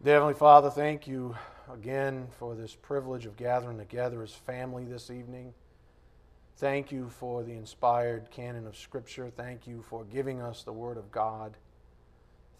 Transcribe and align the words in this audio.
Dear 0.00 0.14
Heavenly 0.14 0.34
Father, 0.34 0.70
thank 0.70 1.08
you 1.08 1.34
again 1.72 2.28
for 2.38 2.54
this 2.54 2.72
privilege 2.72 3.26
of 3.26 3.36
gathering 3.36 3.78
together 3.78 4.22
as 4.22 4.32
family 4.32 4.84
this 4.84 5.10
evening. 5.10 5.52
Thank 6.58 6.92
you 6.92 7.08
for 7.08 7.42
the 7.42 7.54
inspired 7.54 8.30
canon 8.30 8.68
of 8.68 8.76
Scripture. 8.76 9.28
Thank 9.28 9.66
you 9.66 9.82
for 9.82 10.04
giving 10.04 10.40
us 10.40 10.62
the 10.62 10.72
Word 10.72 10.98
of 10.98 11.10
God. 11.10 11.56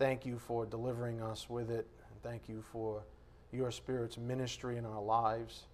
Thank 0.00 0.26
you 0.26 0.40
for 0.40 0.66
delivering 0.66 1.22
us 1.22 1.48
with 1.48 1.70
it. 1.70 1.86
And 2.10 2.20
thank 2.24 2.48
you 2.48 2.60
for 2.72 3.04
your 3.52 3.70
Spirit's 3.70 4.18
ministry 4.18 4.76
in 4.76 4.84
our 4.84 5.00
lives. 5.00 5.66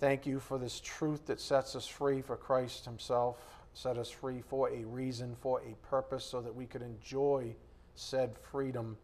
Thank 0.00 0.26
you 0.26 0.40
for 0.40 0.58
this 0.58 0.80
truth 0.80 1.26
that 1.26 1.40
sets 1.40 1.76
us 1.76 1.86
free 1.86 2.20
for 2.20 2.36
Christ 2.36 2.84
Himself, 2.84 3.38
set 3.74 3.96
us 3.96 4.10
free 4.10 4.42
for 4.48 4.70
a 4.70 4.84
reason, 4.86 5.36
for 5.40 5.60
a 5.60 5.86
purpose, 5.86 6.24
so 6.24 6.40
that 6.40 6.56
we 6.56 6.66
could 6.66 6.82
enjoy 6.82 7.54
said 7.94 8.36
freedom. 8.50 8.96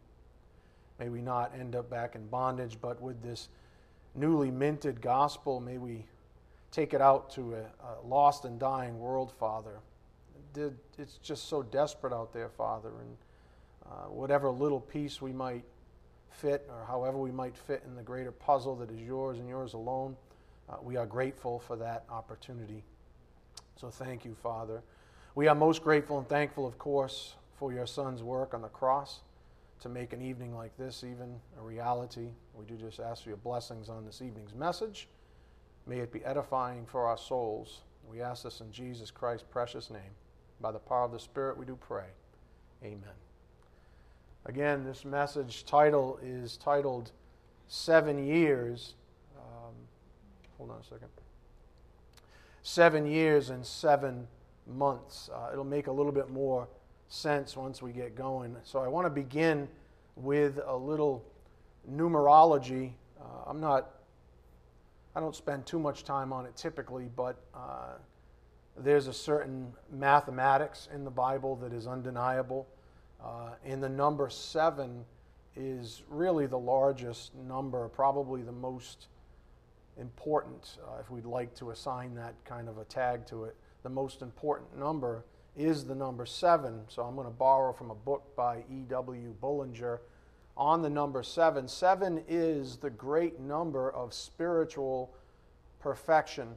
May 0.98 1.08
we 1.08 1.20
not 1.20 1.52
end 1.58 1.74
up 1.74 1.90
back 1.90 2.14
in 2.14 2.26
bondage, 2.26 2.78
but 2.80 3.00
with 3.00 3.22
this 3.22 3.48
newly 4.14 4.50
minted 4.50 5.00
gospel, 5.00 5.60
may 5.60 5.78
we 5.78 6.04
take 6.70 6.94
it 6.94 7.00
out 7.00 7.30
to 7.30 7.54
a, 7.54 7.60
a 7.60 8.06
lost 8.06 8.44
and 8.44 8.58
dying 8.58 8.98
world, 8.98 9.32
Father. 9.38 9.78
It's 10.98 11.18
just 11.22 11.48
so 11.48 11.62
desperate 11.62 12.12
out 12.12 12.32
there, 12.32 12.48
Father, 12.48 12.90
and 13.00 13.16
uh, 13.86 14.08
whatever 14.08 14.50
little 14.50 14.80
piece 14.80 15.20
we 15.20 15.32
might 15.32 15.64
fit, 16.30 16.68
or 16.68 16.84
however 16.86 17.18
we 17.18 17.30
might 17.30 17.56
fit 17.56 17.82
in 17.86 17.94
the 17.94 18.02
greater 18.02 18.32
puzzle 18.32 18.76
that 18.76 18.90
is 18.90 19.00
yours 19.00 19.38
and 19.38 19.48
yours 19.48 19.74
alone. 19.74 20.16
Uh, 20.68 20.76
we 20.82 20.96
are 20.96 21.06
grateful 21.06 21.58
for 21.58 21.76
that 21.76 22.04
opportunity. 22.10 22.84
So 23.76 23.90
thank 23.90 24.24
you, 24.24 24.34
Father. 24.42 24.82
We 25.34 25.48
are 25.48 25.54
most 25.54 25.82
grateful 25.82 26.18
and 26.18 26.28
thankful, 26.28 26.66
of 26.66 26.78
course, 26.78 27.34
for 27.58 27.72
your 27.72 27.86
Son's 27.86 28.22
work 28.22 28.54
on 28.54 28.62
the 28.62 28.68
cross 28.68 29.20
to 29.82 29.88
make 29.88 30.12
an 30.12 30.22
evening 30.22 30.54
like 30.54 30.76
this 30.76 31.04
even 31.04 31.40
a 31.58 31.62
reality. 31.62 32.28
We 32.54 32.64
do 32.64 32.76
just 32.76 33.00
ask 33.00 33.22
for 33.22 33.30
your 33.30 33.38
blessings 33.38 33.88
on 33.88 34.04
this 34.04 34.22
evening's 34.22 34.54
message. 34.54 35.08
May 35.86 35.98
it 35.98 36.12
be 36.12 36.24
edifying 36.24 36.86
for 36.86 37.06
our 37.06 37.18
souls. 37.18 37.80
We 38.08 38.22
ask 38.22 38.44
this 38.44 38.60
in 38.60 38.72
Jesus 38.72 39.10
Christ's 39.10 39.46
precious 39.50 39.90
name. 39.90 40.16
By 40.60 40.72
the 40.72 40.78
power 40.78 41.04
of 41.04 41.12
the 41.12 41.20
Spirit, 41.20 41.56
we 41.56 41.66
do 41.66 41.76
pray. 41.76 42.06
Amen. 42.84 43.02
Again, 44.46 44.84
this 44.84 45.04
message 45.04 45.64
title 45.64 46.18
is 46.22 46.56
titled 46.56 47.10
Seven 47.68 48.24
Years 48.24 48.94
Hold 50.62 50.70
on 50.70 50.80
a 50.80 50.84
second. 50.84 51.08
Seven 52.62 53.04
years 53.04 53.50
and 53.50 53.66
seven 53.66 54.28
months. 54.64 55.28
Uh, 55.34 55.50
it'll 55.52 55.64
make 55.64 55.88
a 55.88 55.92
little 55.92 56.12
bit 56.12 56.30
more 56.30 56.68
sense 57.12 57.56
once 57.56 57.82
we 57.82 57.92
get 57.92 58.16
going. 58.16 58.56
So 58.64 58.78
I 58.80 58.88
want 58.88 59.04
to 59.04 59.10
begin 59.10 59.68
with 60.16 60.58
a 60.66 60.74
little 60.74 61.22
numerology. 61.90 62.92
Uh, 63.20 63.24
I'm 63.46 63.60
not, 63.60 63.90
I 65.14 65.20
don't 65.20 65.36
spend 65.36 65.66
too 65.66 65.78
much 65.78 66.04
time 66.04 66.32
on 66.32 66.46
it 66.46 66.56
typically, 66.56 67.10
but 67.14 67.36
uh, 67.54 67.94
there's 68.78 69.08
a 69.08 69.12
certain 69.12 69.72
mathematics 69.90 70.88
in 70.94 71.04
the 71.04 71.10
Bible 71.10 71.56
that 71.56 71.74
is 71.74 71.86
undeniable. 71.86 72.66
Uh, 73.22 73.50
and 73.64 73.82
the 73.82 73.88
number 73.88 74.30
seven 74.30 75.04
is 75.54 76.02
really 76.08 76.46
the 76.46 76.58
largest 76.58 77.34
number, 77.34 77.88
probably 77.88 78.40
the 78.40 78.52
most 78.52 79.08
important, 80.00 80.78
uh, 80.88 81.00
if 81.00 81.10
we'd 81.10 81.26
like 81.26 81.54
to 81.56 81.72
assign 81.72 82.14
that 82.14 82.34
kind 82.46 82.70
of 82.70 82.78
a 82.78 82.84
tag 82.84 83.26
to 83.26 83.44
it, 83.44 83.54
the 83.82 83.90
most 83.90 84.22
important 84.22 84.78
number 84.78 85.24
is 85.56 85.84
the 85.84 85.94
number 85.94 86.26
seven. 86.26 86.80
So 86.88 87.02
I'm 87.02 87.14
going 87.14 87.26
to 87.26 87.32
borrow 87.32 87.72
from 87.72 87.90
a 87.90 87.94
book 87.94 88.34
by 88.36 88.64
E.W. 88.70 89.34
Bullinger 89.40 90.00
on 90.56 90.82
the 90.82 90.90
number 90.90 91.22
seven. 91.22 91.68
Seven 91.68 92.22
is 92.28 92.76
the 92.76 92.90
great 92.90 93.40
number 93.40 93.90
of 93.90 94.14
spiritual 94.14 95.14
perfection, 95.80 96.48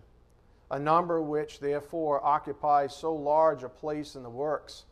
a 0.72 0.80
number 0.80 1.22
which 1.22 1.60
therefore 1.60 2.24
occupies 2.26 2.96
so 2.96 3.14
large 3.14 3.64
a 3.64 3.70
place 3.70 4.16
in 4.16 4.24
the 4.24 4.30
works 4.30 4.86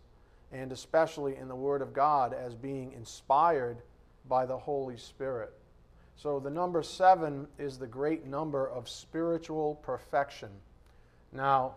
and 0.53 0.72
especially 0.72 1.36
in 1.36 1.47
the 1.47 1.56
Word 1.56 1.81
of 1.81 1.94
God 1.94 2.34
as 2.34 2.53
being 2.53 2.94
inspired 2.94 3.81
by 4.30 4.46
the 4.46 4.58
Holy 4.58 4.97
Spirit. 4.97 5.52
So 6.16 6.40
the 6.40 6.50
number 6.50 6.84
seven 6.84 7.47
is 7.58 7.78
the 7.78 7.88
great 7.88 8.25
number 8.25 8.69
of 8.69 8.88
spiritual 8.88 9.75
perfection. 9.75 10.50
Now, 11.31 11.75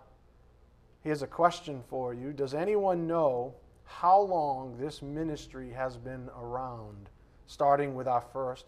here's 1.07 1.23
a 1.23 1.27
question 1.27 1.85
for 1.89 2.13
you 2.13 2.33
Does 2.33 2.53
anyone 2.53 3.07
know 3.07 3.55
how 3.85 4.21
long 4.21 4.77
this 4.77 5.03
ministry 5.03 5.71
has 5.71 5.97
been 5.97 6.29
around, 6.37 7.09
starting 7.47 7.95
with 7.95 8.09
our 8.09 8.25
first 8.33 8.67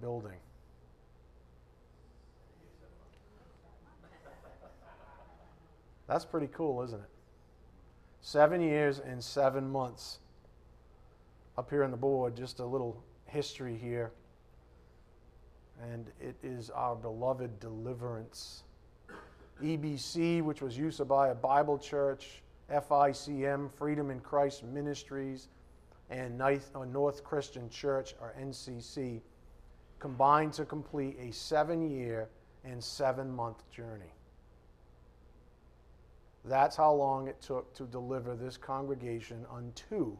building? 0.00 0.38
That's 6.06 6.24
pretty 6.24 6.48
cool, 6.54 6.82
isn't 6.84 6.98
it? 6.98 7.10
Seven 8.22 8.62
years 8.62 8.98
and 9.00 9.22
seven 9.22 9.68
months. 9.70 10.20
Up 11.58 11.68
here 11.68 11.84
on 11.84 11.90
the 11.90 11.98
board, 11.98 12.34
just 12.34 12.60
a 12.60 12.64
little 12.64 13.02
history 13.26 13.76
here 13.76 14.10
and 15.92 16.10
it 16.20 16.34
is 16.42 16.70
our 16.70 16.96
beloved 16.96 17.60
deliverance. 17.60 18.64
EBC, 19.62 20.42
which 20.42 20.62
was 20.62 20.76
used 20.76 21.06
by 21.08 21.28
a 21.28 21.34
Bible 21.34 21.78
church, 21.78 22.42
FICM, 22.70 23.70
Freedom 23.72 24.10
in 24.10 24.20
Christ 24.20 24.64
Ministries, 24.64 25.48
and 26.10 26.40
uh, 26.40 26.58
North 26.90 27.24
Christian 27.24 27.68
Church, 27.68 28.14
or 28.20 28.34
NCC, 28.40 29.20
combined 29.98 30.52
to 30.54 30.64
complete 30.64 31.16
a 31.20 31.32
seven 31.32 31.90
year 31.90 32.28
and 32.64 32.82
seven 32.82 33.30
month 33.30 33.68
journey. 33.70 34.12
That's 36.44 36.76
how 36.76 36.92
long 36.92 37.28
it 37.28 37.40
took 37.42 37.74
to 37.74 37.84
deliver 37.84 38.34
this 38.34 38.56
congregation 38.56 39.44
unto 39.52 40.16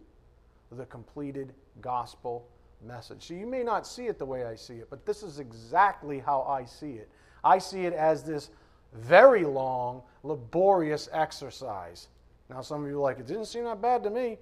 the 0.72 0.84
completed 0.86 1.54
gospel 1.80 2.46
message. 2.86 3.26
So 3.26 3.34
you 3.34 3.46
may 3.46 3.62
not 3.62 3.86
see 3.86 4.06
it 4.06 4.18
the 4.18 4.26
way 4.26 4.44
I 4.44 4.54
see 4.54 4.74
it, 4.74 4.88
but 4.90 5.06
this 5.06 5.22
is 5.22 5.38
exactly 5.38 6.18
how 6.18 6.42
I 6.42 6.64
see 6.64 6.92
it. 6.92 7.08
I 7.44 7.58
see 7.58 7.86
it 7.86 7.92
as 7.92 8.22
this 8.22 8.50
very 8.92 9.44
long, 9.44 10.02
laborious 10.22 11.08
exercise. 11.12 12.08
Now, 12.48 12.62
some 12.62 12.84
of 12.84 12.90
you 12.90 12.96
are 12.96 13.02
like, 13.02 13.18
it 13.18 13.26
didn't 13.26 13.46
seem 13.46 13.64
that 13.64 13.82
bad 13.82 14.02
to 14.04 14.10
me. 14.10 14.38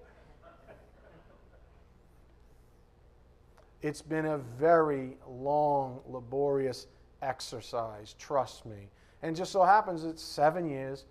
It's 3.82 4.02
been 4.02 4.26
a 4.26 4.38
very 4.38 5.16
long, 5.28 6.00
laborious 6.08 6.86
exercise, 7.22 8.14
trust 8.18 8.66
me. 8.66 8.88
And 9.22 9.34
just 9.34 9.52
so 9.52 9.62
happens 9.64 10.04
it's 10.04 10.22
seven 10.22 10.68
years 10.68 11.04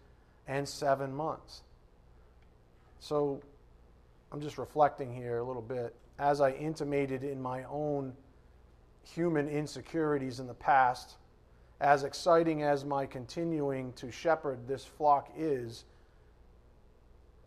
and 0.47 0.67
seven 0.67 1.13
months. 1.13 1.63
So 2.99 3.41
I'm 4.31 4.41
just 4.41 4.57
reflecting 4.57 5.13
here 5.13 5.39
a 5.39 5.43
little 5.43 5.61
bit 5.61 5.95
as 6.19 6.41
I 6.41 6.51
intimated 6.51 7.23
in 7.23 7.41
my 7.41 7.63
own 7.65 8.13
human 9.03 9.47
insecurities 9.47 10.39
in 10.39 10.47
the 10.47 10.53
past, 10.53 11.15
as 11.81 12.03
exciting 12.03 12.63
as 12.63 12.85
my 12.85 13.05
continuing 13.05 13.91
to 13.93 14.11
shepherd 14.11 14.67
this 14.67 14.85
flock 14.85 15.29
is, 15.37 15.85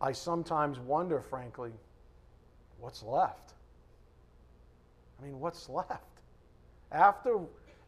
I 0.00 0.12
sometimes 0.12 0.78
wonder, 0.78 1.20
frankly, 1.20 1.72
what's 2.78 3.02
left? 3.02 3.54
I 5.20 5.24
mean, 5.24 5.40
what's 5.40 5.68
left? 5.68 6.04
After, 6.92 7.40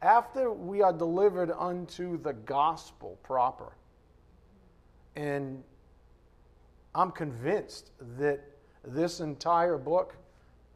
after 0.02 0.50
we 0.50 0.82
are 0.82 0.92
delivered 0.92 1.50
unto 1.50 2.20
the 2.20 2.32
gospel 2.32 3.18
proper, 3.22 3.72
and 5.16 5.62
I'm 6.94 7.12
convinced 7.12 7.90
that 8.18 8.40
this 8.84 9.20
entire 9.20 9.78
book 9.78 10.16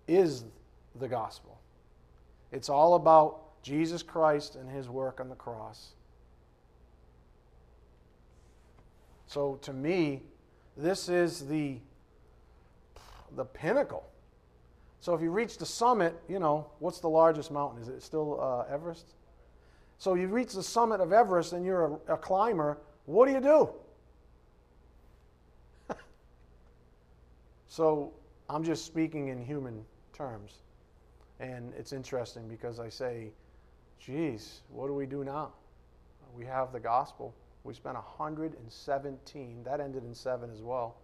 is 0.07 0.45
the 1.01 1.09
gospel. 1.09 1.59
It's 2.53 2.69
all 2.69 2.95
about 2.95 3.44
Jesus 3.65 4.03
Christ 4.03 4.57
and 4.57 4.71
his 4.71 4.91
work 4.91 5.21
on 5.21 5.31
the 5.31 5.35
cross. 5.35 5.95
So 9.27 9.59
to 9.63 9.73
me, 9.73 10.23
this 10.77 11.09
is 11.09 11.49
the, 11.49 11.79
the 13.35 13.47
pinnacle. 13.47 14.05
So 15.01 15.15
if 15.15 15.23
you 15.23 15.31
reach 15.31 15.57
the 15.57 15.65
summit, 15.65 16.15
you 16.29 16.39
know, 16.39 16.67
what's 16.79 17.01
the 17.01 17.09
largest 17.09 17.51
mountain? 17.51 17.81
Is 17.81 17.89
it 17.89 18.03
still 18.03 18.39
uh, 18.39 18.73
Everest? 18.73 19.15
So 19.97 20.13
you 20.13 20.29
reach 20.29 20.53
the 20.53 20.63
summit 20.63 21.01
of 21.01 21.13
Everest 21.13 21.55
and 21.55 21.65
you're 21.65 21.99
a, 22.07 22.15
a 22.15 22.17
climber, 22.19 22.77
what 23.07 23.27
do 23.27 23.33
you 23.33 23.41
do? 23.41 23.71
so 27.67 28.13
I'm 28.51 28.63
just 28.63 28.85
speaking 28.85 29.29
in 29.29 29.43
human 29.43 29.83
terms. 30.13 30.59
And 31.41 31.73
it's 31.79 31.95
interesting 31.95 32.47
because 32.47 32.79
I 32.79 32.91
say, 32.91 33.33
geez, 33.99 34.61
what 34.71 34.87
do 34.87 34.95
we 34.95 35.07
do 35.07 35.25
now? 35.25 35.53
We 36.37 36.45
have 36.47 36.73
the 36.73 36.81
gospel. 36.81 37.35
We 37.65 37.75
spent 37.75 37.95
117, 37.95 39.63
that 39.65 39.81
ended 39.81 40.05
in 40.05 40.15
7 40.15 40.51
as 40.51 40.63
well, 40.63 40.97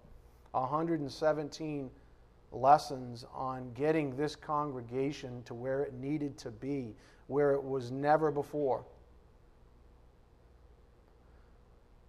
117 0.52 1.90
lessons 2.52 3.25
on 3.32 3.72
getting 3.72 4.16
this 4.16 4.37
congregation 4.37 5.42
to 5.44 5.54
where 5.54 5.82
it 5.82 5.94
needed 5.94 6.37
to 6.38 6.50
be, 6.50 6.94
where 7.28 7.52
it 7.52 7.62
was 7.62 7.90
never 7.90 8.31
before. 8.31 8.84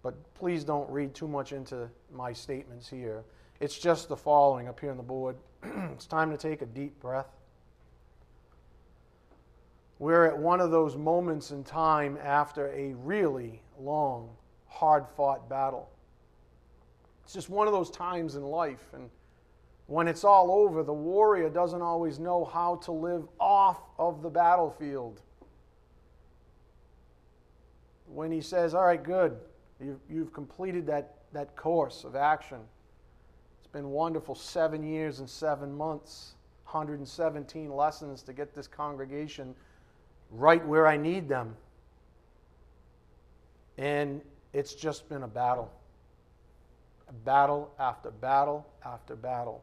But 0.02 0.34
please 0.34 0.64
don't 0.64 0.90
read 0.90 1.14
too 1.14 1.28
much 1.28 1.52
into 1.52 1.88
my 2.12 2.32
statements 2.32 2.88
here. 2.88 3.24
It's 3.60 3.78
just 3.78 4.08
the 4.08 4.16
following 4.16 4.68
up 4.68 4.80
here 4.80 4.90
on 4.90 4.96
the 4.96 5.02
board. 5.02 5.36
it's 5.62 6.06
time 6.06 6.30
to 6.30 6.36
take 6.36 6.60
a 6.60 6.66
deep 6.66 6.98
breath. 7.00 7.28
We're 10.02 10.24
at 10.24 10.36
one 10.36 10.60
of 10.60 10.72
those 10.72 10.96
moments 10.96 11.52
in 11.52 11.62
time 11.62 12.18
after 12.20 12.72
a 12.72 12.92
really 12.94 13.62
long, 13.78 14.30
hard 14.66 15.06
fought 15.16 15.48
battle. 15.48 15.88
It's 17.22 17.32
just 17.32 17.48
one 17.48 17.68
of 17.68 17.72
those 17.72 17.88
times 17.88 18.34
in 18.34 18.42
life. 18.42 18.84
And 18.94 19.08
when 19.86 20.08
it's 20.08 20.24
all 20.24 20.50
over, 20.50 20.82
the 20.82 20.92
warrior 20.92 21.48
doesn't 21.48 21.82
always 21.82 22.18
know 22.18 22.44
how 22.44 22.80
to 22.82 22.90
live 22.90 23.28
off 23.38 23.78
of 23.96 24.22
the 24.22 24.28
battlefield. 24.28 25.20
When 28.06 28.32
he 28.32 28.40
says, 28.40 28.74
All 28.74 28.84
right, 28.84 29.00
good, 29.00 29.36
you've, 29.78 30.00
you've 30.10 30.32
completed 30.32 30.84
that, 30.88 31.18
that 31.32 31.54
course 31.54 32.02
of 32.02 32.16
action. 32.16 32.58
It's 33.60 33.72
been 33.72 33.90
wonderful 33.90 34.34
seven 34.34 34.82
years 34.82 35.20
and 35.20 35.30
seven 35.30 35.72
months, 35.72 36.34
117 36.64 37.70
lessons 37.70 38.24
to 38.24 38.32
get 38.32 38.52
this 38.52 38.66
congregation 38.66 39.54
right 40.32 40.64
where 40.66 40.86
I 40.86 40.96
need 40.96 41.28
them. 41.28 41.56
And 43.78 44.20
it's 44.52 44.74
just 44.74 45.08
been 45.08 45.22
a 45.22 45.28
battle. 45.28 45.70
Battle 47.24 47.70
after 47.78 48.10
battle 48.10 48.66
after 48.84 49.14
battle. 49.14 49.62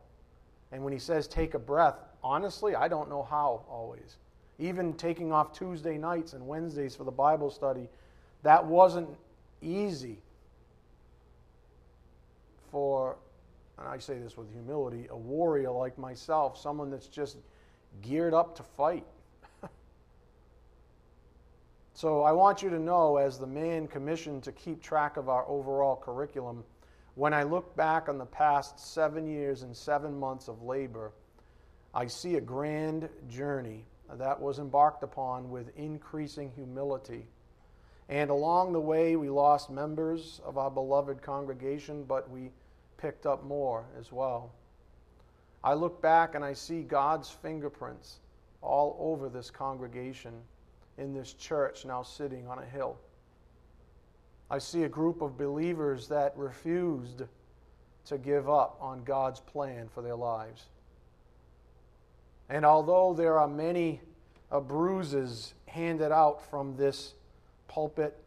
And 0.72 0.84
when 0.84 0.94
he 0.94 1.00
says 1.00 1.28
take 1.28 1.56
a 1.56 1.60
breath, 1.60 1.96
honestly, 2.24 2.76
I 2.76 2.88
don't 2.88 3.10
know 3.10 3.24
how 3.24 3.64
always. 3.70 4.18
Even 4.60 4.94
taking 4.94 5.32
off 5.32 5.58
Tuesday 5.58 5.98
nights 5.98 6.34
and 6.34 6.46
Wednesdays 6.46 6.96
for 6.96 7.04
the 7.04 7.12
Bible 7.12 7.50
study, 7.50 7.88
that 8.44 8.64
wasn't 8.64 9.10
easy 9.62 10.20
for, 12.72 13.18
and 13.78 13.88
I 13.88 13.98
say 13.98 14.20
this 14.20 14.38
with 14.38 14.52
humility, 14.52 15.08
a 15.10 15.18
warrior 15.18 15.72
like 15.72 15.98
myself, 15.98 16.58
someone 16.58 16.92
that's 16.92 17.08
just 17.08 17.38
geared 18.02 18.34
up 18.34 18.56
to 18.58 18.64
fight. 18.64 19.06
So 22.00 22.24
I 22.24 22.32
want 22.32 22.64
you 22.64 22.70
to 22.70 22.80
know, 22.80 23.18
as 23.18 23.38
the 23.38 23.46
man 23.46 23.86
commissioned 23.86 24.42
to 24.44 24.54
keep 24.54 24.82
track 24.82 25.18
of 25.18 25.28
our 25.28 25.46
overall 25.50 25.98
curriculum, 25.98 26.64
when 27.16 27.34
I 27.34 27.44
look 27.44 27.76
back 27.76 28.08
on 28.08 28.18
the 28.18 28.26
past 28.26 28.80
seven 28.80 29.28
years 29.28 29.64
and 29.64 29.76
seven 29.76 30.18
months 30.18 30.48
of 30.48 30.64
labor, 30.64 31.12
I 31.94 32.08
see 32.08 32.36
a 32.36 32.40
grand 32.40 33.10
journey 33.28 33.84
that 34.14 34.40
was 34.40 34.60
embarked 34.60 35.04
upon 35.04 35.50
with 35.50 35.76
increasing 35.76 36.54
humility. 36.56 37.28
And 38.08 38.30
along 38.30 38.72
the 38.72 38.80
way, 38.80 39.18
we 39.18 39.30
lost 39.30 39.70
members 39.70 40.40
of 40.46 40.58
our 40.58 40.72
beloved 40.72 41.22
congregation, 41.22 42.06
but 42.06 42.30
we 42.32 42.52
picked 42.96 43.26
up 43.26 43.44
more 43.44 43.84
as 44.00 44.10
well. 44.10 44.54
I 45.66 45.74
look 45.74 46.02
back 46.02 46.34
and 46.34 46.46
I 46.46 46.54
see 46.54 46.82
God's 46.82 47.30
fingerprints 47.30 48.20
all 48.62 48.96
over 49.02 49.28
this 49.28 49.52
congregation 49.52 50.32
in 51.00 51.14
this 51.14 51.34
church 51.34 51.86
now 51.86 52.04
sitting 52.04 52.48
on 52.48 52.60
a 52.60 52.66
hill. 52.66 52.98
I 54.52 54.58
see 54.60 54.84
a 54.84 54.90
group 54.90 55.22
of 55.22 55.38
believers 55.38 56.08
that 56.08 56.34
refused 56.36 57.24
to 58.06 58.18
give 58.18 58.50
up 58.50 58.78
on 58.82 59.04
God's 59.04 59.40
plan 59.40 59.88
for 59.94 60.02
their 60.02 60.16
lives. 60.16 60.66
And 62.50 62.66
although 62.66 63.14
there 63.14 63.38
are 63.38 63.48
many 63.48 64.02
uh, 64.52 64.60
bruises 64.60 65.54
handed 65.68 66.12
out 66.12 66.44
from 66.50 66.76
this 66.76 67.14
pulpit, 67.68 68.18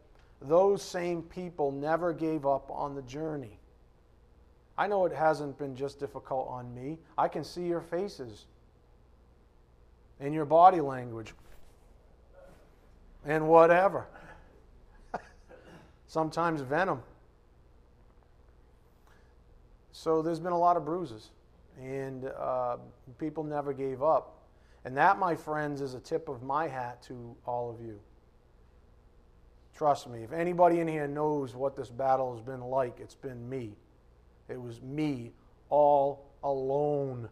those 0.41 0.83
same 0.83 1.23
people 1.23 1.73
never 1.73 2.13
gave 2.13 2.47
up 2.47 2.71
on 2.71 2.95
the 2.95 3.03
journey. 3.03 3.59
I 4.79 4.87
know 4.87 5.05
it 5.05 5.13
hasn't 5.13 5.59
been 5.59 5.77
just 5.77 5.99
difficult 5.99 6.49
on 6.49 6.73
me. 6.75 6.99
I 7.19 7.29
can 7.29 7.45
see 7.45 7.67
your 7.67 7.81
faces 7.81 8.47
and 10.21 10.33
your 10.33 10.45
body 10.45 10.81
language 10.81 11.35
and 13.25 13.49
whatever. 13.49 14.07
Sometimes 16.07 16.61
venom. 16.61 17.03
So 19.93 20.23
there's 20.23 20.41
been 20.41 20.53
a 20.53 20.59
lot 20.59 20.77
of 20.77 20.85
bruises, 20.85 21.31
and 21.81 22.25
uh, 22.25 22.79
people 23.19 23.45
never 23.45 23.73
gave 23.73 24.03
up. 24.03 24.39
And 24.85 24.97
that, 24.97 25.19
my 25.19 25.35
friends, 25.37 25.81
is 25.81 25.95
a 25.95 26.01
tip 26.01 26.29
of 26.29 26.43
my 26.43 26.67
hat 26.67 27.03
to 27.05 27.37
all 27.47 27.71
of 27.71 27.81
you. 27.81 28.01
Trust 29.77 30.09
me, 30.09 30.23
if 30.23 30.33
anybody 30.33 30.81
in 30.81 30.89
here 30.89 31.07
knows 31.07 31.55
what 31.55 31.77
this 31.77 31.89
battle 31.89 32.33
has 32.33 32.43
been 32.43 32.61
like, 32.61 32.99
it's 33.01 33.15
been 33.15 33.49
me. 33.49 33.77
It 34.49 34.61
was 34.61 34.83
me 34.83 35.33
all 35.71 36.31
alone 36.43 37.29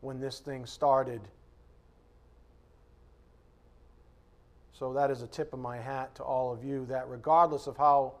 when 0.00 0.20
this 0.20 0.40
thing 0.40 0.66
started. 0.66 1.20
So 4.78 4.92
that 4.92 5.10
is 5.10 5.22
a 5.22 5.26
tip 5.26 5.54
of 5.54 5.58
my 5.58 5.78
hat 5.78 6.14
to 6.16 6.22
all 6.22 6.52
of 6.52 6.62
you 6.62 6.84
that 6.90 7.08
regardless 7.08 7.66
of 7.66 7.78
how 7.78 8.12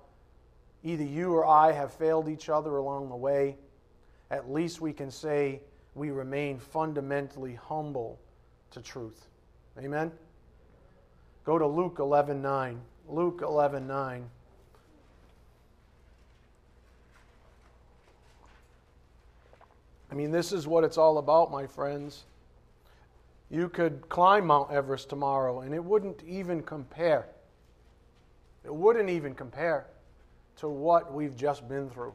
either 0.82 1.04
you 1.04 1.34
or 1.34 1.46
I 1.46 1.70
have 1.72 1.92
failed 1.92 2.30
each 2.30 2.48
other 2.48 2.78
along 2.78 3.10
the 3.10 3.16
way, 3.16 3.56
at 4.30 4.50
least 4.50 4.80
we 4.80 4.94
can 4.94 5.10
say 5.10 5.60
we 5.94 6.10
remain 6.10 6.58
fundamentally 6.58 7.54
humble 7.54 8.18
to 8.70 8.80
truth. 8.80 9.26
Amen? 9.78 10.10
Go 11.44 11.58
to 11.58 11.66
Luke 11.66 11.98
11:9. 11.98 12.80
Luke 13.06 13.42
11:9. 13.42 14.30
I 20.10 20.14
mean, 20.14 20.30
this 20.30 20.52
is 20.52 20.66
what 20.66 20.84
it's 20.84 20.96
all 20.96 21.18
about, 21.18 21.50
my 21.50 21.66
friends. 21.66 22.24
You 23.50 23.68
could 23.68 24.08
climb 24.08 24.46
Mount 24.46 24.72
Everest 24.72 25.08
tomorrow 25.08 25.60
and 25.60 25.74
it 25.74 25.82
wouldn't 25.82 26.22
even 26.24 26.62
compare. 26.62 27.28
It 28.64 28.74
wouldn't 28.74 29.08
even 29.08 29.34
compare 29.34 29.86
to 30.56 30.68
what 30.68 31.12
we've 31.12 31.36
just 31.36 31.68
been 31.68 31.88
through. 31.88 32.14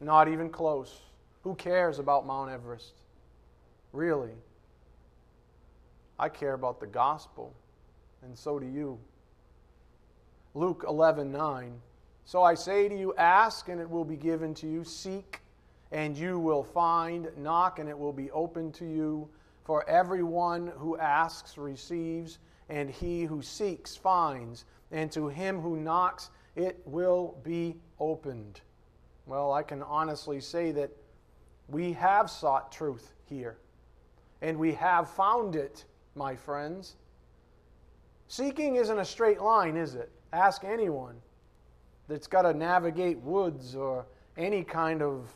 Not 0.00 0.28
even 0.28 0.50
close. 0.50 1.00
Who 1.42 1.54
cares 1.54 1.98
about 1.98 2.26
Mount 2.26 2.50
Everest? 2.50 2.92
Really? 3.92 4.34
I 6.18 6.28
care 6.28 6.54
about 6.54 6.80
the 6.80 6.86
gospel, 6.86 7.54
and 8.22 8.36
so 8.36 8.58
do 8.58 8.66
you. 8.66 8.98
Luke 10.54 10.84
11 10.86 11.30
9. 11.30 11.80
So 12.24 12.42
I 12.42 12.54
say 12.54 12.88
to 12.88 12.98
you, 12.98 13.14
ask 13.16 13.68
and 13.68 13.80
it 13.80 13.88
will 13.88 14.04
be 14.04 14.16
given 14.16 14.52
to 14.54 14.66
you, 14.66 14.82
seek 14.84 15.40
and 15.92 16.16
you 16.16 16.38
will 16.38 16.64
find, 16.64 17.28
knock 17.36 17.78
and 17.78 17.88
it 17.88 17.96
will 17.96 18.12
be 18.12 18.30
open 18.32 18.72
to 18.72 18.84
you. 18.84 19.28
For 19.66 19.86
everyone 19.88 20.68
who 20.78 20.96
asks 20.96 21.58
receives, 21.58 22.38
and 22.68 22.88
he 22.88 23.24
who 23.24 23.42
seeks 23.42 23.96
finds, 23.96 24.64
and 24.92 25.10
to 25.10 25.26
him 25.26 25.60
who 25.60 25.76
knocks 25.76 26.30
it 26.54 26.80
will 26.84 27.36
be 27.42 27.74
opened. 27.98 28.60
Well, 29.26 29.52
I 29.52 29.64
can 29.64 29.82
honestly 29.82 30.40
say 30.40 30.70
that 30.70 30.90
we 31.66 31.92
have 31.94 32.30
sought 32.30 32.70
truth 32.70 33.12
here, 33.24 33.58
and 34.40 34.56
we 34.56 34.72
have 34.74 35.10
found 35.10 35.56
it, 35.56 35.84
my 36.14 36.36
friends. 36.36 36.94
Seeking 38.28 38.76
isn't 38.76 39.00
a 39.00 39.04
straight 39.04 39.40
line, 39.40 39.76
is 39.76 39.96
it? 39.96 40.12
Ask 40.32 40.62
anyone 40.62 41.16
that's 42.06 42.28
got 42.28 42.42
to 42.42 42.54
navigate 42.54 43.18
woods 43.18 43.74
or 43.74 44.06
any 44.36 44.62
kind 44.62 45.02
of 45.02 45.28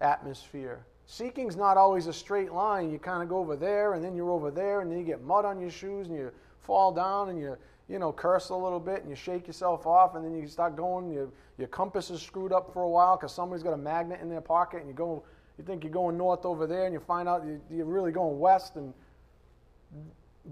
atmosphere. 0.00 0.86
Seeking's 1.08 1.56
not 1.56 1.78
always 1.78 2.06
a 2.06 2.12
straight 2.12 2.52
line. 2.52 2.90
You 2.90 2.98
kind 2.98 3.22
of 3.22 3.30
go 3.30 3.38
over 3.38 3.56
there, 3.56 3.94
and 3.94 4.04
then 4.04 4.14
you're 4.14 4.30
over 4.30 4.50
there, 4.50 4.82
and 4.82 4.92
then 4.92 4.98
you 4.98 5.04
get 5.04 5.22
mud 5.22 5.46
on 5.46 5.58
your 5.58 5.70
shoes, 5.70 6.08
and 6.08 6.16
you 6.16 6.30
fall 6.60 6.92
down, 6.92 7.30
and 7.30 7.38
you 7.38 7.56
you 7.88 7.98
know 7.98 8.12
curse 8.12 8.50
a 8.50 8.54
little 8.54 8.78
bit, 8.78 9.00
and 9.00 9.08
you 9.08 9.16
shake 9.16 9.46
yourself 9.46 9.86
off, 9.86 10.16
and 10.16 10.24
then 10.24 10.34
you 10.34 10.46
start 10.46 10.76
going. 10.76 11.10
Your 11.10 11.30
your 11.56 11.68
compass 11.68 12.10
is 12.10 12.20
screwed 12.20 12.52
up 12.52 12.74
for 12.74 12.82
a 12.82 12.88
while 12.88 13.16
because 13.16 13.32
somebody's 13.34 13.62
got 13.62 13.72
a 13.72 13.78
magnet 13.78 14.20
in 14.20 14.28
their 14.28 14.42
pocket, 14.42 14.80
and 14.80 14.88
you 14.88 14.94
go. 14.94 15.24
You 15.56 15.64
think 15.64 15.82
you're 15.82 15.92
going 15.92 16.16
north 16.16 16.44
over 16.44 16.68
there, 16.68 16.84
and 16.84 16.92
you 16.92 17.00
find 17.00 17.28
out 17.28 17.44
you're 17.70 17.86
really 17.86 18.12
going 18.12 18.38
west, 18.38 18.76
and 18.76 18.92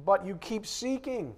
but 0.07 0.27
you 0.27 0.37
keep 0.37 0.67
seeking. 0.67 1.35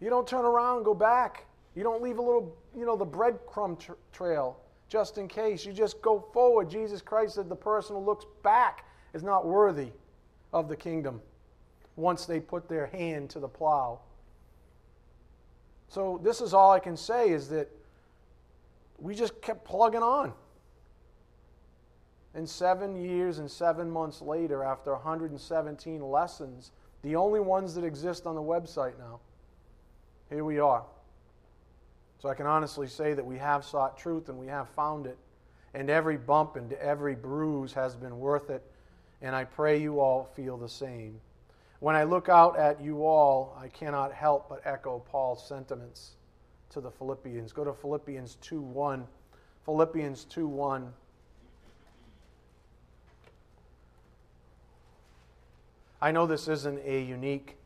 You 0.00 0.10
don't 0.10 0.28
turn 0.28 0.44
around 0.44 0.84
go 0.84 0.94
back. 0.94 1.46
You 1.74 1.82
don't 1.82 2.02
leave 2.02 2.18
a 2.18 2.22
little, 2.22 2.56
you 2.76 2.86
know, 2.86 2.96
the 2.96 3.06
breadcrumb 3.06 3.78
tra- 3.78 3.96
trail 4.12 4.60
just 4.88 5.18
in 5.18 5.28
case. 5.28 5.64
You 5.64 5.72
just 5.72 6.00
go 6.02 6.26
forward. 6.32 6.70
Jesus 6.70 7.02
Christ 7.02 7.34
said 7.34 7.48
the 7.48 7.56
person 7.56 7.96
who 7.96 8.02
looks 8.02 8.24
back 8.42 8.86
is 9.14 9.22
not 9.22 9.46
worthy 9.46 9.90
of 10.52 10.68
the 10.68 10.76
kingdom 10.76 11.20
once 11.96 12.26
they 12.26 12.40
put 12.40 12.68
their 12.68 12.86
hand 12.86 13.30
to 13.30 13.40
the 13.40 13.48
plow. 13.48 14.00
So, 15.88 16.20
this 16.22 16.40
is 16.40 16.52
all 16.52 16.70
I 16.70 16.80
can 16.80 16.96
say 16.96 17.30
is 17.30 17.48
that 17.48 17.68
we 18.98 19.14
just 19.14 19.40
kept 19.40 19.64
plugging 19.64 20.02
on. 20.02 20.32
And 22.34 22.48
seven 22.48 22.94
years 22.94 23.38
and 23.38 23.50
seven 23.50 23.90
months 23.90 24.20
later, 24.20 24.62
after 24.62 24.92
117 24.92 26.02
lessons, 26.02 26.72
the 27.02 27.16
only 27.16 27.40
ones 27.40 27.74
that 27.74 27.84
exist 27.84 28.26
on 28.26 28.34
the 28.34 28.42
website 28.42 28.98
now, 28.98 29.20
here 30.28 30.44
we 30.44 30.58
are. 30.58 30.84
So 32.20 32.28
I 32.28 32.34
can 32.34 32.46
honestly 32.46 32.88
say 32.88 33.14
that 33.14 33.24
we 33.24 33.38
have 33.38 33.64
sought 33.64 33.96
truth 33.96 34.28
and 34.28 34.38
we 34.38 34.48
have 34.48 34.68
found 34.70 35.06
it. 35.06 35.16
And 35.74 35.88
every 35.90 36.16
bump 36.16 36.56
and 36.56 36.72
every 36.74 37.14
bruise 37.14 37.72
has 37.74 37.94
been 37.94 38.18
worth 38.18 38.50
it. 38.50 38.62
And 39.22 39.36
I 39.36 39.44
pray 39.44 39.80
you 39.80 40.00
all 40.00 40.24
feel 40.24 40.56
the 40.56 40.68
same. 40.68 41.20
When 41.80 41.94
I 41.94 42.02
look 42.02 42.28
out 42.28 42.58
at 42.58 42.80
you 42.80 43.06
all, 43.06 43.56
I 43.60 43.68
cannot 43.68 44.12
help 44.12 44.48
but 44.48 44.62
echo 44.64 44.98
Paul's 45.10 45.46
sentiments 45.46 46.16
to 46.70 46.80
the 46.80 46.90
Philippians. 46.90 47.52
Go 47.52 47.64
to 47.64 47.72
Philippians 47.72 48.36
2 48.40 48.60
1. 48.60 49.06
Philippians 49.64 50.24
2 50.24 50.48
1. 50.48 50.92
I 56.00 56.12
know 56.12 56.26
this 56.26 56.48
isn't 56.48 56.80
a 56.84 57.02
unique 57.02 57.56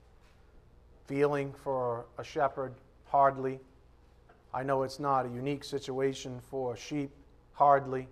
feeling 1.06 1.52
for 1.52 2.06
a 2.18 2.24
shepherd, 2.24 2.74
hardly. 3.06 3.60
I 4.54 4.62
know 4.62 4.82
it's 4.82 4.98
not 4.98 5.26
a 5.26 5.28
unique 5.28 5.64
situation 5.64 6.40
for 6.50 6.74
a 6.74 6.76
sheep, 6.76 7.10
hardly. 7.52 8.08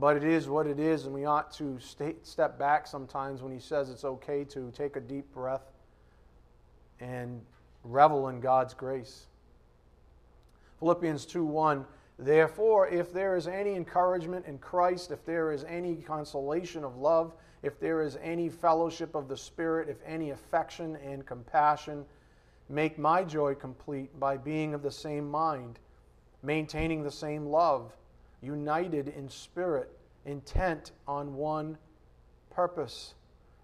But 0.00 0.16
it 0.16 0.24
is 0.24 0.48
what 0.48 0.66
it 0.66 0.80
is, 0.80 1.04
and 1.04 1.14
we 1.14 1.24
ought 1.24 1.52
to 1.52 1.78
stay, 1.78 2.16
step 2.22 2.58
back 2.58 2.86
sometimes 2.86 3.42
when 3.42 3.52
he 3.52 3.60
says 3.60 3.90
it's 3.90 4.04
okay 4.04 4.44
to 4.44 4.70
take 4.72 4.96
a 4.96 5.00
deep 5.00 5.32
breath 5.32 5.72
and 7.00 7.40
revel 7.84 8.28
in 8.28 8.40
God's 8.40 8.74
grace. 8.74 9.26
Philippians 10.78 11.24
2 11.26 11.44
1 11.44 11.84
Therefore, 12.18 12.88
if 12.88 13.12
there 13.12 13.36
is 13.36 13.46
any 13.46 13.74
encouragement 13.74 14.46
in 14.46 14.58
Christ, 14.58 15.10
if 15.10 15.24
there 15.26 15.52
is 15.52 15.64
any 15.64 15.96
consolation 15.96 16.82
of 16.82 16.96
love, 16.96 17.34
if 17.62 17.78
there 17.78 18.00
is 18.00 18.16
any 18.22 18.48
fellowship 18.48 19.14
of 19.14 19.28
the 19.28 19.36
Spirit, 19.36 19.88
if 19.88 19.98
any 20.06 20.30
affection 20.30 20.96
and 20.96 21.26
compassion, 21.26 22.06
make 22.68 22.98
my 22.98 23.22
joy 23.22 23.54
complete 23.54 24.18
by 24.18 24.36
being 24.36 24.74
of 24.74 24.82
the 24.82 24.90
same 24.90 25.30
mind, 25.30 25.78
maintaining 26.42 27.02
the 27.02 27.10
same 27.10 27.46
love, 27.46 27.96
united 28.42 29.08
in 29.08 29.28
spirit, 29.28 29.96
intent 30.24 30.92
on 31.06 31.34
one 31.34 31.78
purpose. 32.50 33.14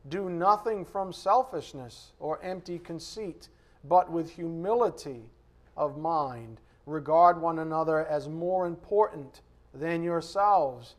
Do 0.08 0.28
nothing 0.28 0.84
from 0.84 1.12
selfishness 1.12 2.12
or 2.18 2.42
empty 2.42 2.78
conceit, 2.78 3.48
but 3.84 4.10
with 4.10 4.30
humility 4.30 5.22
of 5.76 5.98
mind 5.98 6.60
regard 6.86 7.40
one 7.40 7.60
another 7.60 8.06
as 8.06 8.28
more 8.28 8.66
important 8.66 9.42
than 9.74 10.02
yourselves. 10.02 10.96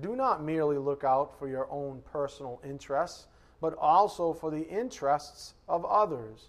Do 0.00 0.14
not 0.14 0.42
merely 0.42 0.78
look 0.78 1.04
out 1.04 1.36
for 1.38 1.48
your 1.48 1.70
own 1.70 2.02
personal 2.12 2.60
interests, 2.64 3.26
but 3.60 3.74
also 3.76 4.32
for 4.32 4.50
the 4.50 4.68
interests 4.68 5.54
of 5.68 5.84
others. 5.84 6.48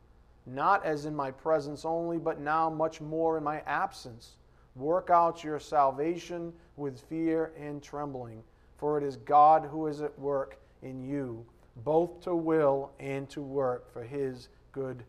not 0.45 0.85
as 0.85 1.05
in 1.05 1.15
my 1.15 1.31
presence 1.31 1.85
only, 1.85 2.17
but 2.17 2.39
now 2.39 2.69
much 2.69 3.01
more 3.01 3.37
in 3.37 3.43
my 3.43 3.61
absence, 3.61 4.37
work 4.75 5.09
out 5.09 5.43
your 5.43 5.59
salvation 5.59 6.53
with 6.77 6.99
fear 7.01 7.51
and 7.57 7.83
trembling, 7.83 8.43
for 8.77 8.97
it 8.97 9.03
is 9.03 9.17
God 9.17 9.67
who 9.69 9.87
is 9.87 10.01
at 10.01 10.17
work 10.17 10.59
in 10.81 11.03
you, 11.03 11.45
both 11.83 12.21
to 12.21 12.35
will 12.35 12.91
and 12.99 13.29
to 13.29 13.41
work 13.41 13.91
for 13.91 14.03
his 14.03 14.49
good 14.71 15.03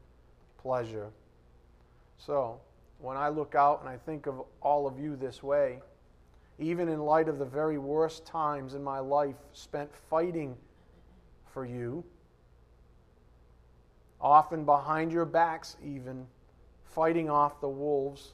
pleasure. 0.59 1.11
So, 2.19 2.61
when 2.99 3.17
I 3.17 3.29
look 3.29 3.55
out 3.55 3.81
and 3.81 3.89
I 3.89 3.97
think 3.97 4.27
of 4.27 4.43
all 4.61 4.87
of 4.87 4.99
you 4.99 5.17
this 5.17 5.43
way, 5.43 5.81
even 6.59 6.89
in 6.89 7.01
light 7.01 7.29
of 7.29 7.39
the 7.39 7.45
very 7.45 7.79
worst 7.79 8.25
times 8.25 8.75
in 8.75 8.85
my 8.85 9.01
life 9.01 9.37
spent 9.53 9.91
fighting 10.09 10.57
for 11.53 11.65
you, 11.67 12.05
often 14.23 14.65
behind 14.65 15.13
your 15.13 15.25
backs, 15.25 15.77
even 15.85 16.27
fighting 16.85 17.29
off 17.29 17.61
the 17.61 17.69
wolves, 17.69 18.33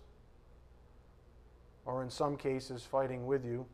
or 1.85 2.02
in 2.02 2.11
some 2.11 2.37
cases, 2.37 2.85
fighting 2.85 3.26
with 3.26 3.45
you. 3.45 3.64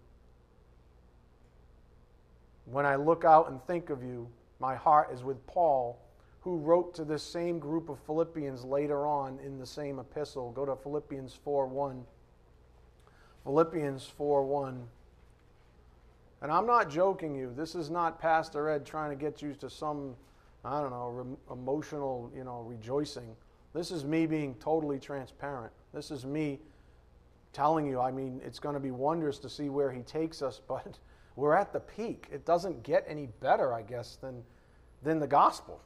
When 2.66 2.86
I 2.86 2.94
look 2.94 3.24
out 3.24 3.50
and 3.50 3.62
think 3.66 3.90
of 3.90 4.02
you, 4.02 4.28
my 4.60 4.74
heart 4.74 5.10
is 5.12 5.22
with 5.22 5.44
Paul 5.46 5.98
who 6.44 6.58
wrote 6.58 6.94
to 6.94 7.04
this 7.04 7.22
same 7.22 7.58
group 7.58 7.88
of 7.88 7.98
Philippians 8.00 8.64
later 8.64 9.06
on 9.06 9.38
in 9.38 9.58
the 9.58 9.66
same 9.66 9.98
epistle. 9.98 10.52
Go 10.52 10.66
to 10.66 10.76
Philippians 10.76 11.34
4 11.42 11.66
1. 11.66 12.04
Philippians 13.44 14.06
4 14.06 14.44
1. 14.44 14.86
And 16.42 16.52
I'm 16.52 16.66
not 16.66 16.90
joking 16.90 17.34
you. 17.34 17.50
This 17.56 17.74
is 17.74 17.88
not 17.88 18.20
Pastor 18.20 18.68
Ed 18.68 18.84
trying 18.84 19.08
to 19.08 19.16
get 19.16 19.40
you 19.40 19.54
to 19.54 19.70
some, 19.70 20.16
I 20.64 20.80
don't 20.80 20.90
know, 20.90 21.08
re- 21.08 21.36
emotional, 21.52 22.30
you 22.34 22.44
know, 22.44 22.60
rejoicing. 22.60 23.36
This 23.74 23.90
is 23.90 24.04
me 24.04 24.26
being 24.26 24.54
totally 24.56 24.98
transparent. 24.98 25.72
This 25.92 26.10
is 26.10 26.24
me 26.24 26.60
telling 27.52 27.86
you, 27.86 28.00
I 28.00 28.10
mean, 28.10 28.40
it's 28.44 28.58
going 28.58 28.74
to 28.74 28.80
be 28.80 28.90
wondrous 28.90 29.38
to 29.40 29.48
see 29.48 29.68
where 29.68 29.92
he 29.92 30.02
takes 30.02 30.42
us, 30.42 30.60
but 30.68 30.98
we're 31.36 31.54
at 31.54 31.72
the 31.72 31.80
peak. 31.80 32.28
It 32.32 32.44
doesn't 32.44 32.82
get 32.82 33.04
any 33.08 33.28
better, 33.40 33.74
I 33.74 33.82
guess, 33.82 34.16
than, 34.16 34.42
than 35.02 35.18
the 35.18 35.26
gospel. 35.26 35.80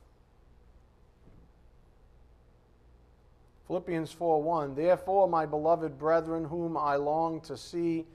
Philippians 3.67 4.15
4:1 4.15 4.75
Therefore 4.75 5.29
my 5.29 5.45
beloved 5.45 5.99
brethren 5.99 6.45
whom 6.45 6.77
I 6.79 6.97
long 6.97 7.39
to 7.43 7.55
see 7.55 8.07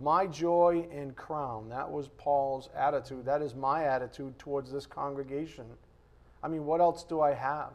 my 0.00 0.24
joy 0.24 0.86
and 0.92 1.16
crown 1.16 1.68
that 1.68 1.90
was 1.90 2.08
Paul's 2.16 2.70
attitude 2.76 3.24
that 3.24 3.42
is 3.42 3.56
my 3.56 3.84
attitude 3.84 4.38
towards 4.38 4.70
this 4.70 4.86
congregation 4.86 5.64
I 6.42 6.48
mean 6.48 6.64
what 6.64 6.80
else 6.80 7.04
do 7.04 7.20
I 7.20 7.34
have 7.34 7.72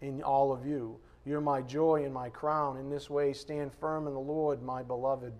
in 0.00 0.22
all 0.22 0.52
of 0.52 0.66
you? 0.66 0.98
You're 1.24 1.40
my 1.40 1.62
joy 1.62 2.04
and 2.04 2.14
my 2.14 2.30
crown. 2.30 2.78
In 2.78 2.90
this 2.90 3.10
way 3.10 3.32
stand 3.32 3.72
firm 3.74 4.06
in 4.06 4.14
the 4.14 4.20
Lord 4.20 4.62
my 4.62 4.82
beloved. 4.82 5.32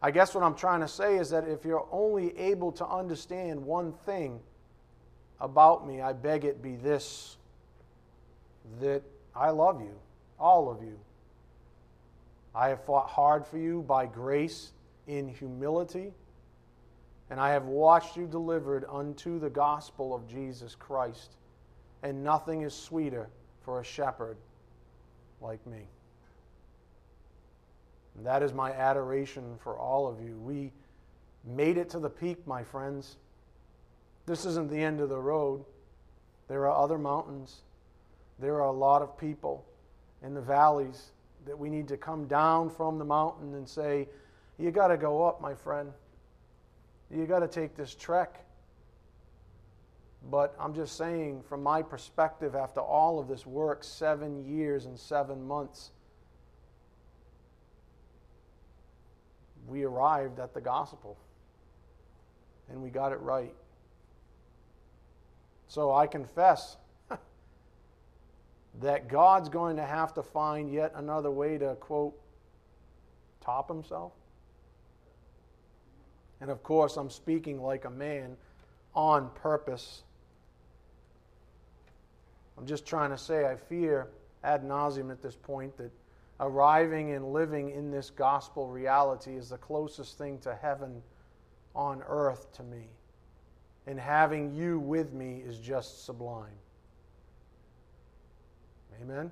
I 0.00 0.10
guess 0.10 0.34
what 0.34 0.42
I'm 0.42 0.56
trying 0.56 0.80
to 0.80 0.88
say 0.88 1.16
is 1.16 1.30
that 1.30 1.46
if 1.46 1.64
you're 1.64 1.86
only 1.92 2.36
able 2.38 2.72
to 2.72 2.86
understand 2.86 3.64
one 3.64 3.92
thing 4.04 4.40
about 5.40 5.86
me 5.86 6.00
I 6.00 6.12
beg 6.12 6.44
it 6.44 6.62
be 6.62 6.76
this 6.76 7.36
that 8.80 9.02
I 9.34 9.50
love 9.50 9.80
you, 9.80 9.94
all 10.38 10.70
of 10.70 10.82
you. 10.82 10.98
I 12.54 12.68
have 12.68 12.84
fought 12.84 13.08
hard 13.08 13.46
for 13.46 13.58
you 13.58 13.82
by 13.82 14.06
grace 14.06 14.72
in 15.06 15.28
humility, 15.28 16.12
and 17.32 17.40
I 17.40 17.52
have 17.52 17.64
watched 17.64 18.14
you 18.14 18.26
delivered 18.26 18.84
unto 18.90 19.38
the 19.38 19.48
gospel 19.48 20.14
of 20.14 20.28
Jesus 20.28 20.74
Christ. 20.74 21.36
And 22.02 22.22
nothing 22.22 22.60
is 22.60 22.74
sweeter 22.74 23.30
for 23.62 23.80
a 23.80 23.84
shepherd 23.84 24.36
like 25.40 25.66
me. 25.66 25.86
And 28.14 28.26
that 28.26 28.42
is 28.42 28.52
my 28.52 28.72
adoration 28.72 29.56
for 29.64 29.78
all 29.78 30.06
of 30.06 30.20
you. 30.20 30.36
We 30.36 30.72
made 31.42 31.78
it 31.78 31.88
to 31.90 31.98
the 31.98 32.10
peak, 32.10 32.46
my 32.46 32.62
friends. 32.62 33.16
This 34.26 34.44
isn't 34.44 34.70
the 34.70 34.82
end 34.82 35.00
of 35.00 35.08
the 35.08 35.18
road. 35.18 35.64
There 36.48 36.68
are 36.68 36.84
other 36.84 36.98
mountains 36.98 37.62
there 38.42 38.56
are 38.56 38.66
a 38.66 38.72
lot 38.72 39.02
of 39.02 39.16
people 39.16 39.64
in 40.22 40.34
the 40.34 40.40
valleys 40.40 41.12
that 41.46 41.58
we 41.58 41.70
need 41.70 41.86
to 41.88 41.96
come 41.96 42.26
down 42.26 42.68
from 42.68 42.98
the 42.98 43.04
mountain 43.04 43.54
and 43.54 43.68
say, 43.68 44.08
You 44.58 44.72
got 44.72 44.88
to 44.88 44.96
go 44.96 45.22
up, 45.22 45.40
my 45.40 45.54
friend. 45.54 45.92
You 47.12 47.26
got 47.26 47.40
to 47.40 47.48
take 47.48 47.76
this 47.76 47.94
trek. 47.94 48.44
But 50.30 50.54
I'm 50.58 50.74
just 50.74 50.96
saying, 50.96 51.42
from 51.48 51.62
my 51.62 51.82
perspective, 51.82 52.54
after 52.54 52.80
all 52.80 53.18
of 53.18 53.28
this 53.28 53.44
work, 53.44 53.84
seven 53.84 54.44
years 54.46 54.86
and 54.86 54.98
seven 54.98 55.46
months, 55.46 55.90
we 59.66 59.82
arrived 59.82 60.38
at 60.38 60.54
the 60.54 60.60
gospel. 60.60 61.18
And 62.70 62.82
we 62.82 62.88
got 62.88 63.12
it 63.12 63.20
right. 63.20 63.54
So 65.66 65.92
I 65.92 66.06
confess 66.06 66.76
that 68.80 69.08
God's 69.08 69.48
going 69.48 69.76
to 69.76 69.84
have 69.84 70.14
to 70.14 70.22
find 70.22 70.72
yet 70.72 70.92
another 70.94 71.30
way 71.30 71.58
to, 71.58 71.74
quote, 71.74 72.14
top 73.40 73.68
himself. 73.68 74.12
And 76.42 76.50
of 76.50 76.64
course, 76.64 76.96
I'm 76.96 77.08
speaking 77.08 77.62
like 77.62 77.84
a 77.84 77.90
man 77.90 78.36
on 78.96 79.30
purpose. 79.36 80.02
I'm 82.58 82.66
just 82.66 82.84
trying 82.84 83.10
to 83.10 83.16
say, 83.16 83.46
I 83.46 83.54
fear 83.54 84.08
ad 84.42 84.64
nauseum 84.64 85.12
at 85.12 85.22
this 85.22 85.36
point 85.36 85.76
that 85.76 85.92
arriving 86.40 87.12
and 87.12 87.32
living 87.32 87.70
in 87.70 87.92
this 87.92 88.10
gospel 88.10 88.66
reality 88.66 89.36
is 89.36 89.50
the 89.50 89.56
closest 89.58 90.18
thing 90.18 90.40
to 90.40 90.52
heaven 90.52 91.00
on 91.76 92.02
earth 92.08 92.52
to 92.54 92.64
me. 92.64 92.88
And 93.86 93.96
having 93.96 94.52
you 94.52 94.80
with 94.80 95.12
me 95.12 95.44
is 95.46 95.58
just 95.58 96.04
sublime. 96.04 96.58
Amen? 99.00 99.30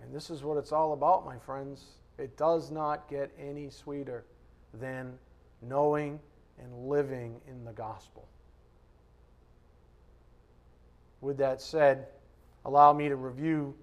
And 0.00 0.14
this 0.14 0.30
is 0.30 0.44
what 0.44 0.56
it's 0.56 0.70
all 0.70 0.92
about, 0.92 1.26
my 1.26 1.38
friends. 1.38 1.84
It 2.16 2.36
does 2.36 2.70
not 2.70 3.08
get 3.08 3.32
any 3.36 3.70
sweeter 3.70 4.24
than 4.72 5.18
knowing 5.68 6.20
and 6.58 6.88
living 6.88 7.40
in 7.48 7.64
the 7.64 7.72
gospel. 7.72 8.28
With 11.20 11.38
that 11.38 11.60
said, 11.60 12.06
allow 12.64 12.92
me 12.92 13.08
to 13.08 13.16
review 13.16 13.74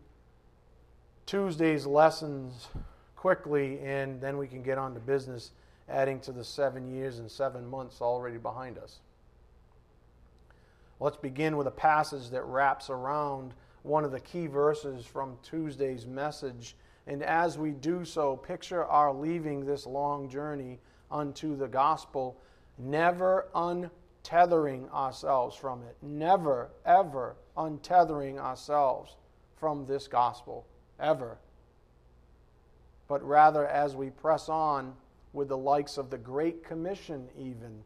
Tuesday's 1.26 1.86
lessons 1.86 2.68
quickly, 3.16 3.80
and 3.80 4.20
then 4.20 4.38
we 4.38 4.48
can 4.48 4.62
get 4.62 4.78
on 4.78 4.94
to 4.94 5.00
business, 5.00 5.52
adding 5.90 6.20
to 6.22 6.32
the 6.32 6.44
seven 6.44 6.90
years 6.90 7.20
and 7.20 7.30
seven 7.30 7.66
months 7.68 8.02
already 8.02 8.38
behind 8.38 8.78
us. 8.78 9.00
Let's 11.00 11.18
begin 11.18 11.58
with 11.58 11.68
a 11.68 11.72
passage 11.72 12.30
that 12.30 12.44
wraps 12.44 12.90
around 12.90 13.54
one 13.84 14.06
of 14.06 14.12
the 14.12 14.20
key 14.20 14.46
verses 14.48 15.06
from 15.06 15.38
Tuesday's 15.42 16.06
message. 16.06 16.76
And 17.08 17.24
as 17.24 17.58
we 17.58 17.72
do 17.72 18.06
so, 18.06 18.38
picture 18.38 18.86
our 18.86 19.12
leaving 19.12 19.66
this 19.66 19.88
long 19.88 20.30
journey 20.30 20.80
unto 21.12 21.56
the 21.56 21.68
gospel, 21.68 22.38
never 22.78 23.48
untethering 23.54 24.92
ourselves 24.92 25.56
from 25.56 25.84
it. 25.84 25.98
Never, 26.02 26.70
ever 26.86 27.36
untethering 27.58 28.40
ourselves 28.40 29.16
from 29.58 29.86
this 29.86 30.08
gospel. 30.08 30.66
Ever. 31.00 31.38
But 33.08 33.24
rather, 33.28 33.68
as 33.68 33.96
we 33.96 34.10
press 34.10 34.48
on 34.48 34.94
with 35.34 35.50
the 35.50 35.58
likes 35.58 35.98
of 35.98 36.10
the 36.10 36.18
Great 36.18 36.64
Commission, 36.64 37.28
even, 37.38 37.84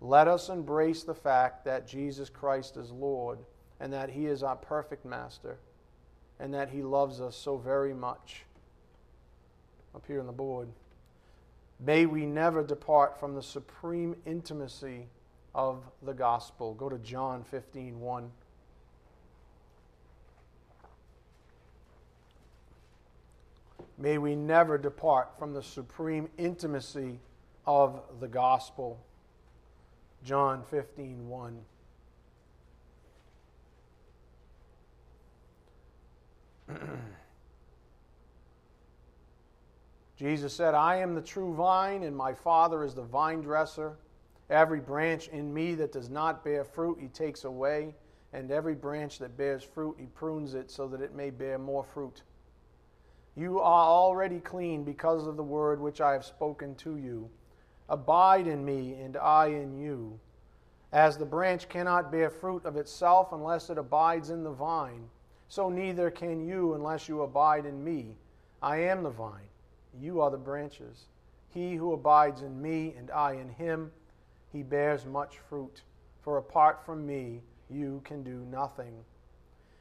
let 0.00 0.28
us 0.28 0.48
embrace 0.48 1.02
the 1.02 1.14
fact 1.14 1.64
that 1.64 1.86
Jesus 1.86 2.30
Christ 2.30 2.76
is 2.76 2.90
Lord 2.90 3.38
and 3.80 3.92
that 3.92 4.10
He 4.10 4.26
is 4.26 4.42
our 4.42 4.56
perfect 4.56 5.04
Master 5.04 5.58
and 6.38 6.54
that 6.54 6.70
He 6.70 6.82
loves 6.82 7.20
us 7.20 7.36
so 7.36 7.56
very 7.56 7.94
much. 7.94 8.44
Up 9.98 10.06
here 10.06 10.20
on 10.20 10.26
the 10.26 10.32
board. 10.32 10.68
May 11.80 12.06
we 12.06 12.24
never 12.24 12.62
depart 12.62 13.18
from 13.18 13.34
the 13.34 13.42
supreme 13.42 14.14
intimacy 14.24 15.08
of 15.56 15.82
the 16.04 16.14
gospel. 16.14 16.74
Go 16.74 16.88
to 16.88 16.98
John 16.98 17.42
15 17.42 17.98
1. 17.98 18.30
May 23.98 24.18
we 24.18 24.36
never 24.36 24.78
depart 24.78 25.30
from 25.36 25.52
the 25.52 25.64
supreme 25.64 26.28
intimacy 26.38 27.18
of 27.66 28.00
the 28.20 28.28
gospel. 28.28 29.00
John 30.24 30.62
15 30.70 31.28
1. 31.28 31.58
Jesus 40.18 40.52
said, 40.52 40.74
I 40.74 40.96
am 40.96 41.14
the 41.14 41.22
true 41.22 41.54
vine, 41.54 42.02
and 42.02 42.16
my 42.16 42.34
Father 42.34 42.82
is 42.82 42.92
the 42.92 43.04
vine 43.04 43.40
dresser. 43.40 43.96
Every 44.50 44.80
branch 44.80 45.28
in 45.28 45.54
me 45.54 45.76
that 45.76 45.92
does 45.92 46.10
not 46.10 46.42
bear 46.42 46.64
fruit, 46.64 46.98
he 47.00 47.06
takes 47.06 47.44
away, 47.44 47.94
and 48.32 48.50
every 48.50 48.74
branch 48.74 49.20
that 49.20 49.36
bears 49.36 49.62
fruit, 49.62 49.94
he 49.96 50.06
prunes 50.06 50.54
it 50.54 50.72
so 50.72 50.88
that 50.88 51.00
it 51.00 51.14
may 51.14 51.30
bear 51.30 51.56
more 51.56 51.84
fruit. 51.84 52.22
You 53.36 53.60
are 53.60 53.86
already 53.86 54.40
clean 54.40 54.82
because 54.82 55.28
of 55.28 55.36
the 55.36 55.42
word 55.44 55.80
which 55.80 56.00
I 56.00 56.14
have 56.14 56.24
spoken 56.24 56.74
to 56.76 56.96
you. 56.96 57.30
Abide 57.88 58.48
in 58.48 58.64
me, 58.64 58.94
and 58.94 59.16
I 59.16 59.46
in 59.46 59.78
you. 59.78 60.18
As 60.90 61.16
the 61.16 61.26
branch 61.26 61.68
cannot 61.68 62.10
bear 62.10 62.28
fruit 62.28 62.64
of 62.64 62.76
itself 62.76 63.30
unless 63.30 63.70
it 63.70 63.78
abides 63.78 64.30
in 64.30 64.42
the 64.42 64.50
vine, 64.50 65.08
so 65.46 65.68
neither 65.68 66.10
can 66.10 66.44
you 66.44 66.74
unless 66.74 67.08
you 67.08 67.22
abide 67.22 67.66
in 67.66 67.84
me. 67.84 68.16
I 68.60 68.78
am 68.78 69.04
the 69.04 69.10
vine 69.10 69.47
you 70.00 70.20
are 70.20 70.30
the 70.30 70.36
branches. 70.36 71.06
He 71.48 71.74
who 71.74 71.92
abides 71.92 72.42
in 72.42 72.60
me 72.60 72.94
and 72.96 73.10
I 73.10 73.32
in 73.32 73.48
him, 73.48 73.90
he 74.52 74.62
bears 74.62 75.04
much 75.06 75.38
fruit. 75.48 75.82
For 76.22 76.38
apart 76.38 76.84
from 76.84 77.06
me, 77.06 77.42
you 77.70 78.00
can 78.04 78.22
do 78.22 78.44
nothing. 78.50 79.04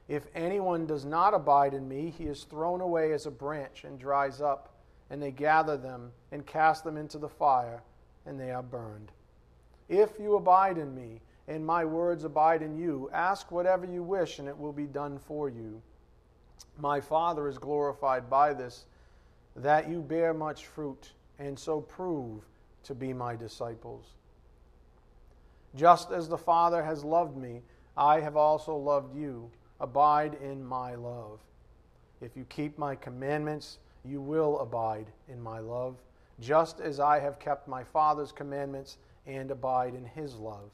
If 0.08 0.28
anyone 0.34 0.86
does 0.86 1.04
not 1.04 1.34
abide 1.34 1.74
in 1.74 1.88
me, 1.88 2.14
he 2.18 2.26
is 2.26 2.44
thrown 2.44 2.80
away 2.82 3.12
as 3.12 3.26
a 3.26 3.32
branch 3.32 3.84
and 3.84 4.00
dries 4.00 4.42
up, 4.42 4.74
and 5.10 5.22
they 5.22 5.32
gather 5.32 5.78
them 5.78 6.12
and 6.32 6.46
cast 6.46 6.84
them 6.84 6.98
into 6.98 7.18
the 7.18 7.30
fire, 7.30 7.84
and 8.26 8.40
they 8.40 8.52
are 8.52 8.64
burned. 8.64 9.12
If 9.90 10.20
you 10.20 10.36
abide 10.36 10.78
in 10.78 10.96
me, 10.96 11.22
and 11.48 11.66
my 11.66 11.86
words 11.86 12.24
abide 12.24 12.62
in 12.62 12.78
you, 12.78 13.10
ask 13.14 13.52
whatever 13.52 13.86
you 13.86 14.04
wish, 14.04 14.40
and 14.40 14.48
it 14.48 14.58
will 14.58 14.74
be 14.74 14.86
done 14.86 15.18
for 15.18 15.50
you. 15.50 15.82
My 16.78 17.00
Father 17.00 17.48
is 17.48 17.58
glorified 17.58 18.30
by 18.30 18.54
this 18.54 18.86
that 19.58 19.90
you 19.90 20.02
bear 20.02 20.34
much 20.34 20.68
fruit, 20.68 21.12
and 21.40 21.58
so 21.58 21.82
prove 21.82 22.44
to 22.84 22.96
be 22.96 23.12
my 23.14 23.36
disciples. 23.36 24.06
Just 25.76 26.12
as 26.12 26.30
the 26.30 26.38
Father 26.38 26.84
has 26.84 27.04
loved 27.04 27.38
me, 27.38 27.62
I 27.96 28.20
have 28.20 28.38
also 28.38 28.76
loved 28.76 29.16
you. 29.16 29.50
Abide 29.80 30.38
in 30.42 30.64
my 30.64 30.96
love. 30.96 31.40
If 32.22 32.36
you 32.36 32.46
keep 32.50 32.78
my 32.78 32.96
commandments, 32.96 33.78
you 34.04 34.22
will 34.22 34.60
abide 34.60 35.08
in 35.28 35.42
my 35.42 35.60
love, 35.60 35.96
just 36.40 36.80
as 36.80 37.00
I 37.00 37.20
have 37.20 37.40
kept 37.40 37.68
my 37.68 37.84
Father's 37.84 38.32
commandments 38.32 38.98
and 39.26 39.52
abide 39.52 39.94
in 39.94 40.06
his 40.06 40.36
love. 40.36 40.72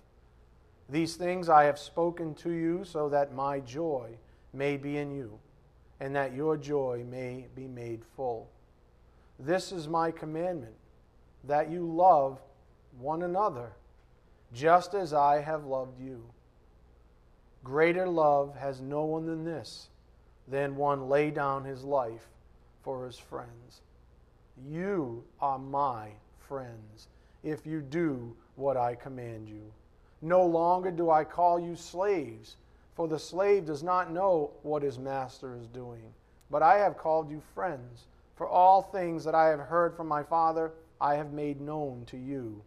These 0.89 1.15
things 1.15 1.49
I 1.49 1.63
have 1.63 1.79
spoken 1.79 2.33
to 2.35 2.51
you 2.51 2.83
so 2.83 3.09
that 3.09 3.33
my 3.33 3.59
joy 3.61 4.11
may 4.53 4.77
be 4.77 4.97
in 4.97 5.11
you, 5.11 5.39
and 5.99 6.15
that 6.15 6.33
your 6.33 6.55
joy 6.57 7.03
may 7.09 7.47
be 7.55 7.67
made 7.67 8.03
full. 8.15 8.49
This 9.39 9.71
is 9.71 9.87
my 9.87 10.11
commandment, 10.11 10.75
that 11.43 11.69
you 11.69 11.85
love 11.85 12.39
one 12.99 13.23
another, 13.23 13.71
just 14.53 14.93
as 14.93 15.13
I 15.13 15.41
have 15.41 15.65
loved 15.65 15.99
you. 15.99 16.23
Greater 17.63 18.07
love 18.07 18.55
has 18.55 18.81
no 18.81 19.05
one 19.05 19.25
than 19.25 19.43
this, 19.43 19.89
than 20.47 20.75
one 20.75 21.09
lay 21.09 21.31
down 21.31 21.63
his 21.63 21.83
life 21.83 22.27
for 22.83 23.05
his 23.05 23.17
friends. 23.17 23.81
You 24.69 25.23
are 25.39 25.57
my 25.57 26.09
friends 26.47 27.07
if 27.43 27.65
you 27.65 27.81
do 27.81 28.35
what 28.55 28.77
I 28.77 28.95
command 28.95 29.49
you. 29.49 29.71
No 30.21 30.45
longer 30.45 30.91
do 30.91 31.09
I 31.09 31.23
call 31.23 31.59
you 31.59 31.75
slaves, 31.75 32.57
for 32.95 33.07
the 33.07 33.19
slave 33.19 33.65
does 33.65 33.81
not 33.81 34.11
know 34.11 34.51
what 34.61 34.83
his 34.83 34.99
master 34.99 35.55
is 35.55 35.67
doing, 35.67 36.03
but 36.51 36.61
I 36.61 36.77
have 36.77 36.97
called 36.97 37.31
you 37.31 37.41
friends. 37.55 38.05
For 38.43 38.49
all 38.49 38.81
things 38.81 39.23
that 39.23 39.35
I 39.35 39.47
have 39.47 39.61
heard 39.61 39.95
from 39.95 40.09
my 40.09 40.21
Father, 40.21 40.73
I 40.99 41.15
have 41.15 41.31
made 41.31 41.61
known 41.61 42.03
to 42.07 42.17
you. 42.17 42.61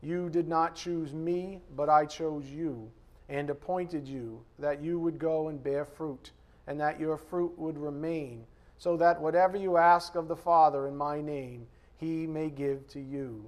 You 0.00 0.30
did 0.30 0.48
not 0.48 0.76
choose 0.76 1.12
me, 1.12 1.60
but 1.76 1.90
I 1.90 2.06
chose 2.06 2.46
you, 2.46 2.90
and 3.28 3.50
appointed 3.50 4.08
you, 4.08 4.42
that 4.58 4.82
you 4.82 4.98
would 4.98 5.18
go 5.18 5.48
and 5.48 5.62
bear 5.62 5.84
fruit, 5.84 6.30
and 6.66 6.80
that 6.80 6.98
your 6.98 7.18
fruit 7.18 7.52
would 7.58 7.76
remain, 7.76 8.46
so 8.78 8.96
that 8.96 9.20
whatever 9.20 9.58
you 9.58 9.76
ask 9.76 10.14
of 10.14 10.26
the 10.26 10.34
Father 10.34 10.88
in 10.88 10.96
my 10.96 11.20
name, 11.20 11.66
he 11.98 12.26
may 12.26 12.48
give 12.48 12.88
to 12.88 12.98
you. 12.98 13.46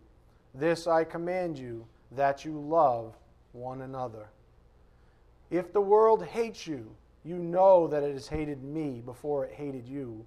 This 0.55 0.87
I 0.87 1.05
command 1.05 1.59
you, 1.59 1.87
that 2.13 2.45
you 2.45 2.61
love 2.61 3.17
one 3.53 3.81
another. 3.81 4.29
If 5.49 5.73
the 5.73 5.81
world 5.81 6.23
hates 6.23 6.67
you, 6.67 6.95
you 7.25 7.37
know 7.39 7.89
that 7.89 8.03
it 8.03 8.13
has 8.13 8.29
hated 8.29 8.63
me 8.63 9.01
before 9.03 9.47
it 9.47 9.55
hated 9.55 9.89
you. 9.89 10.27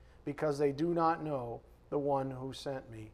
because 0.25 0.57
they 0.57 0.71
do 0.71 0.93
not 0.93 1.23
know 1.23 1.61
the 1.89 1.99
one 1.99 2.31
who 2.31 2.53
sent 2.53 2.89
me. 2.91 3.11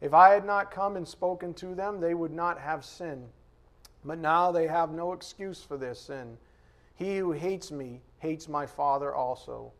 If 0.00 0.14
I 0.14 0.30
had 0.30 0.44
not 0.44 0.70
come 0.70 0.96
and 0.96 1.06
spoken 1.06 1.54
to 1.54 1.74
them, 1.74 2.00
they 2.00 2.14
would 2.14 2.32
not 2.32 2.58
have 2.60 2.84
sin. 2.84 3.24
But 4.04 4.18
now 4.18 4.52
they 4.52 4.66
have 4.66 4.92
no 4.92 5.12
excuse 5.12 5.62
for 5.62 5.76
their 5.76 5.94
sin. 5.94 6.38
He 6.94 7.18
who 7.18 7.32
hates 7.32 7.70
me 7.70 8.00
hates 8.18 8.48
my 8.48 8.66
Father 8.66 9.14
also. 9.14 9.72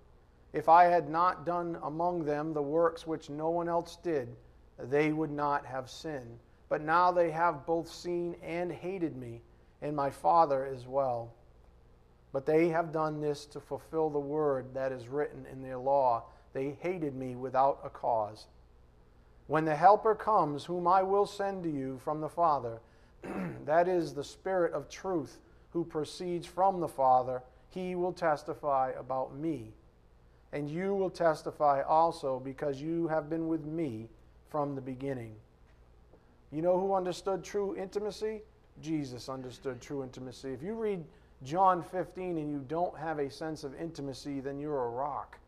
If 0.53 0.69
I 0.69 0.85
had 0.85 1.09
not 1.09 1.45
done 1.45 1.79
among 1.83 2.25
them 2.25 2.53
the 2.53 2.63
works 2.63 3.07
which 3.07 3.31
no 3.31 3.51
one 3.51 3.69
else 3.69 3.97
did, 4.03 4.35
they 4.79 5.13
would 5.13 5.31
not 5.31 5.67
have 5.67 5.91
sinned. 5.91 6.39
But 6.69 6.83
now 6.83 7.13
they 7.13 7.31
have 7.31 7.67
both 7.67 7.91
seen 7.91 8.37
and 8.43 8.71
hated 8.71 9.17
me, 9.17 9.43
and 9.83 9.95
my 9.95 10.11
Father 10.11 10.67
as 10.67 10.87
well. 10.87 11.33
But 12.33 12.45
they 12.45 12.69
have 12.69 12.93
done 12.93 13.21
this 13.21 13.47
to 13.47 13.61
fulfill 13.61 14.11
the 14.11 14.19
word 14.19 14.75
that 14.75 14.93
is 14.93 15.09
written 15.09 15.47
in 15.51 15.63
their 15.63 15.79
law. 15.79 16.25
They 16.59 16.77
hated 16.81 17.15
me 17.15 17.37
without 17.37 17.79
a 17.85 17.89
cause. 17.89 18.47
When 19.47 19.65
the 19.65 19.77
Helper 19.77 20.17
comes, 20.17 20.65
whom 20.65 20.89
I 20.89 21.05
will 21.05 21.25
send 21.25 21.63
to 21.63 21.71
you 21.71 22.01
from 22.03 22.21
the 22.21 22.29
Father, 22.29 22.81
that 23.65 23.87
is 23.87 24.13
the 24.13 24.25
Spirit 24.25 24.73
of 24.73 24.89
truth 24.89 25.39
who 25.71 25.85
proceeds 25.85 26.49
from 26.49 26.81
the 26.81 26.89
Father, 26.89 27.43
he 27.69 27.95
will 27.95 28.13
testify 28.13 28.91
about 28.99 29.37
me. 29.37 29.71
And 30.53 30.69
you 30.69 30.97
will 30.97 31.11
testify 31.11 31.83
also 31.83 32.41
because 32.41 32.83
you 32.83 33.07
have 33.07 33.31
been 33.31 33.47
with 33.47 33.65
me 33.65 34.09
from 34.51 34.75
the 34.75 34.81
beginning. 34.81 35.37
You 36.51 36.61
know 36.61 36.81
who 36.81 36.93
understood 36.93 37.45
true 37.45 37.77
intimacy? 37.77 38.43
Jesus 38.83 39.29
understood 39.29 39.81
true 39.81 40.03
intimacy. 40.03 40.53
If 40.55 40.65
you 40.65 40.75
read 40.75 41.05
John 41.45 41.85
15 41.85 42.37
and 42.37 42.51
you 42.51 42.65
don't 42.67 42.99
have 42.99 43.21
a 43.21 43.31
sense 43.31 43.63
of 43.63 43.81
intimacy, 43.81 44.41
then 44.41 44.59
you're 44.59 44.87
a 44.87 44.91
rock. 44.91 45.39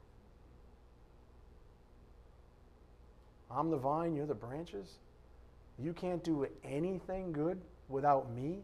I'm 3.50 3.70
the 3.70 3.76
vine, 3.76 4.14
you're 4.14 4.26
the 4.26 4.34
branches. 4.34 4.98
You 5.78 5.92
can't 5.92 6.22
do 6.22 6.46
anything 6.64 7.32
good 7.32 7.60
without 7.88 8.30
me. 8.32 8.60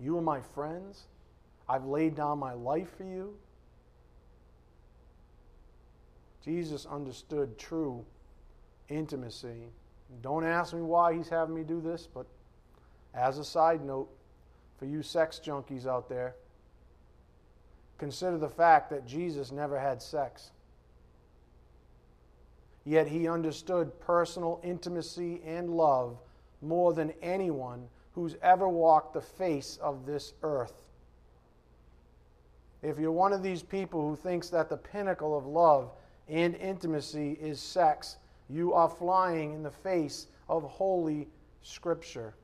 You 0.00 0.16
are 0.16 0.22
my 0.22 0.40
friends. 0.40 1.04
I've 1.68 1.84
laid 1.84 2.14
down 2.14 2.38
my 2.38 2.52
life 2.52 2.88
for 2.96 3.04
you. 3.04 3.34
Jesus 6.44 6.86
understood 6.86 7.58
true 7.58 8.04
intimacy. 8.88 9.64
Don't 10.22 10.44
ask 10.44 10.72
me 10.72 10.80
why 10.80 11.14
he's 11.14 11.28
having 11.28 11.54
me 11.54 11.62
do 11.62 11.80
this, 11.80 12.08
but 12.12 12.26
as 13.12 13.38
a 13.38 13.44
side 13.44 13.84
note, 13.84 14.08
for 14.78 14.86
you 14.86 15.02
sex 15.02 15.40
junkies 15.44 15.86
out 15.86 16.08
there, 16.08 16.36
consider 17.98 18.38
the 18.38 18.48
fact 18.48 18.90
that 18.90 19.06
Jesus 19.06 19.52
never 19.52 19.78
had 19.78 20.00
sex. 20.00 20.52
Yet 22.84 23.08
he 23.08 23.28
understood 23.28 24.00
personal 24.00 24.60
intimacy 24.64 25.42
and 25.44 25.70
love 25.70 26.16
more 26.62 26.94
than 26.94 27.12
anyone 27.20 27.88
who's 28.14 28.36
ever 28.42 28.68
walked 28.68 29.12
the 29.12 29.20
face 29.20 29.78
of 29.82 30.06
this 30.06 30.32
earth. 30.42 30.86
If 32.82 32.98
you're 32.98 33.12
one 33.12 33.32
of 33.32 33.42
these 33.42 33.62
people 33.62 34.08
who 34.08 34.16
thinks 34.16 34.48
that 34.50 34.68
the 34.68 34.76
pinnacle 34.76 35.36
of 35.36 35.46
love 35.46 35.90
and 36.28 36.54
intimacy 36.54 37.36
is 37.40 37.60
sex, 37.60 38.16
you 38.48 38.72
are 38.72 38.88
flying 38.88 39.52
in 39.52 39.62
the 39.62 39.70
face 39.70 40.28
of 40.48 40.62
Holy 40.62 41.28
Scripture. 41.62 42.34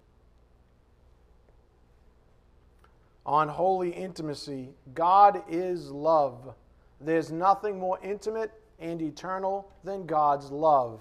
On 3.26 3.48
holy 3.48 3.90
intimacy. 3.90 4.70
God 4.94 5.42
is 5.48 5.90
love. 5.90 6.54
There's 7.00 7.32
nothing 7.32 7.78
more 7.78 7.98
intimate 8.02 8.52
and 8.78 9.00
eternal 9.00 9.70
than 9.82 10.06
God's 10.06 10.50
love. 10.50 11.00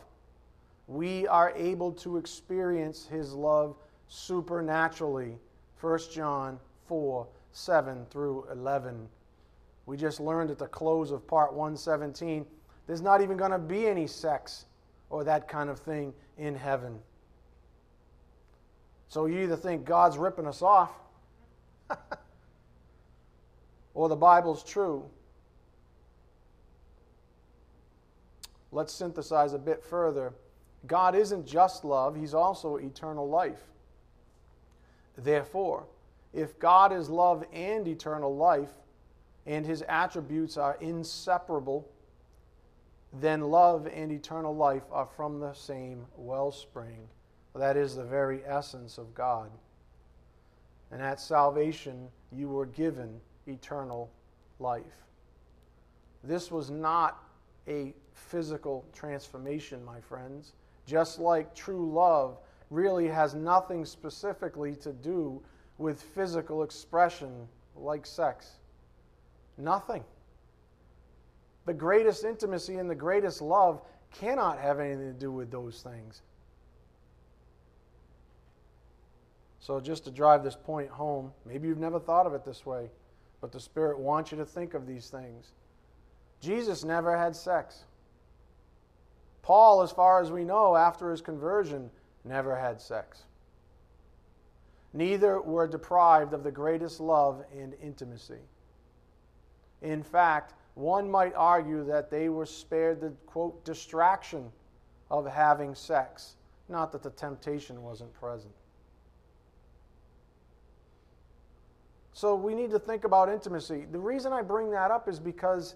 We 0.87 1.27
are 1.27 1.53
able 1.55 1.91
to 1.93 2.17
experience 2.17 3.05
His 3.05 3.33
love 3.33 3.75
supernaturally. 4.07 5.37
1 5.79 5.99
John 6.11 6.59
4 6.87 7.27
7 7.51 8.05
through 8.09 8.47
11. 8.51 9.07
We 9.85 9.97
just 9.97 10.19
learned 10.19 10.49
at 10.49 10.57
the 10.57 10.67
close 10.67 11.11
of 11.11 11.27
part 11.27 11.53
117 11.53 12.45
there's 12.87 13.01
not 13.01 13.21
even 13.21 13.37
going 13.37 13.51
to 13.51 13.59
be 13.59 13.87
any 13.87 14.07
sex 14.07 14.65
or 15.09 15.23
that 15.23 15.47
kind 15.47 15.69
of 15.69 15.79
thing 15.79 16.13
in 16.37 16.55
heaven. 16.55 16.99
So 19.07 19.25
you 19.25 19.39
either 19.39 19.55
think 19.55 19.85
God's 19.85 20.17
ripping 20.17 20.47
us 20.47 20.61
off 20.61 20.91
or 23.93 24.09
the 24.09 24.15
Bible's 24.15 24.63
true. 24.63 25.03
Let's 28.71 28.93
synthesize 28.93 29.53
a 29.53 29.59
bit 29.59 29.83
further. 29.83 30.33
God 30.87 31.15
isn't 31.15 31.45
just 31.45 31.85
love, 31.85 32.15
He's 32.15 32.33
also 32.33 32.77
eternal 32.77 33.29
life. 33.29 33.61
Therefore, 35.17 35.85
if 36.33 36.57
God 36.59 36.91
is 36.91 37.09
love 37.09 37.45
and 37.53 37.87
eternal 37.87 38.35
life, 38.35 38.71
and 39.45 39.65
His 39.65 39.83
attributes 39.87 40.57
are 40.57 40.77
inseparable, 40.81 41.87
then 43.13 43.41
love 43.41 43.87
and 43.93 44.11
eternal 44.11 44.55
life 44.55 44.83
are 44.91 45.05
from 45.05 45.39
the 45.39 45.53
same 45.53 46.05
wellspring. 46.17 47.07
That 47.53 47.77
is 47.77 47.95
the 47.95 48.03
very 48.03 48.43
essence 48.45 48.97
of 48.97 49.13
God. 49.13 49.51
And 50.93 51.01
at 51.01 51.19
salvation, 51.19 52.07
you 52.31 52.47
were 52.47 52.67
given 52.67 53.19
eternal 53.47 54.11
life. 54.59 55.07
This 56.23 56.51
was 56.51 56.69
not 56.69 57.23
a 57.67 57.95
physical 58.13 58.85
transformation, 58.93 59.83
my 59.83 59.99
friends. 59.99 60.53
Just 60.85 61.19
like 61.19 61.55
true 61.55 61.91
love 61.91 62.37
really 62.69 63.07
has 63.07 63.33
nothing 63.33 63.85
specifically 63.85 64.75
to 64.77 64.93
do 64.93 65.41
with 65.79 65.99
physical 65.99 66.61
expression 66.61 67.47
like 67.75 68.05
sex. 68.05 68.59
Nothing. 69.57 70.03
The 71.65 71.73
greatest 71.73 72.23
intimacy 72.23 72.75
and 72.77 72.87
the 72.87 72.95
greatest 72.95 73.41
love 73.41 73.81
cannot 74.11 74.59
have 74.59 74.79
anything 74.79 75.11
to 75.11 75.19
do 75.19 75.31
with 75.31 75.49
those 75.49 75.81
things. 75.81 76.21
So, 79.63 79.79
just 79.79 80.03
to 80.03 80.11
drive 80.11 80.43
this 80.43 80.57
point 80.57 80.89
home, 80.89 81.31
maybe 81.45 81.69
you've 81.69 81.77
never 81.77 81.97
thought 81.97 82.27
of 82.27 82.33
it 82.33 82.43
this 82.43 82.65
way, 82.65 82.89
but 83.39 83.53
the 83.53 83.61
Spirit 83.61 83.97
wants 83.97 84.29
you 84.29 84.37
to 84.39 84.45
think 84.45 84.73
of 84.73 84.85
these 84.85 85.07
things. 85.07 85.53
Jesus 86.41 86.83
never 86.83 87.17
had 87.17 87.33
sex. 87.33 87.85
Paul, 89.41 89.81
as 89.81 89.89
far 89.89 90.21
as 90.21 90.33
we 90.33 90.43
know, 90.43 90.75
after 90.75 91.09
his 91.09 91.21
conversion, 91.21 91.89
never 92.25 92.57
had 92.57 92.81
sex. 92.81 93.23
Neither 94.91 95.39
were 95.39 95.65
deprived 95.65 96.33
of 96.33 96.43
the 96.43 96.51
greatest 96.51 96.99
love 96.99 97.45
and 97.57 97.73
intimacy. 97.81 98.43
In 99.81 100.03
fact, 100.03 100.55
one 100.73 101.09
might 101.09 101.35
argue 101.35 101.85
that 101.85 102.11
they 102.11 102.27
were 102.27 102.45
spared 102.45 102.99
the, 102.99 103.13
quote, 103.27 103.63
distraction 103.63 104.51
of 105.09 105.25
having 105.25 105.73
sex, 105.73 106.35
not 106.67 106.91
that 106.91 107.01
the 107.01 107.11
temptation 107.11 107.81
wasn't 107.81 108.13
present. 108.13 108.53
So 112.13 112.35
we 112.35 112.53
need 112.53 112.69
to 112.71 112.79
think 112.79 113.03
about 113.03 113.29
intimacy. 113.29 113.85
The 113.91 113.99
reason 113.99 114.31
I 114.31 114.41
bring 114.43 114.69
that 114.71 114.91
up 114.91 115.09
is 115.09 115.19
because 115.19 115.75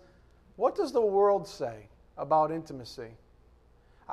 what 0.55 0.75
does 0.75 0.91
the 0.91 1.01
world 1.01 1.47
say 1.47 1.87
about 2.17 2.51
intimacy? 2.51 3.09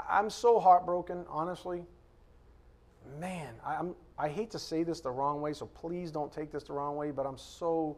I'm 0.09 0.31
so 0.31 0.59
heartbroken, 0.59 1.25
honestly. 1.29 1.85
Man, 3.21 3.55
I'm, 3.65 3.95
I 4.19 4.29
hate 4.29 4.51
to 4.53 4.59
say 4.59 4.83
this 4.83 5.01
the 5.01 5.11
wrong 5.11 5.43
way, 5.43 5.53
so 5.53 5.67
please 5.67 6.11
don't 6.11 6.33
take 6.33 6.51
this 6.51 6.65
the 6.65 6.73
wrong 6.73 6.97
way, 6.97 7.11
but 7.11 7.27
I'm 7.27 7.39
so 7.39 7.97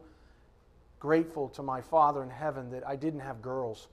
grateful 0.99 1.47
to 1.49 1.63
my 1.63 1.79
Father 1.79 2.21
in 2.21 2.29
heaven 2.29 2.69
that 2.71 2.85
I 2.85 2.95
didn't 2.97 3.21
have 3.21 3.41
girls. 3.41 3.87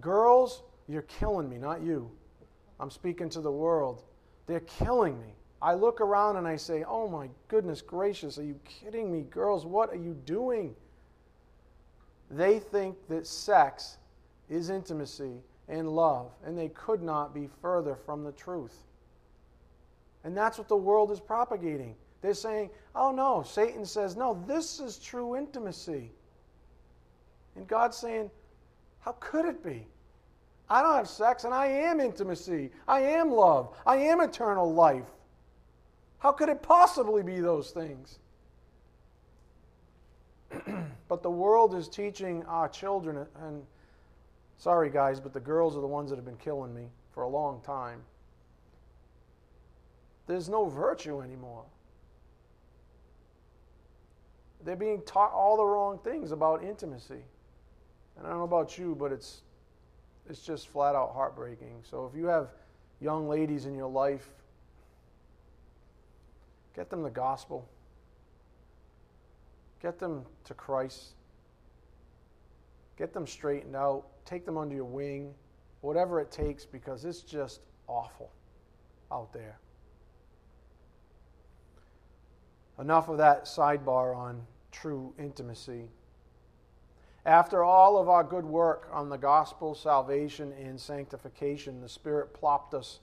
Girls, 0.00 0.62
you're 0.86 1.02
killing 1.02 1.48
me, 1.48 1.58
not 1.58 1.82
you. 1.82 2.10
I'm 2.78 2.90
speaking 2.90 3.28
to 3.30 3.40
the 3.40 3.50
world. 3.50 4.04
They're 4.46 4.60
killing 4.60 5.20
me. 5.20 5.34
I 5.60 5.74
look 5.74 6.00
around 6.00 6.36
and 6.36 6.46
I 6.46 6.56
say, 6.56 6.84
oh 6.86 7.08
my 7.08 7.28
goodness 7.48 7.82
gracious, 7.82 8.38
are 8.38 8.44
you 8.44 8.58
kidding 8.64 9.12
me? 9.12 9.22
Girls, 9.22 9.66
what 9.66 9.90
are 9.90 9.96
you 9.96 10.16
doing? 10.24 10.74
They 12.30 12.58
think 12.58 12.96
that 13.08 13.26
sex 13.26 13.96
is 14.48 14.70
intimacy 14.70 15.42
and 15.68 15.88
love, 15.88 16.30
and 16.44 16.56
they 16.56 16.68
could 16.68 17.02
not 17.02 17.34
be 17.34 17.48
further 17.60 17.96
from 17.96 18.22
the 18.22 18.32
truth. 18.32 18.84
And 20.24 20.36
that's 20.36 20.58
what 20.58 20.68
the 20.68 20.76
world 20.76 21.10
is 21.10 21.20
propagating. 21.20 21.94
They're 22.22 22.34
saying, 22.34 22.70
oh 22.94 23.10
no, 23.10 23.42
Satan 23.42 23.84
says, 23.84 24.16
no, 24.16 24.42
this 24.46 24.80
is 24.80 24.98
true 24.98 25.36
intimacy. 25.36 26.10
And 27.56 27.66
God's 27.66 27.96
saying, 27.96 28.30
how 29.00 29.12
could 29.20 29.44
it 29.44 29.62
be? 29.64 29.86
I 30.70 30.82
don't 30.82 30.96
have 30.96 31.08
sex, 31.08 31.44
and 31.44 31.54
I 31.54 31.66
am 31.66 31.98
intimacy. 32.00 32.70
I 32.86 33.00
am 33.00 33.32
love. 33.32 33.74
I 33.86 33.96
am 33.96 34.20
eternal 34.20 34.72
life. 34.72 35.06
How 36.18 36.32
could 36.32 36.48
it 36.48 36.62
possibly 36.62 37.22
be 37.22 37.40
those 37.40 37.70
things? 37.70 38.18
but 41.08 41.22
the 41.22 41.30
world 41.30 41.74
is 41.74 41.88
teaching 41.88 42.44
our 42.44 42.68
children, 42.68 43.26
and 43.42 43.62
sorry 44.56 44.90
guys, 44.90 45.20
but 45.20 45.32
the 45.32 45.40
girls 45.40 45.76
are 45.76 45.80
the 45.80 45.86
ones 45.86 46.10
that 46.10 46.16
have 46.16 46.24
been 46.24 46.36
killing 46.36 46.74
me 46.74 46.88
for 47.12 47.22
a 47.22 47.28
long 47.28 47.60
time. 47.60 48.00
There's 50.26 50.48
no 50.48 50.66
virtue 50.66 51.20
anymore. 51.22 51.64
They're 54.64 54.76
being 54.76 55.02
taught 55.02 55.32
all 55.32 55.56
the 55.56 55.64
wrong 55.64 55.98
things 55.98 56.32
about 56.32 56.64
intimacy. 56.64 57.22
And 58.16 58.26
I 58.26 58.30
don't 58.30 58.38
know 58.38 58.44
about 58.44 58.76
you, 58.76 58.94
but 58.98 59.12
it's 59.12 59.42
it's 60.28 60.42
just 60.42 60.68
flat 60.68 60.94
out 60.94 61.12
heartbreaking. 61.14 61.80
So 61.82 62.10
if 62.12 62.18
you 62.18 62.26
have 62.26 62.48
young 63.00 63.28
ladies 63.28 63.64
in 63.64 63.74
your 63.74 63.88
life, 63.88 64.28
get 66.78 66.90
them 66.90 67.02
the 67.02 67.10
gospel. 67.10 67.68
Get 69.82 69.98
them 69.98 70.24
to 70.44 70.54
Christ. 70.54 71.14
Get 72.96 73.12
them 73.12 73.26
straightened 73.26 73.74
out. 73.74 74.04
Take 74.24 74.46
them 74.46 74.56
under 74.56 74.76
your 74.76 74.84
wing. 74.84 75.34
Whatever 75.80 76.20
it 76.20 76.30
takes, 76.30 76.64
because 76.64 77.04
it's 77.04 77.22
just 77.22 77.62
awful 77.88 78.30
out 79.10 79.32
there. 79.32 79.58
Enough 82.78 83.08
of 83.08 83.18
that 83.18 83.46
sidebar 83.46 84.16
on 84.16 84.40
true 84.70 85.12
intimacy. 85.18 85.88
After 87.26 87.64
all 87.64 87.98
of 87.98 88.08
our 88.08 88.22
good 88.22 88.44
work 88.44 88.88
on 88.92 89.08
the 89.08 89.18
gospel, 89.18 89.74
salvation, 89.74 90.52
and 90.52 90.80
sanctification, 90.80 91.80
the 91.80 91.88
Spirit 91.88 92.32
plopped 92.32 92.72
us 92.72 93.00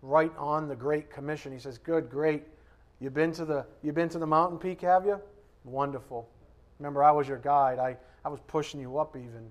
right 0.00 0.32
on 0.38 0.68
the 0.68 0.76
Great 0.76 1.10
Commission. 1.10 1.50
He 1.52 1.58
says, 1.58 1.76
Good, 1.76 2.08
great. 2.08 2.44
You've 3.00 3.14
been 3.14 3.32
to 3.32 3.44
the, 3.44 3.66
you've 3.82 3.94
been 3.94 4.08
to 4.10 4.18
the 4.18 4.26
mountain 4.26 4.58
peak, 4.58 4.80
have 4.82 5.04
you? 5.04 5.20
Wonderful. 5.64 6.28
Remember, 6.78 7.02
I 7.02 7.10
was 7.10 7.28
your 7.28 7.38
guide. 7.38 7.78
I, 7.78 7.96
I 8.24 8.28
was 8.28 8.40
pushing 8.46 8.80
you 8.80 8.98
up, 8.98 9.16
even. 9.16 9.50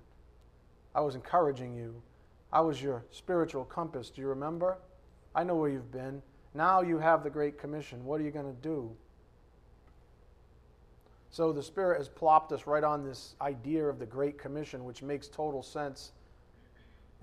I 0.95 1.01
was 1.01 1.15
encouraging 1.15 1.75
you. 1.75 2.01
I 2.51 2.61
was 2.61 2.81
your 2.81 3.03
spiritual 3.09 3.65
compass. 3.65 4.09
Do 4.09 4.21
you 4.21 4.27
remember? 4.27 4.77
I 5.35 5.43
know 5.43 5.55
where 5.55 5.69
you've 5.69 5.91
been. 5.91 6.21
Now 6.53 6.81
you 6.81 6.99
have 6.99 7.23
the 7.23 7.29
Great 7.29 7.57
Commission. 7.57 8.05
What 8.05 8.21
are 8.21 8.23
you 8.23 8.31
going 8.31 8.45
to 8.45 8.61
do? 8.61 8.91
So 11.31 11.51
the 11.51 11.63
Spirit 11.63 11.97
has 11.97 12.07
plopped 12.07 12.51
us 12.51 12.67
right 12.67 12.83
on 12.83 13.03
this 13.03 13.35
idea 13.41 13.85
of 13.85 13.97
the 13.97 14.05
Great 14.05 14.37
Commission, 14.37 14.85
which 14.85 15.01
makes 15.01 15.27
total 15.27 15.63
sense. 15.63 16.11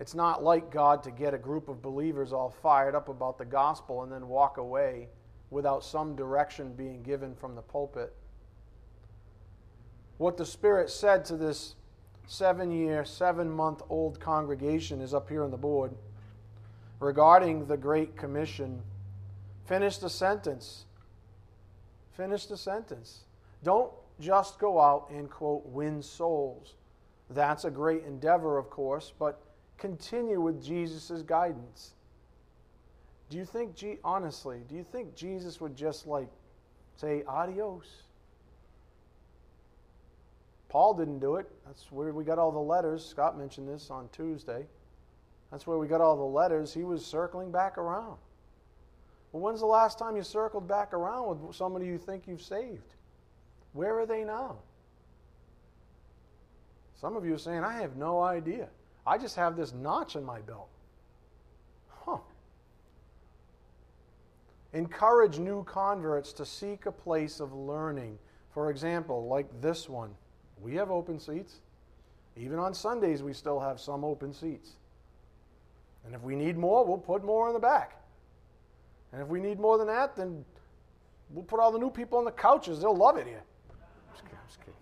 It's 0.01 0.15
not 0.15 0.43
like 0.43 0.73
God 0.73 1.03
to 1.05 1.13
get 1.13 1.33
a 1.33 1.39
group 1.39 1.69
of 1.69 1.81
believers 1.81 2.33
all 2.33 2.51
fired 2.51 2.97
up 2.97 3.09
about 3.09 3.39
the 3.39 3.45
gospel 3.45 4.03
and 4.03 4.11
then 4.11 4.27
walk 4.27 4.57
away 4.57 5.09
without 5.51 5.85
some 5.85 6.17
direction 6.17 6.73
being 6.75 7.03
given 7.03 7.35
from 7.35 7.55
the 7.55 7.63
pulpit 7.63 8.15
what 10.21 10.37
the 10.37 10.45
Spirit 10.45 10.91
said 10.91 11.25
to 11.25 11.37
this 11.39 11.77
seven 12.27 12.71
year, 12.71 13.07
seven 13.07 13.51
month 13.51 13.81
old 13.89 14.21
congregation 14.21 15.01
is 15.01 15.15
up 15.15 15.31
here 15.31 15.43
on 15.43 15.51
the 15.51 15.57
board 15.57 15.95
regarding 17.01 17.65
the 17.65 17.79
Great 17.79 18.19
Commission. 18.19 18.83
Finish 19.65 19.97
the 19.97 20.11
sentence. 20.11 20.85
Finish 22.13 22.45
the 22.45 22.57
sentence. 22.59 23.21
Don't 23.65 23.91
just 24.21 24.59
go 24.59 24.79
out 24.79 25.09
and, 25.09 25.31
quote, 25.31 25.65
win 25.65 26.03
souls. 26.03 26.75
That's 27.31 27.65
a 27.65 27.71
great 27.71 28.05
endeavor, 28.05 28.59
of 28.59 28.69
course, 28.69 29.15
but 29.19 29.41
continue 29.79 30.39
with 30.39 30.63
Jesus' 30.63 31.23
guidance. 31.23 31.95
Do 33.31 33.37
you 33.37 33.45
think, 33.45 33.77
honestly, 34.05 34.63
do 34.69 34.75
you 34.75 34.85
think 34.85 35.15
Jesus 35.15 35.61
would 35.61 35.77
just 35.77 36.07
like 36.07 36.29
say 36.97 37.23
adios? 37.29 37.87
Paul 40.69 40.95
didn't 40.95 41.21
do 41.21 41.37
it. 41.37 41.51
That's 41.67 41.91
where 41.91 42.13
we 42.13 42.25
got 42.25 42.39
all 42.39 42.53
the 42.53 42.59
letters. 42.59 43.05
Scott 43.05 43.39
mentioned 43.39 43.69
this 43.69 43.91
on 43.91 44.09
Tuesday. 44.13 44.67
That's 45.51 45.67
where 45.67 45.79
we 45.79 45.87
got 45.87 46.01
all 46.01 46.17
the 46.17 46.23
letters. 46.23 46.75
He 46.75 46.85
was 46.85 47.05
circling 47.05 47.51
back 47.51 47.79
around. 47.79 48.17
Well, 49.33 49.43
when's 49.43 49.61
the 49.61 49.67
last 49.67 49.99
time 49.99 50.17
you 50.17 50.23
circled 50.23 50.67
back 50.67 50.93
around 50.93 51.41
with 51.41 51.57
somebody 51.57 51.87
you 51.87 51.99
think 51.99 52.27
you've 52.27 52.43
saved? 52.43 52.95
Where 53.73 53.99
are 53.99 54.07
they 54.07 54.25
now? 54.25 54.57
Some 57.01 57.17
of 57.17 57.25
you 57.25 57.35
are 57.35 57.39
saying, 57.39 57.65
I 57.65 57.81
have 57.81 57.97
no 57.97 58.21
idea. 58.21 58.69
I 59.07 59.19
just 59.19 59.37
have 59.37 59.57
this 59.57 59.73
notch 59.73 60.17
in 60.17 60.25
my 60.25 60.41
belt. 60.41 60.69
Encourage 64.73 65.39
new 65.39 65.65
converts 65.65 66.33
to 66.35 66.47
seek 66.47 66.87
a 66.87 66.93
place 66.93 67.41
of 67.41 67.53
learning. 67.53 68.19
For 68.53 68.71
example, 68.71 69.27
like 69.27 69.49
this 69.61 69.89
one. 69.89 70.15
We 70.61 70.75
have 70.77 70.91
open 70.91 71.19
seats. 71.19 71.61
Even 72.37 72.59
on 72.59 72.75
Sundays, 72.75 73.23
we 73.23 73.33
still 73.33 73.59
have 73.59 73.81
some 73.81 74.05
open 74.05 74.33
seats. 74.33 74.77
And 76.05 76.15
if 76.15 76.23
we 76.23 76.37
need 76.37 76.57
more, 76.57 76.85
we'll 76.85 76.99
put 76.99 77.25
more 77.25 77.49
in 77.49 77.55
the 77.55 77.61
back. 77.61 78.01
And 79.13 79.21
if 79.21 79.29
we 79.29 79.41
need 79.41 79.59
more 79.59 79.77
than 79.77 79.89
that, 79.89 80.17
then 80.17 80.45
we'll 81.31 81.45
put 81.45 81.61
all 81.61 81.73
the 81.73 81.79
new 81.79 81.91
people 81.91 82.19
on 82.19 82.25
the 82.25 82.31
couches. 82.31 82.81
They'll 82.81 82.97
love 82.97 83.17
it 83.17 83.27
here. 83.27 83.43
Just 84.13 84.25
kidding. 84.25 84.39
Just 84.47 84.61
kidding. 84.61 84.75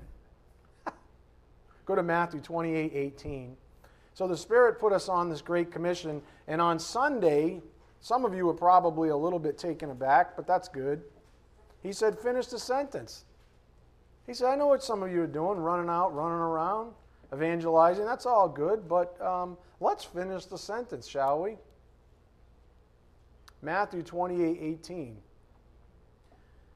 Go 1.86 1.94
to 1.94 2.02
Matthew 2.02 2.40
28 2.40 2.92
18. 2.94 3.56
So 4.14 4.26
the 4.26 4.36
Spirit 4.36 4.78
put 4.78 4.92
us 4.92 5.08
on 5.08 5.30
this 5.30 5.40
great 5.40 5.70
commission. 5.70 6.20
And 6.46 6.60
on 6.60 6.78
Sunday, 6.78 7.62
some 8.00 8.24
of 8.24 8.34
you 8.34 8.46
were 8.46 8.54
probably 8.54 9.08
a 9.08 9.16
little 9.16 9.38
bit 9.38 9.58
taken 9.58 9.90
aback, 9.90 10.36
but 10.36 10.46
that's 10.46 10.68
good. 10.68 11.02
He 11.82 11.92
said, 11.92 12.18
Finish 12.18 12.46
the 12.46 12.58
sentence. 12.58 13.24
He 14.26 14.34
said, 14.34 14.48
I 14.48 14.56
know 14.56 14.66
what 14.66 14.82
some 14.82 15.02
of 15.02 15.10
you 15.10 15.22
are 15.22 15.26
doing, 15.26 15.58
running 15.58 15.88
out, 15.88 16.14
running 16.14 16.38
around, 16.38 16.92
evangelizing. 17.32 18.04
That's 18.04 18.26
all 18.26 18.48
good, 18.48 18.86
but 18.86 19.20
um, 19.22 19.56
let's 19.80 20.04
finish 20.04 20.44
the 20.44 20.58
sentence, 20.58 21.06
shall 21.08 21.42
we? 21.42 21.56
Matthew 23.62 24.02
28 24.02 24.58
18. 24.60 25.16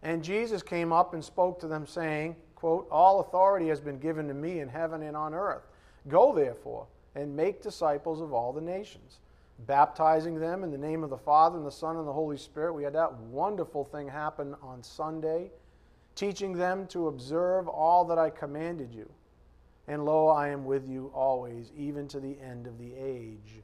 And 0.02 0.24
Jesus 0.24 0.62
came 0.62 0.92
up 0.92 1.14
and 1.14 1.24
spoke 1.24 1.60
to 1.60 1.68
them, 1.68 1.86
saying, 1.86 2.36
quote, 2.56 2.88
All 2.90 3.20
authority 3.20 3.68
has 3.68 3.80
been 3.80 3.98
given 3.98 4.26
to 4.28 4.34
me 4.34 4.60
in 4.60 4.68
heaven 4.68 5.02
and 5.02 5.16
on 5.16 5.34
earth. 5.34 5.62
Go 6.08 6.34
therefore 6.34 6.86
and 7.14 7.36
make 7.36 7.62
disciples 7.62 8.20
of 8.20 8.32
all 8.32 8.52
the 8.52 8.60
nations, 8.60 9.18
baptizing 9.66 10.38
them 10.38 10.64
in 10.64 10.70
the 10.70 10.78
name 10.78 11.04
of 11.04 11.10
the 11.10 11.18
Father 11.18 11.56
and 11.56 11.66
the 11.66 11.70
Son 11.70 11.96
and 11.96 12.06
the 12.06 12.12
Holy 12.12 12.36
Spirit. 12.36 12.74
We 12.74 12.84
had 12.84 12.94
that 12.94 13.14
wonderful 13.14 13.84
thing 13.84 14.08
happen 14.08 14.54
on 14.62 14.82
Sunday 14.82 15.50
teaching 16.14 16.52
them 16.52 16.86
to 16.88 17.08
observe 17.08 17.68
all 17.68 18.04
that 18.06 18.18
I 18.18 18.30
commanded 18.30 18.92
you. 18.92 19.10
And 19.88 20.04
lo, 20.04 20.28
I 20.28 20.48
am 20.48 20.64
with 20.64 20.88
you 20.88 21.10
always, 21.14 21.72
even 21.76 22.06
to 22.08 22.20
the 22.20 22.36
end 22.40 22.66
of 22.66 22.78
the 22.78 22.94
age. 22.94 23.62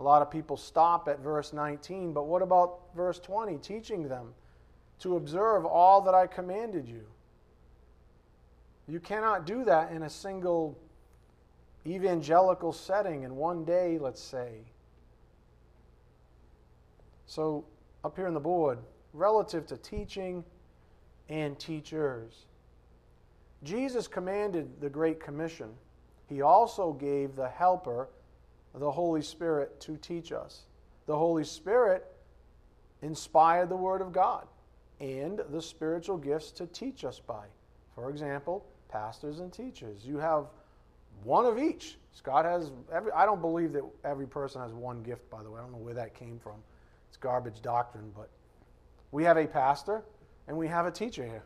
A 0.00 0.02
lot 0.02 0.22
of 0.22 0.30
people 0.30 0.56
stop 0.56 1.08
at 1.08 1.20
verse 1.20 1.52
19, 1.52 2.12
but 2.12 2.26
what 2.26 2.42
about 2.42 2.80
verse 2.94 3.18
20? 3.18 3.58
Teaching 3.58 4.08
them 4.08 4.34
to 5.00 5.16
observe 5.16 5.64
all 5.64 6.00
that 6.02 6.14
I 6.14 6.26
commanded 6.26 6.88
you. 6.88 7.04
You 8.88 9.00
cannot 9.00 9.46
do 9.46 9.64
that 9.64 9.92
in 9.92 10.02
a 10.02 10.10
single 10.10 10.78
evangelical 11.86 12.72
setting 12.72 13.22
in 13.22 13.36
one 13.36 13.64
day, 13.64 13.98
let's 13.98 14.22
say. 14.22 14.62
So, 17.28 17.64
up 18.04 18.16
here 18.16 18.26
on 18.26 18.34
the 18.34 18.40
board, 18.40 18.78
relative 19.12 19.66
to 19.66 19.76
teaching, 19.76 20.42
and 21.28 21.58
teachers. 21.58 22.46
Jesus 23.62 24.08
commanded 24.08 24.80
the 24.80 24.88
Great 24.88 25.20
Commission. 25.20 25.68
He 26.26 26.40
also 26.40 26.92
gave 26.92 27.36
the 27.36 27.48
Helper, 27.48 28.08
the 28.74 28.90
Holy 28.90 29.20
Spirit, 29.20 29.78
to 29.80 29.96
teach 29.98 30.32
us. 30.32 30.62
The 31.06 31.16
Holy 31.16 31.44
Spirit 31.44 32.06
inspired 33.02 33.68
the 33.68 33.76
Word 33.76 34.00
of 34.00 34.12
God 34.12 34.46
and 35.00 35.40
the 35.50 35.60
spiritual 35.60 36.16
gifts 36.16 36.50
to 36.52 36.66
teach 36.66 37.04
us 37.04 37.20
by. 37.20 37.44
For 37.94 38.10
example, 38.10 38.64
pastors 38.88 39.40
and 39.40 39.52
teachers. 39.52 40.04
You 40.04 40.16
have 40.18 40.46
one 41.24 41.44
of 41.44 41.58
each. 41.58 41.98
Scott 42.12 42.44
has 42.44 42.70
every 42.92 43.12
I 43.12 43.26
don't 43.26 43.40
believe 43.40 43.72
that 43.74 43.84
every 44.04 44.26
person 44.26 44.62
has 44.62 44.72
one 44.72 45.02
gift 45.02 45.28
by 45.30 45.42
the 45.42 45.50
way. 45.50 45.58
I 45.58 45.62
don't 45.62 45.72
know 45.72 45.78
where 45.78 45.94
that 45.94 46.14
came 46.14 46.38
from. 46.38 46.62
It's 47.18 47.24
garbage 47.24 47.60
doctrine, 47.62 48.12
but 48.14 48.30
We 49.10 49.24
have 49.24 49.36
a 49.38 49.46
pastor 49.46 50.02
and 50.46 50.56
we 50.56 50.68
have 50.68 50.86
a 50.86 50.90
teacher 50.90 51.24
here 51.24 51.42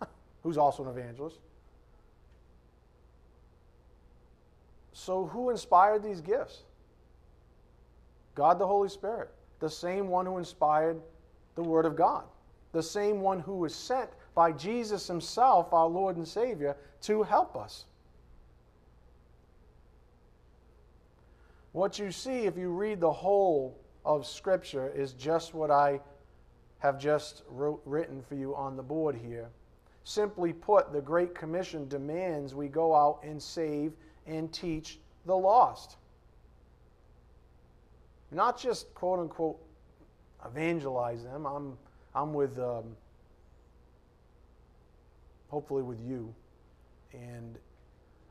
who's 0.42 0.56
also 0.56 0.82
an 0.84 0.88
evangelist. 0.88 1.38
So, 4.92 5.26
who 5.26 5.50
inspired 5.50 6.02
these 6.02 6.20
gifts? 6.20 6.62
God 8.34 8.58
the 8.58 8.66
Holy 8.66 8.88
Spirit, 8.88 9.30
the 9.60 9.68
same 9.68 10.08
one 10.08 10.24
who 10.24 10.38
inspired 10.38 11.00
the 11.54 11.62
Word 11.62 11.84
of 11.84 11.96
God, 11.96 12.24
the 12.72 12.82
same 12.82 13.20
one 13.20 13.40
who 13.40 13.56
was 13.56 13.74
sent 13.74 14.08
by 14.34 14.52
Jesus 14.52 15.06
Himself, 15.06 15.72
our 15.74 15.86
Lord 15.86 16.16
and 16.16 16.26
Savior, 16.26 16.76
to 17.02 17.22
help 17.22 17.56
us. 17.56 17.84
What 21.72 21.98
you 21.98 22.10
see 22.10 22.46
if 22.46 22.56
you 22.56 22.70
read 22.70 23.00
the 23.00 23.12
whole 23.12 23.83
of 24.04 24.26
Scripture 24.26 24.92
is 24.94 25.12
just 25.12 25.54
what 25.54 25.70
I 25.70 26.00
have 26.78 26.98
just 26.98 27.42
wrote, 27.48 27.80
written 27.84 28.22
for 28.22 28.34
you 28.34 28.54
on 28.54 28.76
the 28.76 28.82
board 28.82 29.16
here. 29.16 29.48
Simply 30.04 30.52
put, 30.52 30.92
the 30.92 31.00
Great 31.00 31.34
Commission 31.34 31.88
demands 31.88 32.54
we 32.54 32.68
go 32.68 32.94
out 32.94 33.20
and 33.22 33.42
save 33.42 33.92
and 34.26 34.52
teach 34.52 34.98
the 35.24 35.34
lost. 35.34 35.96
Not 38.30 38.58
just 38.58 38.92
quote 38.94 39.20
unquote 39.20 39.58
evangelize 40.44 41.22
them. 41.22 41.46
I'm, 41.46 41.78
I'm 42.14 42.34
with, 42.34 42.58
um, 42.58 42.84
hopefully, 45.48 45.82
with 45.82 46.00
you. 46.00 46.34
And 47.14 47.56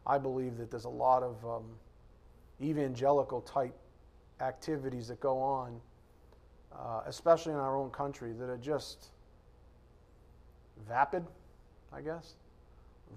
I 0.06 0.18
believe 0.18 0.58
that 0.58 0.70
there's 0.70 0.86
a 0.86 0.90
lot 0.90 1.24
of 1.24 1.44
um, 1.46 1.64
evangelical 2.62 3.42
type 3.42 3.76
activities 4.42 5.08
that 5.08 5.20
go 5.20 5.40
on, 5.40 5.80
uh, 6.74 7.02
especially 7.06 7.54
in 7.54 7.60
our 7.60 7.78
own 7.78 7.90
country, 7.92 8.34
that 8.34 8.50
are 8.50 8.58
just 8.58 9.10
vapid, 10.88 11.26
I 11.92 12.02
guess. 12.02 12.36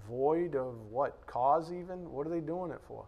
Void 0.07 0.55
of 0.55 0.75
what? 0.89 1.25
Cause, 1.25 1.71
even? 1.71 2.11
What 2.11 2.27
are 2.27 2.29
they 2.29 2.39
doing 2.39 2.71
it 2.71 2.81
for? 2.87 3.05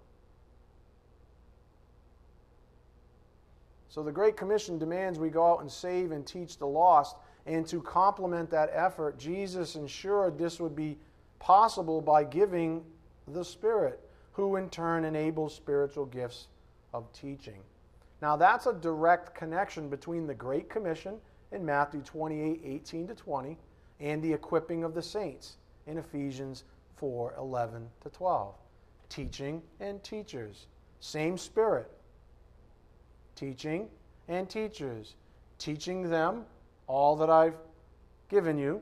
So 3.89 4.03
the 4.03 4.11
Great 4.11 4.37
Commission 4.37 4.77
demands 4.77 5.17
we 5.17 5.29
go 5.29 5.51
out 5.51 5.61
and 5.61 5.71
save 5.71 6.11
and 6.11 6.25
teach 6.25 6.57
the 6.57 6.67
lost. 6.67 7.17
And 7.45 7.65
to 7.67 7.81
complement 7.81 8.51
that 8.51 8.69
effort, 8.71 9.17
Jesus 9.17 9.75
ensured 9.75 10.37
this 10.37 10.59
would 10.59 10.75
be 10.75 10.97
possible 11.39 11.99
by 11.99 12.23
giving 12.23 12.83
the 13.27 13.43
Spirit, 13.43 13.99
who 14.33 14.57
in 14.57 14.69
turn 14.69 15.05
enables 15.05 15.55
spiritual 15.55 16.05
gifts 16.05 16.47
of 16.93 17.11
teaching. 17.13 17.61
Now, 18.21 18.35
that's 18.35 18.65
a 18.65 18.73
direct 18.73 19.33
connection 19.33 19.89
between 19.89 20.27
the 20.27 20.33
Great 20.33 20.69
Commission 20.69 21.15
in 21.51 21.65
Matthew 21.65 22.01
28 22.01 22.61
18 22.63 23.07
to 23.07 23.15
20 23.15 23.57
and 23.99 24.21
the 24.21 24.33
equipping 24.33 24.83
of 24.83 24.93
the 24.93 25.01
saints 25.01 25.57
in 25.87 25.97
Ephesians 25.97 26.63
4 26.97 27.35
11 27.37 27.87
to 28.01 28.09
12. 28.09 28.55
Teaching 29.07 29.61
and 29.79 30.03
teachers. 30.03 30.67
Same 30.99 31.37
Spirit 31.37 31.89
teaching 33.39 33.87
and 34.27 34.49
teachers, 34.49 35.15
teaching 35.57 36.09
them 36.09 36.43
all 36.87 37.15
that 37.15 37.29
I've 37.29 37.55
given 38.29 38.57
you. 38.57 38.81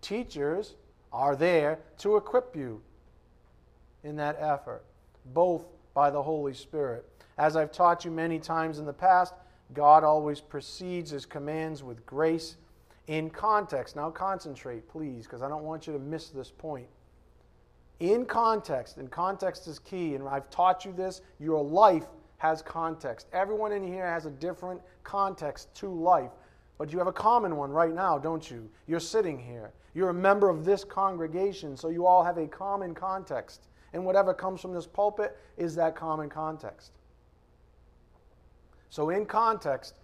Teachers 0.00 0.74
are 1.12 1.34
there 1.34 1.80
to 1.98 2.16
equip 2.16 2.54
you 2.54 2.80
in 4.04 4.14
that 4.16 4.36
effort, 4.38 4.84
both 5.34 5.64
by 5.92 6.08
the 6.10 6.22
Holy 6.22 6.54
Spirit. 6.54 7.04
As 7.38 7.56
I've 7.56 7.70
taught 7.70 8.04
you 8.04 8.10
many 8.10 8.38
times 8.38 8.78
in 8.78 8.84
the 8.84 8.92
past, 8.92 9.32
God 9.72 10.02
always 10.02 10.40
precedes 10.40 11.10
his 11.10 11.24
commands 11.24 11.82
with 11.82 12.04
grace 12.04 12.56
in 13.06 13.30
context. 13.30 13.96
Now, 13.96 14.10
concentrate, 14.10 14.88
please, 14.88 15.24
because 15.24 15.40
I 15.40 15.48
don't 15.48 15.64
want 15.64 15.86
you 15.86 15.92
to 15.92 15.98
miss 15.98 16.28
this 16.28 16.50
point. 16.50 16.88
In 18.00 18.26
context, 18.26 18.96
and 18.96 19.10
context 19.10 19.66
is 19.66 19.78
key, 19.78 20.14
and 20.14 20.28
I've 20.28 20.50
taught 20.50 20.84
you 20.84 20.92
this, 20.92 21.20
your 21.38 21.62
life 21.62 22.06
has 22.38 22.62
context. 22.62 23.26
Everyone 23.32 23.72
in 23.72 23.86
here 23.86 24.06
has 24.06 24.26
a 24.26 24.30
different 24.30 24.80
context 25.02 25.74
to 25.76 25.88
life, 25.88 26.30
but 26.76 26.92
you 26.92 26.98
have 26.98 27.08
a 27.08 27.12
common 27.12 27.56
one 27.56 27.70
right 27.70 27.92
now, 27.92 28.18
don't 28.18 28.48
you? 28.48 28.68
You're 28.86 29.00
sitting 29.00 29.38
here. 29.38 29.72
You're 29.94 30.10
a 30.10 30.14
member 30.14 30.48
of 30.48 30.64
this 30.64 30.84
congregation, 30.84 31.76
so 31.76 31.88
you 31.88 32.06
all 32.06 32.22
have 32.22 32.38
a 32.38 32.46
common 32.46 32.94
context. 32.94 33.68
And 33.92 34.04
whatever 34.04 34.34
comes 34.34 34.60
from 34.60 34.74
this 34.74 34.86
pulpit 34.86 35.36
is 35.56 35.74
that 35.74 35.96
common 35.96 36.28
context. 36.28 36.92
So, 38.90 39.10
in 39.10 39.26
context, 39.26 39.94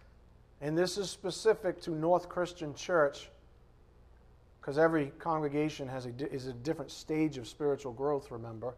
and 0.61 0.77
this 0.77 0.99
is 0.99 1.11
specific 1.11 1.81
to 1.83 1.91
North 1.91 2.29
Christian 2.29 2.75
Church, 2.75 3.31
because 4.61 4.79
every 4.79 5.13
congregation 5.19 5.89
has 5.89 6.07
a, 6.07 6.33
is 6.33 6.47
a 6.47 6.53
different 6.53 6.91
stage 6.91 7.37
of 7.37 7.47
spiritual 7.47 7.93
growth, 7.93 8.31
remember. 8.31 8.75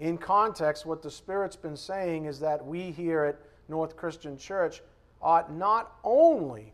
In 0.00 0.18
context, 0.18 0.84
what 0.84 1.02
the 1.02 1.10
Spirit's 1.10 1.56
been 1.56 1.76
saying 1.76 2.24
is 2.24 2.40
that 2.40 2.64
we 2.64 2.90
here 2.90 3.24
at 3.24 3.38
North 3.68 3.96
Christian 3.96 4.36
Church 4.36 4.82
ought 5.22 5.52
not 5.52 5.92
only 6.02 6.72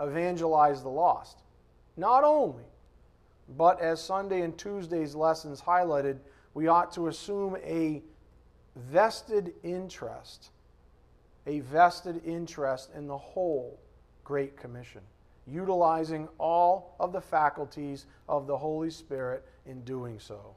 evangelize 0.00 0.82
the 0.82 0.88
lost, 0.88 1.42
not 1.96 2.24
only, 2.24 2.64
but 3.56 3.80
as 3.80 4.02
Sunday 4.02 4.40
and 4.40 4.56
Tuesday's 4.56 5.14
lessons 5.14 5.60
highlighted, 5.60 6.18
we 6.54 6.68
ought 6.68 6.92
to 6.92 7.08
assume 7.08 7.56
a 7.62 8.02
vested 8.76 9.52
interest, 9.62 10.50
a 11.46 11.60
vested 11.60 12.22
interest 12.24 12.90
in 12.96 13.06
the 13.06 13.18
whole 13.18 13.78
Great 14.24 14.56
Commission, 14.56 15.00
utilizing 15.46 16.28
all 16.38 16.94
of 17.00 17.12
the 17.12 17.20
faculties 17.20 18.06
of 18.28 18.46
the 18.46 18.56
Holy 18.56 18.90
Spirit 18.90 19.44
in 19.66 19.82
doing 19.82 20.18
so. 20.18 20.54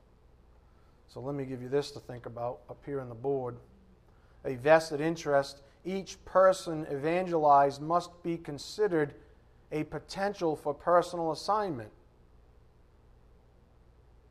So 1.08 1.20
let 1.20 1.36
me 1.36 1.46
give 1.46 1.62
you 1.62 1.70
this 1.70 1.92
to 1.92 2.00
think 2.00 2.26
about 2.26 2.60
up 2.70 2.82
here 2.86 3.00
on 3.00 3.10
the 3.10 3.16
board. 3.16 3.58
A 4.44 4.56
vested 4.56 5.02
interest, 5.02 5.62
each 5.84 6.24
person 6.26 6.86
evangelized 6.92 7.82
must 7.82 8.22
be 8.22 8.38
considered 8.38 9.14
a 9.72 9.84
potential 9.86 10.56
for 10.56 10.74
personal 10.74 11.32
assignment. 11.32 11.90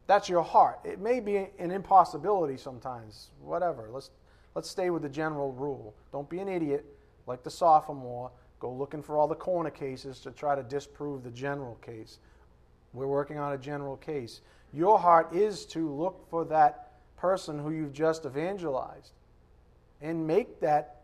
That's 0.06 0.28
your 0.28 0.42
heart. 0.42 0.80
It 0.84 1.00
may 1.00 1.20
be 1.20 1.48
an 1.58 1.70
impossibility 1.70 2.58
sometimes, 2.58 3.30
whatever. 3.40 3.88
Let's, 3.90 4.10
let's 4.54 4.70
stay 4.70 4.90
with 4.90 5.02
the 5.02 5.08
general 5.08 5.52
rule. 5.52 5.94
Don't 6.12 6.28
be 6.28 6.38
an 6.38 6.48
idiot 6.48 6.84
like 7.26 7.42
the 7.42 7.50
sophomore. 7.50 8.30
Go 8.60 8.72
looking 8.72 9.02
for 9.02 9.16
all 9.16 9.28
the 9.28 9.34
corner 9.34 9.70
cases 9.70 10.20
to 10.20 10.30
try 10.30 10.54
to 10.54 10.62
disprove 10.62 11.22
the 11.22 11.30
general 11.30 11.76
case. 11.76 12.18
We're 12.92 13.06
working 13.06 13.38
on 13.38 13.52
a 13.52 13.58
general 13.58 13.96
case. 13.96 14.40
Your 14.72 14.98
heart 14.98 15.34
is 15.34 15.64
to 15.66 15.90
look 15.90 16.28
for 16.30 16.44
that 16.46 16.92
person 17.16 17.58
who 17.58 17.70
you've 17.70 17.92
just 17.92 18.24
evangelized 18.24 19.12
and 20.00 20.26
make 20.26 20.60
that 20.60 21.02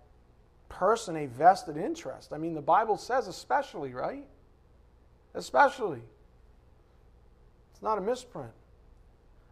person 0.68 1.16
a 1.16 1.26
vested 1.26 1.76
interest. 1.76 2.32
I 2.32 2.38
mean, 2.38 2.54
the 2.54 2.60
Bible 2.60 2.96
says 2.96 3.28
especially, 3.28 3.92
right? 3.92 4.26
Especially. 5.34 6.02
It's 7.72 7.82
not 7.82 7.98
a 7.98 8.00
misprint. 8.00 8.52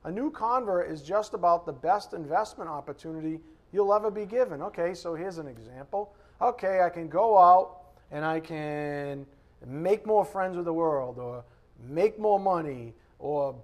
A 0.04 0.11
new 0.11 0.30
convert 0.30 0.90
is 0.90 1.02
just 1.02 1.34
about 1.34 1.66
the 1.66 1.72
best 1.72 2.12
investment 2.12 2.70
opportunity 2.70 3.40
you'll 3.72 3.92
ever 3.92 4.11
be 4.11 4.26
given. 4.26 4.62
Okay, 4.62 4.94
so 4.94 5.14
here's 5.14 5.38
an 5.38 5.46
example. 5.46 6.14
Okay, 6.40 6.81
I 6.81 6.90
can 6.90 7.09
go 7.09 7.37
out 7.37 7.78
and 8.11 8.24
I 8.24 8.40
can 8.40 9.26
make 9.66 10.07
more 10.07 10.24
friends 10.24 10.57
with 10.57 10.64
the 10.64 10.72
world 10.72 11.18
or 11.18 11.44
make 11.88 12.18
more 12.18 12.38
money 12.38 12.94
or 13.18 13.54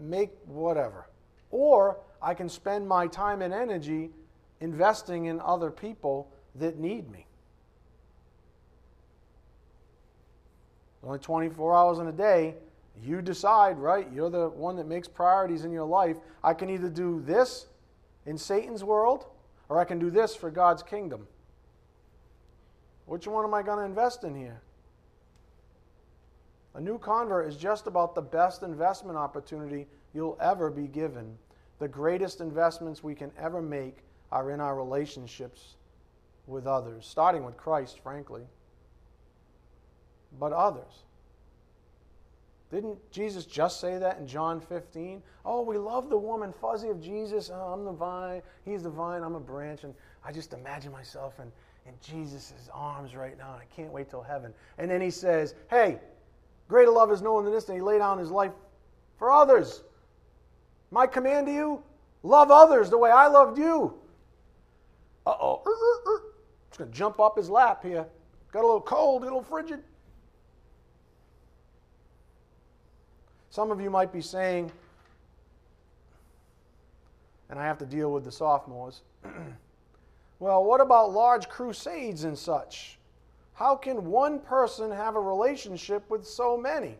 make 0.00 0.30
whatever. 0.46 1.08
Or 1.50 1.98
I 2.20 2.34
can 2.34 2.48
spend 2.48 2.86
my 2.86 3.06
time 3.06 3.42
and 3.42 3.52
energy 3.52 4.10
investing 4.60 5.26
in 5.26 5.40
other 5.40 5.70
people 5.70 6.30
that 6.54 6.78
need 6.78 7.10
me. 7.10 7.26
Only 11.02 11.18
24 11.18 11.74
hours 11.74 11.98
in 11.98 12.06
a 12.06 12.12
day. 12.12 12.54
You 13.02 13.22
decide, 13.22 13.78
right? 13.78 14.06
You're 14.14 14.30
the 14.30 14.48
one 14.50 14.76
that 14.76 14.86
makes 14.86 15.08
priorities 15.08 15.64
in 15.64 15.72
your 15.72 15.86
life. 15.86 16.18
I 16.44 16.54
can 16.54 16.70
either 16.70 16.88
do 16.88 17.20
this 17.26 17.66
in 18.26 18.38
Satan's 18.38 18.84
world 18.84 19.26
or 19.72 19.80
I 19.80 19.86
can 19.86 19.98
do 19.98 20.10
this 20.10 20.36
for 20.36 20.50
God's 20.50 20.82
kingdom. 20.82 21.26
Which 23.06 23.26
one 23.26 23.42
am 23.42 23.54
I 23.54 23.62
going 23.62 23.78
to 23.78 23.84
invest 23.86 24.22
in 24.22 24.34
here? 24.34 24.60
A 26.74 26.80
new 26.80 26.98
convert 26.98 27.48
is 27.48 27.56
just 27.56 27.86
about 27.86 28.14
the 28.14 28.20
best 28.20 28.62
investment 28.62 29.16
opportunity 29.16 29.86
you'll 30.12 30.36
ever 30.42 30.68
be 30.68 30.88
given. 30.88 31.38
The 31.78 31.88
greatest 31.88 32.42
investments 32.42 33.02
we 33.02 33.14
can 33.14 33.32
ever 33.38 33.62
make 33.62 33.96
are 34.30 34.50
in 34.50 34.60
our 34.60 34.76
relationships 34.76 35.76
with 36.46 36.66
others, 36.66 37.06
starting 37.06 37.42
with 37.42 37.56
Christ, 37.56 37.98
frankly, 38.00 38.42
but 40.38 40.52
others. 40.52 41.04
Didn't 42.72 42.98
Jesus 43.10 43.44
just 43.44 43.80
say 43.80 43.98
that 43.98 44.18
in 44.18 44.26
John 44.26 44.58
15? 44.58 45.22
Oh, 45.44 45.60
we 45.60 45.76
love 45.76 46.08
the 46.08 46.16
woman 46.16 46.54
fuzzy 46.54 46.88
of 46.88 47.02
Jesus. 47.02 47.50
Oh, 47.52 47.74
I'm 47.74 47.84
the 47.84 47.92
vine. 47.92 48.40
He's 48.64 48.82
the 48.82 48.88
vine. 48.88 49.22
I'm 49.22 49.34
a 49.34 49.40
branch. 49.40 49.84
And 49.84 49.94
I 50.24 50.32
just 50.32 50.54
imagine 50.54 50.90
myself 50.90 51.38
in, 51.38 51.52
in 51.86 51.92
Jesus' 52.00 52.70
arms 52.72 53.14
right 53.14 53.36
now. 53.36 53.52
And 53.52 53.60
I 53.60 53.66
can't 53.76 53.92
wait 53.92 54.08
till 54.08 54.22
heaven. 54.22 54.54
And 54.78 54.90
then 54.90 55.02
he 55.02 55.10
says, 55.10 55.54
Hey, 55.68 55.98
greater 56.66 56.90
love 56.90 57.12
is 57.12 57.20
known 57.20 57.44
than 57.44 57.52
this. 57.52 57.68
And 57.68 57.76
he 57.76 57.82
laid 57.82 57.98
down 57.98 58.18
his 58.18 58.30
life 58.30 58.52
for 59.18 59.30
others. 59.30 59.82
My 60.90 61.06
command 61.06 61.48
to 61.48 61.52
you 61.52 61.82
love 62.22 62.50
others 62.50 62.88
the 62.88 62.96
way 62.96 63.10
I 63.10 63.26
loved 63.26 63.58
you. 63.58 63.92
Uh 65.26 65.34
oh. 65.38 65.62
Just 66.70 66.78
going 66.78 66.90
to 66.90 66.96
jump 66.96 67.20
up 67.20 67.36
his 67.36 67.50
lap 67.50 67.82
here. 67.84 68.06
Got 68.50 68.60
a 68.60 68.66
little 68.66 68.80
cold, 68.80 69.20
a 69.20 69.24
little 69.24 69.42
frigid. 69.42 69.80
Some 73.52 73.70
of 73.70 73.82
you 73.82 73.90
might 73.90 74.10
be 74.14 74.22
saying, 74.22 74.72
and 77.50 77.58
I 77.58 77.66
have 77.66 77.76
to 77.80 77.84
deal 77.84 78.10
with 78.10 78.24
the 78.24 78.32
sophomores, 78.32 79.02
well, 80.38 80.64
what 80.64 80.80
about 80.80 81.12
large 81.12 81.50
crusades 81.50 82.24
and 82.24 82.38
such? 82.38 82.98
How 83.52 83.76
can 83.76 84.06
one 84.06 84.38
person 84.40 84.90
have 84.90 85.16
a 85.16 85.20
relationship 85.20 86.08
with 86.08 86.26
so 86.26 86.56
many? 86.56 86.96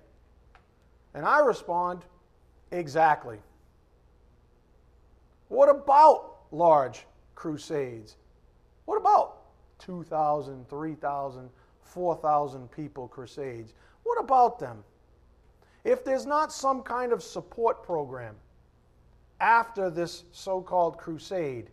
And 1.14 1.24
I 1.24 1.38
respond, 1.38 2.04
exactly. 2.70 3.38
What 5.48 5.70
about 5.70 6.34
large 6.50 7.06
crusades? 7.34 8.16
What 8.84 8.98
about 8.98 9.38
2,000, 9.78 10.68
3,000, 10.68 11.48
4,000 11.80 12.70
people 12.70 13.08
crusades? 13.08 13.72
What 14.02 14.20
about 14.20 14.58
them? 14.58 14.84
If 15.84 16.04
there's 16.04 16.26
not 16.26 16.52
some 16.52 16.82
kind 16.82 17.12
of 17.12 17.22
support 17.22 17.82
program 17.82 18.36
after 19.40 19.90
this 19.90 20.24
so 20.32 20.60
called 20.60 20.98
crusade, 20.98 21.70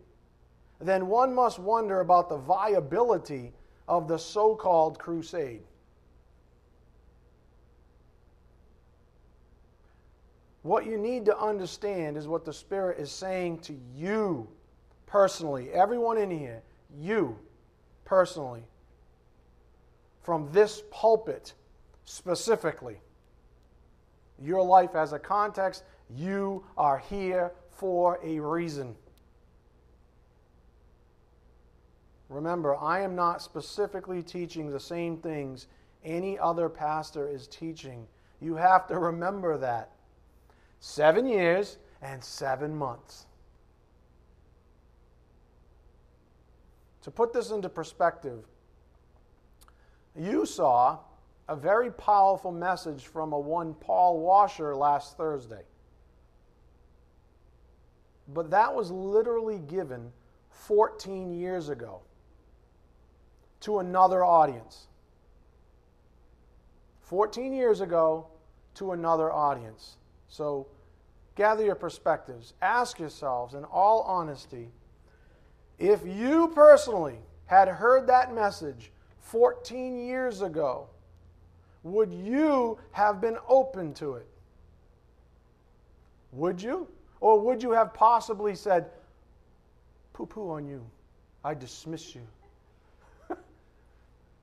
then 0.80 1.06
one 1.06 1.34
must 1.34 1.58
wonder 1.58 2.00
about 2.00 2.28
the 2.28 2.36
viability 2.36 3.52
of 3.86 4.08
the 4.08 4.18
so 4.18 4.54
called 4.56 4.98
crusade. 4.98 5.62
What 10.62 10.86
you 10.86 10.98
need 10.98 11.24
to 11.26 11.38
understand 11.38 12.16
is 12.16 12.28
what 12.28 12.44
the 12.44 12.52
Spirit 12.52 12.98
is 12.98 13.10
saying 13.10 13.60
to 13.60 13.74
you 13.94 14.48
personally, 15.06 15.70
everyone 15.72 16.18
in 16.18 16.30
here, 16.30 16.62
you 16.98 17.38
personally, 18.04 18.64
from 20.22 20.50
this 20.52 20.82
pulpit 20.90 21.54
specifically 22.04 23.00
your 24.40 24.62
life 24.62 24.94
as 24.94 25.12
a 25.12 25.18
context. 25.18 25.84
You 26.08 26.64
are 26.76 26.98
here 26.98 27.52
for 27.70 28.18
a 28.22 28.40
reason. 28.40 28.96
Remember, 32.28 32.76
I 32.76 33.00
am 33.00 33.16
not 33.16 33.42
specifically 33.42 34.22
teaching 34.22 34.70
the 34.70 34.80
same 34.80 35.16
things 35.16 35.66
any 36.04 36.38
other 36.38 36.68
pastor 36.68 37.28
is 37.28 37.46
teaching. 37.46 38.06
You 38.40 38.54
have 38.54 38.86
to 38.86 38.98
remember 38.98 39.58
that. 39.58 39.90
Seven 40.78 41.26
years 41.26 41.78
and 42.00 42.22
seven 42.22 42.74
months. 42.74 43.26
To 47.02 47.10
put 47.10 47.32
this 47.32 47.50
into 47.50 47.68
perspective, 47.68 48.44
you 50.16 50.46
saw 50.46 50.98
a 51.50 51.56
very 51.56 51.90
powerful 51.90 52.52
message 52.52 53.08
from 53.08 53.32
a 53.32 53.38
one 53.38 53.74
Paul 53.74 54.20
Washer 54.20 54.76
last 54.76 55.16
Thursday. 55.16 55.62
But 58.28 58.50
that 58.52 58.72
was 58.72 58.92
literally 58.92 59.58
given 59.58 60.12
14 60.50 61.32
years 61.32 61.68
ago 61.68 62.02
to 63.62 63.80
another 63.80 64.24
audience. 64.24 64.86
14 67.00 67.52
years 67.52 67.80
ago 67.80 68.28
to 68.74 68.92
another 68.92 69.32
audience. 69.32 69.96
So 70.28 70.68
gather 71.34 71.64
your 71.64 71.74
perspectives. 71.74 72.54
Ask 72.62 73.00
yourselves, 73.00 73.54
in 73.54 73.64
all 73.64 74.02
honesty, 74.02 74.68
if 75.80 76.06
you 76.06 76.52
personally 76.54 77.18
had 77.46 77.66
heard 77.66 78.06
that 78.06 78.32
message 78.32 78.92
14 79.18 79.98
years 79.98 80.42
ago, 80.42 80.86
would 81.82 82.12
you 82.12 82.78
have 82.92 83.20
been 83.20 83.38
open 83.48 83.94
to 83.94 84.14
it? 84.14 84.26
Would 86.32 86.62
you? 86.62 86.86
Or 87.20 87.40
would 87.40 87.62
you 87.62 87.72
have 87.72 87.92
possibly 87.92 88.54
said, 88.54 88.90
poo 90.12 90.26
poo 90.26 90.50
on 90.50 90.66
you? 90.66 90.84
I 91.44 91.54
dismiss 91.54 92.14
you. 92.14 92.22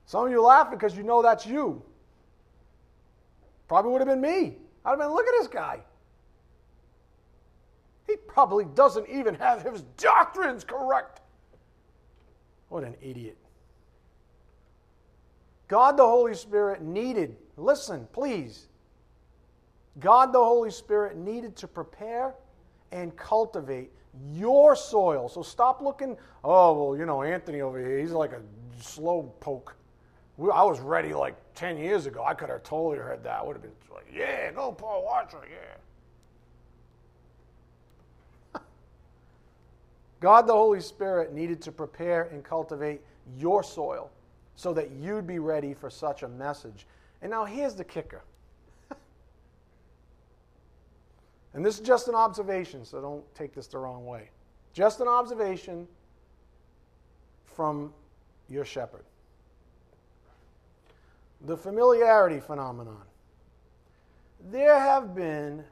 Some 0.06 0.26
of 0.26 0.30
you 0.30 0.42
laugh 0.42 0.70
because 0.70 0.96
you 0.96 1.02
know 1.02 1.22
that's 1.22 1.46
you. 1.46 1.82
Probably 3.68 3.92
would 3.92 4.00
have 4.00 4.08
been 4.08 4.20
me. 4.20 4.56
I'd 4.84 4.90
have 4.90 4.98
been, 4.98 5.08
look 5.08 5.26
at 5.26 5.34
this 5.38 5.48
guy. 5.48 5.80
He 8.06 8.16
probably 8.16 8.64
doesn't 8.64 9.08
even 9.08 9.34
have 9.34 9.62
his 9.62 9.82
doctrines 9.96 10.64
correct. 10.64 11.20
What 12.70 12.84
an 12.84 12.94
idiot. 13.02 13.36
God 15.68 15.98
the 15.98 16.06
Holy 16.06 16.34
Spirit 16.34 16.82
needed, 16.82 17.36
listen, 17.58 18.08
please. 18.12 18.68
God 20.00 20.32
the 20.32 20.42
Holy 20.42 20.70
Spirit 20.70 21.16
needed 21.16 21.54
to 21.56 21.68
prepare 21.68 22.34
and 22.90 23.14
cultivate 23.16 23.92
your 24.32 24.74
soil. 24.74 25.28
So 25.28 25.42
stop 25.42 25.82
looking, 25.82 26.16
oh, 26.42 26.72
well, 26.72 26.98
you 26.98 27.04
know, 27.04 27.22
Anthony 27.22 27.60
over 27.60 27.78
here, 27.78 27.98
he's 27.98 28.12
like 28.12 28.32
a 28.32 28.40
slow 28.80 29.34
poke. 29.40 29.76
I 30.40 30.62
was 30.62 30.80
ready 30.80 31.12
like 31.12 31.36
10 31.54 31.76
years 31.76 32.06
ago. 32.06 32.24
I 32.24 32.32
could 32.32 32.48
have 32.48 32.62
totally 32.62 32.98
heard 32.98 33.22
that. 33.24 33.40
I 33.40 33.42
would 33.42 33.54
have 33.54 33.62
been 33.62 33.72
like, 33.92 34.06
yeah, 34.14 34.50
go 34.52 34.72
Paul 34.72 35.04
Washer, 35.04 35.42
yeah. 38.54 38.60
God 40.20 40.46
the 40.46 40.54
Holy 40.54 40.80
Spirit 40.80 41.34
needed 41.34 41.60
to 41.62 41.72
prepare 41.72 42.24
and 42.32 42.42
cultivate 42.42 43.02
your 43.36 43.62
soil 43.62 44.10
so 44.58 44.72
that 44.72 44.90
you'd 44.90 45.24
be 45.24 45.38
ready 45.38 45.72
for 45.72 45.88
such 45.88 46.24
a 46.24 46.28
message. 46.28 46.84
And 47.22 47.30
now 47.30 47.44
here's 47.44 47.76
the 47.76 47.84
kicker. 47.84 48.24
and 51.54 51.64
this 51.64 51.78
is 51.78 51.86
just 51.86 52.08
an 52.08 52.16
observation, 52.16 52.84
so 52.84 53.00
don't 53.00 53.34
take 53.36 53.54
this 53.54 53.68
the 53.68 53.78
wrong 53.78 54.04
way. 54.04 54.30
Just 54.72 54.98
an 54.98 55.06
observation 55.06 55.86
from 57.44 57.94
your 58.48 58.64
shepherd. 58.64 59.04
The 61.42 61.56
familiarity 61.56 62.40
phenomenon. 62.40 63.04
There 64.50 64.80
have 64.80 65.14
been 65.14 65.62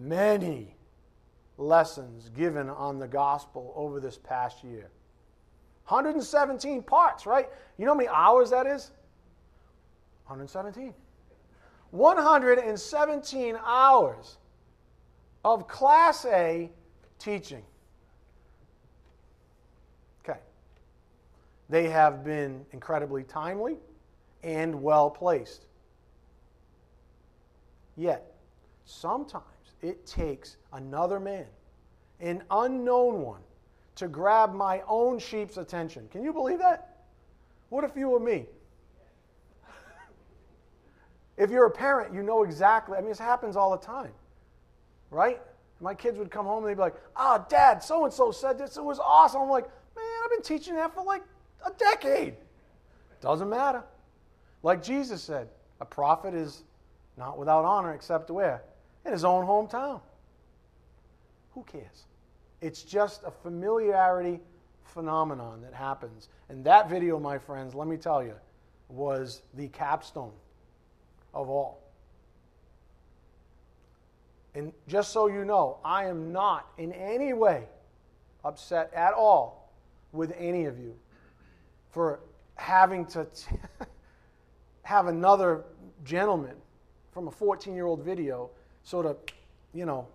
many 0.00 0.74
lessons 1.58 2.30
given 2.30 2.70
on 2.70 2.98
the 2.98 3.08
gospel 3.08 3.74
over 3.76 4.00
this 4.00 4.16
past 4.16 4.64
year. 4.64 4.90
117 5.90 6.82
parts, 6.82 7.26
right? 7.26 7.48
You 7.76 7.84
know 7.84 7.92
how 7.92 7.96
many 7.96 8.08
hours 8.08 8.50
that 8.50 8.66
is? 8.66 8.92
117. 10.26 10.94
117 11.90 13.58
hours 13.64 14.38
of 15.44 15.66
Class 15.66 16.24
A 16.26 16.70
teaching. 17.18 17.64
Okay. 20.22 20.38
They 21.68 21.88
have 21.88 22.22
been 22.22 22.64
incredibly 22.70 23.24
timely 23.24 23.76
and 24.44 24.80
well 24.80 25.10
placed. 25.10 25.66
Yet, 27.96 28.32
sometimes 28.84 29.44
it 29.82 30.06
takes 30.06 30.56
another 30.72 31.18
man, 31.18 31.46
an 32.20 32.44
unknown 32.50 33.22
one, 33.22 33.40
to 34.00 34.08
grab 34.08 34.52
my 34.52 34.82
own 34.88 35.18
sheep's 35.18 35.56
attention. 35.56 36.08
Can 36.10 36.24
you 36.24 36.32
believe 36.32 36.58
that? 36.58 36.96
What 37.68 37.84
if 37.84 37.96
you 37.96 38.08
were 38.08 38.20
me? 38.20 38.46
if 41.36 41.50
you're 41.50 41.66
a 41.66 41.70
parent, 41.70 42.12
you 42.12 42.22
know 42.22 42.42
exactly. 42.42 42.96
I 42.96 43.00
mean, 43.00 43.10
this 43.10 43.18
happens 43.18 43.56
all 43.56 43.70
the 43.70 43.84
time, 43.84 44.12
right? 45.10 45.40
My 45.80 45.94
kids 45.94 46.18
would 46.18 46.30
come 46.30 46.44
home 46.44 46.64
and 46.64 46.70
they'd 46.70 46.74
be 46.74 46.80
like, 46.80 46.96
"Ah, 47.16 47.40
oh, 47.40 47.46
Dad, 47.48 47.82
so 47.82 48.04
and 48.04 48.12
so 48.12 48.30
said 48.30 48.58
this. 48.58 48.76
It 48.76 48.84
was 48.84 48.98
awesome." 48.98 49.42
I'm 49.42 49.48
like, 49.48 49.64
"Man, 49.96 50.04
I've 50.24 50.30
been 50.30 50.42
teaching 50.42 50.74
that 50.74 50.92
for 50.92 51.04
like 51.04 51.22
a 51.64 51.70
decade." 51.70 52.36
Doesn't 53.20 53.48
matter. 53.48 53.82
Like 54.62 54.82
Jesus 54.82 55.22
said, 55.22 55.48
a 55.80 55.84
prophet 55.84 56.34
is 56.34 56.64
not 57.16 57.38
without 57.38 57.64
honor 57.64 57.94
except 57.94 58.30
where? 58.30 58.62
In 59.04 59.12
his 59.12 59.24
own 59.24 59.46
hometown. 59.46 60.00
Who 61.52 61.62
cares? 61.64 62.04
It's 62.60 62.82
just 62.82 63.22
a 63.24 63.30
familiarity 63.30 64.40
phenomenon 64.84 65.62
that 65.62 65.74
happens. 65.74 66.28
And 66.48 66.64
that 66.64 66.90
video, 66.90 67.18
my 67.18 67.38
friends, 67.38 67.74
let 67.74 67.88
me 67.88 67.96
tell 67.96 68.22
you, 68.22 68.34
was 68.88 69.42
the 69.54 69.68
capstone 69.68 70.32
of 71.32 71.48
all. 71.48 71.80
And 74.54 74.72
just 74.88 75.12
so 75.12 75.28
you 75.28 75.44
know, 75.44 75.78
I 75.84 76.06
am 76.06 76.32
not 76.32 76.68
in 76.76 76.92
any 76.92 77.32
way 77.32 77.64
upset 78.44 78.92
at 78.94 79.14
all 79.14 79.72
with 80.12 80.34
any 80.36 80.64
of 80.64 80.78
you 80.78 80.94
for 81.90 82.20
having 82.56 83.06
to 83.06 83.24
t- 83.26 83.56
have 84.82 85.06
another 85.06 85.64
gentleman 86.04 86.56
from 87.12 87.28
a 87.28 87.30
14 87.30 87.74
year 87.74 87.86
old 87.86 88.02
video 88.02 88.50
sort 88.82 89.06
of, 89.06 89.18
you 89.72 89.86
know, 89.86 90.08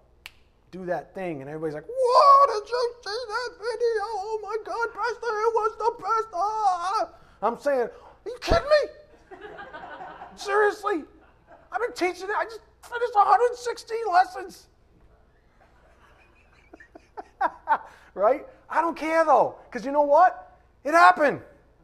do 0.72 0.86
that 0.86 1.14
thing. 1.16 1.42
And 1.42 1.50
everybody's 1.50 1.76
like, 1.76 1.88
What 1.88 2.15
you 2.64 2.94
see 3.04 3.22
that 3.28 3.50
video? 3.58 4.06
Oh 4.24 4.40
my 4.42 4.56
God, 4.64 4.88
Pastor, 4.94 5.28
it 5.28 5.54
was 5.54 5.78
the 5.78 6.04
best. 6.04 6.28
Ah. 6.34 7.10
I'm 7.42 7.58
saying, 7.60 7.90
Are 7.90 8.30
you 8.30 8.38
kidding 8.42 8.64
me? 8.64 9.38
Seriously? 10.36 11.04
I've 11.72 11.82
been 11.82 11.94
teaching 11.94 12.30
it. 12.30 12.36
I 12.38 12.46
just 12.46 12.62
finished 12.84 13.16
116 13.16 13.98
lessons. 14.12 14.68
right? 18.14 18.46
I 18.70 18.82
don't 18.82 18.98
care 18.98 19.26
though, 19.26 19.56
because 19.66 19.86
you 19.86 19.92
know 19.92 20.04
what? 20.04 20.60
It 20.84 20.94
happened. 20.94 21.42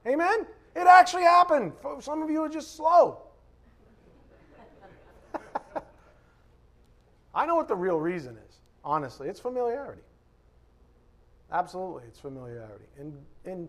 Amen? 0.08 0.46
It 0.76 0.88
actually 0.88 1.24
happened. 1.24 1.74
Some 2.00 2.22
of 2.22 2.30
you 2.30 2.42
are 2.42 2.50
just 2.50 2.76
slow. 2.76 3.24
I 7.36 7.46
know 7.46 7.56
what 7.56 7.68
the 7.68 7.76
real 7.76 8.00
reason 8.00 8.38
is, 8.38 8.56
honestly. 8.84 9.28
It's 9.28 9.40
familiarity. 9.40 10.02
Absolutely, 11.52 12.04
it's 12.08 12.20
familiarity. 12.20 12.86
And, 12.98 13.14
and 13.46 13.68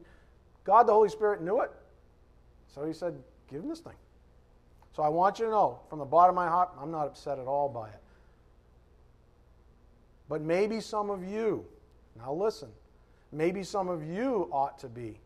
God, 0.65 0.87
the 0.87 0.93
Holy 0.93 1.09
Spirit, 1.09 1.43
knew 1.43 1.61
it. 1.61 1.71
So 2.73 2.87
he 2.87 2.93
said, 2.93 3.15
Give 3.51 3.63
him 3.63 3.69
this 3.69 3.81
thing. 3.81 3.93
So 4.97 5.03
I 5.03 5.09
want 5.09 5.39
you 5.39 5.47
to 5.47 5.51
know, 5.51 5.81
from 5.89 5.99
the 5.99 6.05
bottom 6.05 6.37
of 6.37 6.37
my 6.37 6.49
heart, 6.49 6.71
I'm 6.81 6.91
not 6.91 7.07
upset 7.07 7.39
at 7.39 7.47
all 7.47 7.69
by 7.69 7.89
it. 7.89 8.01
But 10.29 10.43
maybe 10.43 10.81
some 10.81 11.11
of 11.11 11.25
you, 11.25 11.65
now 12.17 12.33
listen, 12.33 12.69
maybe 13.31 13.63
some 13.63 13.89
of 13.89 14.03
you 14.03 14.49
ought 14.53 14.79
to 14.79 14.89
be 14.89 15.19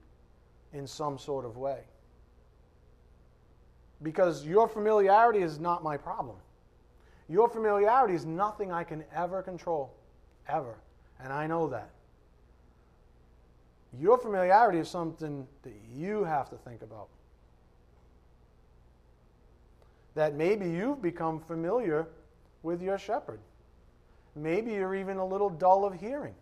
in 0.72 0.86
some 0.86 1.18
sort 1.18 1.44
of 1.44 1.56
way. 1.56 1.80
Because 4.02 4.44
your 4.44 4.68
familiarity 4.68 5.40
is 5.40 5.58
not 5.58 5.82
my 5.82 5.96
problem. 5.96 6.36
Your 7.28 7.48
familiarity 7.48 8.14
is 8.14 8.24
nothing 8.24 8.70
I 8.70 8.84
can 8.84 9.04
ever 9.14 9.42
control, 9.42 9.94
ever. 10.48 10.76
And 11.20 11.32
I 11.32 11.46
know 11.46 11.68
that. 11.68 11.90
Your 13.98 14.18
familiarity 14.18 14.78
is 14.78 14.88
something 14.88 15.46
that 15.62 15.74
you 15.94 16.24
have 16.24 16.50
to 16.50 16.56
think 16.56 16.82
about. 16.82 17.08
That 20.14 20.34
maybe 20.34 20.68
you've 20.68 21.02
become 21.02 21.40
familiar 21.40 22.06
with 22.62 22.82
your 22.82 22.98
shepherd. 22.98 23.40
Maybe 24.34 24.72
you're 24.72 24.94
even 24.94 25.16
a 25.16 25.26
little 25.26 25.50
dull 25.50 25.84
of 25.84 25.94
hearing. 25.94 26.34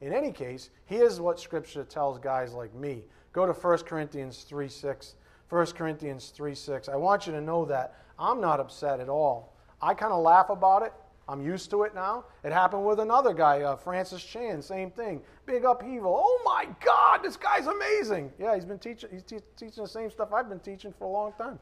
In 0.00 0.12
any 0.12 0.32
case, 0.32 0.70
here's 0.86 1.20
what 1.20 1.40
Scripture 1.40 1.84
tells 1.84 2.18
guys 2.18 2.52
like 2.52 2.74
me. 2.74 3.04
Go 3.32 3.46
to 3.46 3.52
1 3.52 3.78
Corinthians 3.78 4.44
3 4.44 4.68
6. 4.68 5.14
1 5.48 5.66
Corinthians 5.66 6.30
3 6.30 6.54
6. 6.54 6.88
I 6.88 6.96
want 6.96 7.26
you 7.26 7.32
to 7.32 7.40
know 7.40 7.64
that 7.66 7.94
I'm 8.18 8.40
not 8.40 8.60
upset 8.60 9.00
at 9.00 9.08
all. 9.08 9.54
I 9.80 9.94
kind 9.94 10.12
of 10.12 10.22
laugh 10.22 10.50
about 10.50 10.82
it. 10.82 10.92
I'm 11.28 11.40
used 11.40 11.70
to 11.70 11.84
it 11.84 11.94
now. 11.94 12.24
It 12.42 12.52
happened 12.52 12.84
with 12.84 13.00
another 13.00 13.32
guy, 13.32 13.62
uh, 13.62 13.76
Francis 13.76 14.22
Chan, 14.22 14.60
same 14.62 14.90
thing. 14.90 15.22
Big 15.46 15.64
upheaval. 15.64 16.14
Oh 16.16 16.42
my 16.44 16.68
God, 16.84 17.22
this 17.22 17.36
guy's 17.36 17.66
amazing. 17.66 18.32
Yeah, 18.38 18.54
he's 18.54 18.66
been 18.66 18.78
teaching, 18.78 19.08
he's 19.10 19.22
te- 19.22 19.38
teaching 19.56 19.82
the 19.82 19.88
same 19.88 20.10
stuff 20.10 20.32
I've 20.32 20.48
been 20.48 20.60
teaching 20.60 20.92
for 20.98 21.04
a 21.04 21.10
long 21.10 21.32
time. 21.32 21.58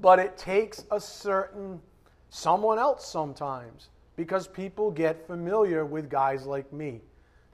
But 0.00 0.18
it 0.18 0.36
takes 0.36 0.84
a 0.90 1.00
certain 1.00 1.80
someone 2.28 2.78
else 2.78 3.06
sometimes 3.06 3.88
because 4.16 4.46
people 4.46 4.90
get 4.90 5.26
familiar 5.26 5.86
with 5.86 6.10
guys 6.10 6.44
like 6.44 6.70
me. 6.72 7.00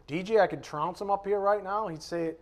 DJ, 0.08 0.40
I 0.40 0.48
could 0.48 0.62
trounce 0.62 1.00
him 1.00 1.10
up 1.10 1.24
here 1.24 1.38
right 1.38 1.62
now. 1.62 1.86
He'd 1.86 2.02
say 2.02 2.26
it 2.26 2.40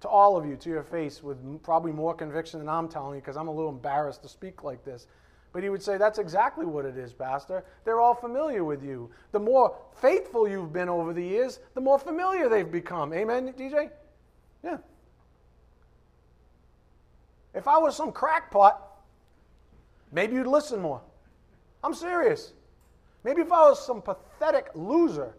to 0.00 0.08
all 0.08 0.36
of 0.36 0.46
you 0.46 0.56
to 0.56 0.70
your 0.70 0.82
face 0.82 1.22
with 1.22 1.62
probably 1.62 1.92
more 1.92 2.14
conviction 2.14 2.58
than 2.58 2.68
I'm 2.68 2.88
telling 2.88 3.16
you 3.16 3.20
because 3.20 3.36
I'm 3.36 3.48
a 3.48 3.52
little 3.52 3.70
embarrassed 3.70 4.22
to 4.22 4.28
speak 4.28 4.64
like 4.64 4.84
this. 4.84 5.06
But 5.52 5.62
he 5.62 5.68
would 5.68 5.82
say, 5.82 5.98
That's 5.98 6.18
exactly 6.18 6.66
what 6.66 6.84
it 6.84 6.96
is, 6.96 7.12
Pastor. 7.12 7.64
They're 7.84 8.00
all 8.00 8.14
familiar 8.14 8.64
with 8.64 8.82
you. 8.82 9.10
The 9.32 9.40
more 9.40 9.76
faithful 10.00 10.48
you've 10.48 10.72
been 10.72 10.88
over 10.88 11.12
the 11.12 11.24
years, 11.24 11.58
the 11.74 11.80
more 11.80 11.98
familiar 11.98 12.48
they've 12.48 12.70
become. 12.70 13.12
Amen, 13.12 13.52
DJ? 13.52 13.90
Yeah. 14.62 14.78
If 17.54 17.66
I 17.66 17.78
was 17.78 17.96
some 17.96 18.12
crackpot, 18.12 18.80
maybe 20.12 20.34
you'd 20.34 20.46
listen 20.46 20.80
more. 20.80 21.00
I'm 21.82 21.94
serious. 21.94 22.52
Maybe 23.24 23.42
if 23.42 23.52
I 23.52 23.68
was 23.68 23.84
some 23.84 24.00
pathetic 24.00 24.68
loser 24.74 25.34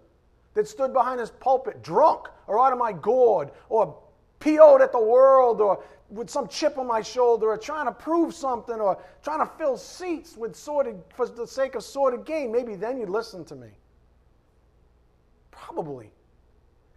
that 0.53 0.67
stood 0.67 0.91
behind 0.93 1.19
his 1.19 1.31
pulpit 1.31 1.81
drunk 1.81 2.27
or 2.47 2.59
out 2.59 2.73
of 2.73 2.79
my 2.79 2.91
gourd 2.91 3.51
or 3.69 3.97
PO'd 4.39 4.81
at 4.81 4.91
the 4.91 5.01
world 5.01 5.61
or 5.61 5.83
with 6.11 6.29
some 6.29 6.47
chip 6.47 6.77
on 6.77 6.85
my 6.85 7.01
shoulder 7.01 7.47
or 7.47 7.57
trying 7.57 7.85
to 7.85 7.91
prove 7.91 8.33
something 8.33 8.75
or 8.75 9.01
trying 9.23 9.39
to 9.39 9.45
fill 9.57 9.77
seats 9.77 10.35
with 10.35 10.55
sordid, 10.55 11.01
for 11.15 11.27
the 11.27 11.47
sake 11.47 11.75
of 11.75 11.83
sordid 11.83 12.25
gain, 12.25 12.51
maybe 12.51 12.75
then 12.75 12.99
you'd 12.99 13.09
listen 13.09 13.45
to 13.45 13.55
me. 13.55 13.69
Probably. 15.49 16.11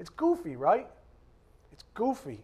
It's 0.01 0.11
goofy, 0.11 0.57
right? 0.57 0.89
It's 1.73 1.85
goofy. 1.95 2.41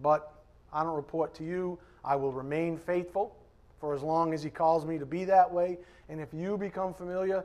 But 0.00 0.32
I 0.72 0.82
don't 0.82 0.96
report 0.96 1.34
to 1.34 1.44
you. 1.44 1.78
I 2.04 2.16
will 2.16 2.32
remain 2.32 2.78
faithful 2.78 3.36
for 3.80 3.94
as 3.94 4.02
long 4.02 4.32
as 4.32 4.42
He 4.42 4.50
calls 4.50 4.86
me 4.86 4.98
to 4.98 5.06
be 5.06 5.24
that 5.26 5.52
way. 5.52 5.78
And 6.08 6.20
if 6.20 6.32
you 6.32 6.56
become 6.56 6.94
familiar, 6.94 7.44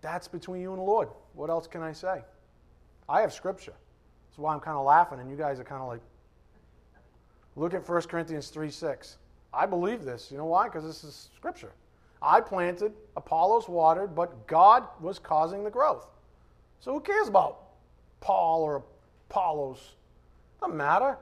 that's 0.00 0.26
between 0.26 0.62
you 0.62 0.70
and 0.70 0.78
the 0.78 0.84
Lord. 0.84 1.08
What 1.34 1.50
else 1.50 1.66
can 1.66 1.82
I 1.82 1.92
say? 1.92 2.22
I 3.08 3.20
have 3.20 3.32
scripture. 3.32 3.74
That's 4.28 4.38
why 4.38 4.54
I'm 4.54 4.60
kind 4.60 4.78
of 4.78 4.86
laughing, 4.86 5.20
and 5.20 5.30
you 5.30 5.36
guys 5.36 5.60
are 5.60 5.64
kind 5.64 5.82
of 5.82 5.88
like, 5.88 6.00
look 7.56 7.74
at 7.74 7.88
1 7.88 8.02
Corinthians 8.02 8.48
3 8.48 8.70
6. 8.70 9.18
I 9.54 9.66
believe 9.66 10.04
this. 10.04 10.30
You 10.30 10.38
know 10.38 10.46
why? 10.46 10.64
Because 10.64 10.84
this 10.84 11.04
is 11.04 11.30
scripture. 11.36 11.72
I 12.22 12.40
planted, 12.40 12.92
Apollos 13.16 13.68
watered, 13.68 14.14
but 14.14 14.46
God 14.46 14.84
was 15.00 15.18
causing 15.18 15.64
the 15.64 15.70
growth. 15.70 16.06
So 16.80 16.92
who 16.92 17.00
cares 17.00 17.28
about 17.28 17.60
Paul 18.20 18.62
or 18.62 18.84
Apollos? 19.28 19.92
Doesn't 20.60 20.76
matter. 20.76 21.18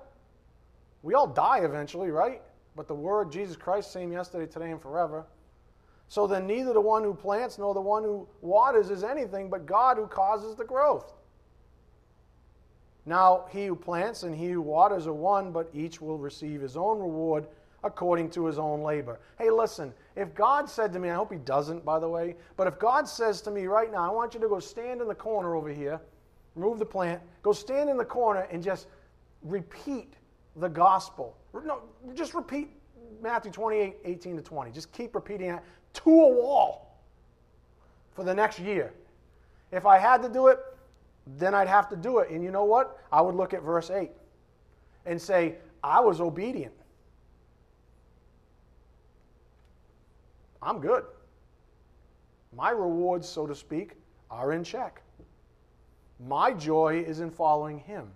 We 1.02 1.14
all 1.14 1.26
die 1.26 1.60
eventually, 1.60 2.10
right? 2.10 2.42
But 2.76 2.86
the 2.86 2.94
word 2.94 3.32
Jesus 3.32 3.56
Christ, 3.56 3.92
same 3.92 4.12
yesterday, 4.12 4.50
today, 4.50 4.70
and 4.70 4.80
forever. 4.80 5.24
So 6.08 6.26
then 6.26 6.46
neither 6.46 6.72
the 6.72 6.80
one 6.80 7.02
who 7.02 7.14
plants 7.14 7.58
nor 7.58 7.72
the 7.72 7.80
one 7.80 8.02
who 8.02 8.28
waters 8.42 8.90
is 8.90 9.04
anything 9.04 9.48
but 9.48 9.64
God 9.64 9.96
who 9.96 10.06
causes 10.06 10.56
the 10.56 10.64
growth. 10.64 11.14
Now, 13.10 13.46
he 13.50 13.66
who 13.66 13.74
plants 13.74 14.22
and 14.22 14.36
he 14.36 14.50
who 14.50 14.60
waters 14.60 15.08
are 15.08 15.12
one, 15.12 15.50
but 15.50 15.68
each 15.74 16.00
will 16.00 16.16
receive 16.16 16.60
his 16.60 16.76
own 16.76 17.00
reward 17.00 17.48
according 17.82 18.30
to 18.30 18.46
his 18.46 18.56
own 18.56 18.84
labor. 18.84 19.18
Hey, 19.36 19.50
listen, 19.50 19.92
if 20.14 20.32
God 20.32 20.70
said 20.70 20.92
to 20.92 21.00
me, 21.00 21.10
I 21.10 21.14
hope 21.14 21.32
he 21.32 21.38
doesn't, 21.38 21.84
by 21.84 21.98
the 21.98 22.08
way, 22.08 22.36
but 22.56 22.68
if 22.68 22.78
God 22.78 23.08
says 23.08 23.40
to 23.42 23.50
me 23.50 23.66
right 23.66 23.90
now, 23.90 24.08
I 24.08 24.14
want 24.14 24.32
you 24.32 24.38
to 24.38 24.48
go 24.48 24.60
stand 24.60 25.00
in 25.00 25.08
the 25.08 25.14
corner 25.16 25.56
over 25.56 25.70
here, 25.70 26.00
remove 26.54 26.78
the 26.78 26.86
plant, 26.86 27.20
go 27.42 27.50
stand 27.50 27.90
in 27.90 27.96
the 27.96 28.04
corner 28.04 28.46
and 28.52 28.62
just 28.62 28.86
repeat 29.42 30.14
the 30.54 30.68
gospel. 30.68 31.36
No, 31.52 31.80
just 32.14 32.32
repeat 32.32 32.70
Matthew 33.20 33.50
28, 33.50 33.96
18 34.04 34.36
to 34.36 34.42
20. 34.42 34.70
Just 34.70 34.92
keep 34.92 35.16
repeating 35.16 35.50
it 35.50 35.60
to 35.94 36.10
a 36.10 36.28
wall 36.28 36.96
for 38.12 38.22
the 38.22 38.32
next 38.32 38.60
year. 38.60 38.92
If 39.72 39.84
I 39.84 39.98
had 39.98 40.22
to 40.22 40.28
do 40.28 40.46
it, 40.46 40.60
then 41.26 41.54
I'd 41.54 41.68
have 41.68 41.88
to 41.90 41.96
do 41.96 42.18
it. 42.18 42.30
And 42.30 42.42
you 42.42 42.50
know 42.50 42.64
what? 42.64 42.98
I 43.12 43.20
would 43.20 43.34
look 43.34 43.54
at 43.54 43.62
verse 43.62 43.90
8 43.90 44.10
and 45.06 45.20
say, 45.20 45.56
I 45.82 46.00
was 46.00 46.20
obedient. 46.20 46.74
I'm 50.62 50.80
good. 50.80 51.04
My 52.54 52.70
rewards, 52.70 53.28
so 53.28 53.46
to 53.46 53.54
speak, 53.54 53.92
are 54.30 54.52
in 54.52 54.64
check. 54.64 55.02
My 56.26 56.52
joy 56.52 57.02
is 57.06 57.20
in 57.20 57.30
following 57.30 57.78
him. 57.78 58.10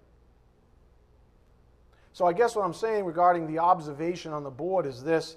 So 2.13 2.27
I 2.27 2.33
guess 2.33 2.55
what 2.55 2.65
I'm 2.65 2.75
saying 2.75 3.05
regarding 3.05 3.47
the 3.47 3.59
observation 3.59 4.33
on 4.33 4.45
the 4.45 4.51
board 4.51 4.87
is 4.87 5.03
this 5.03 5.37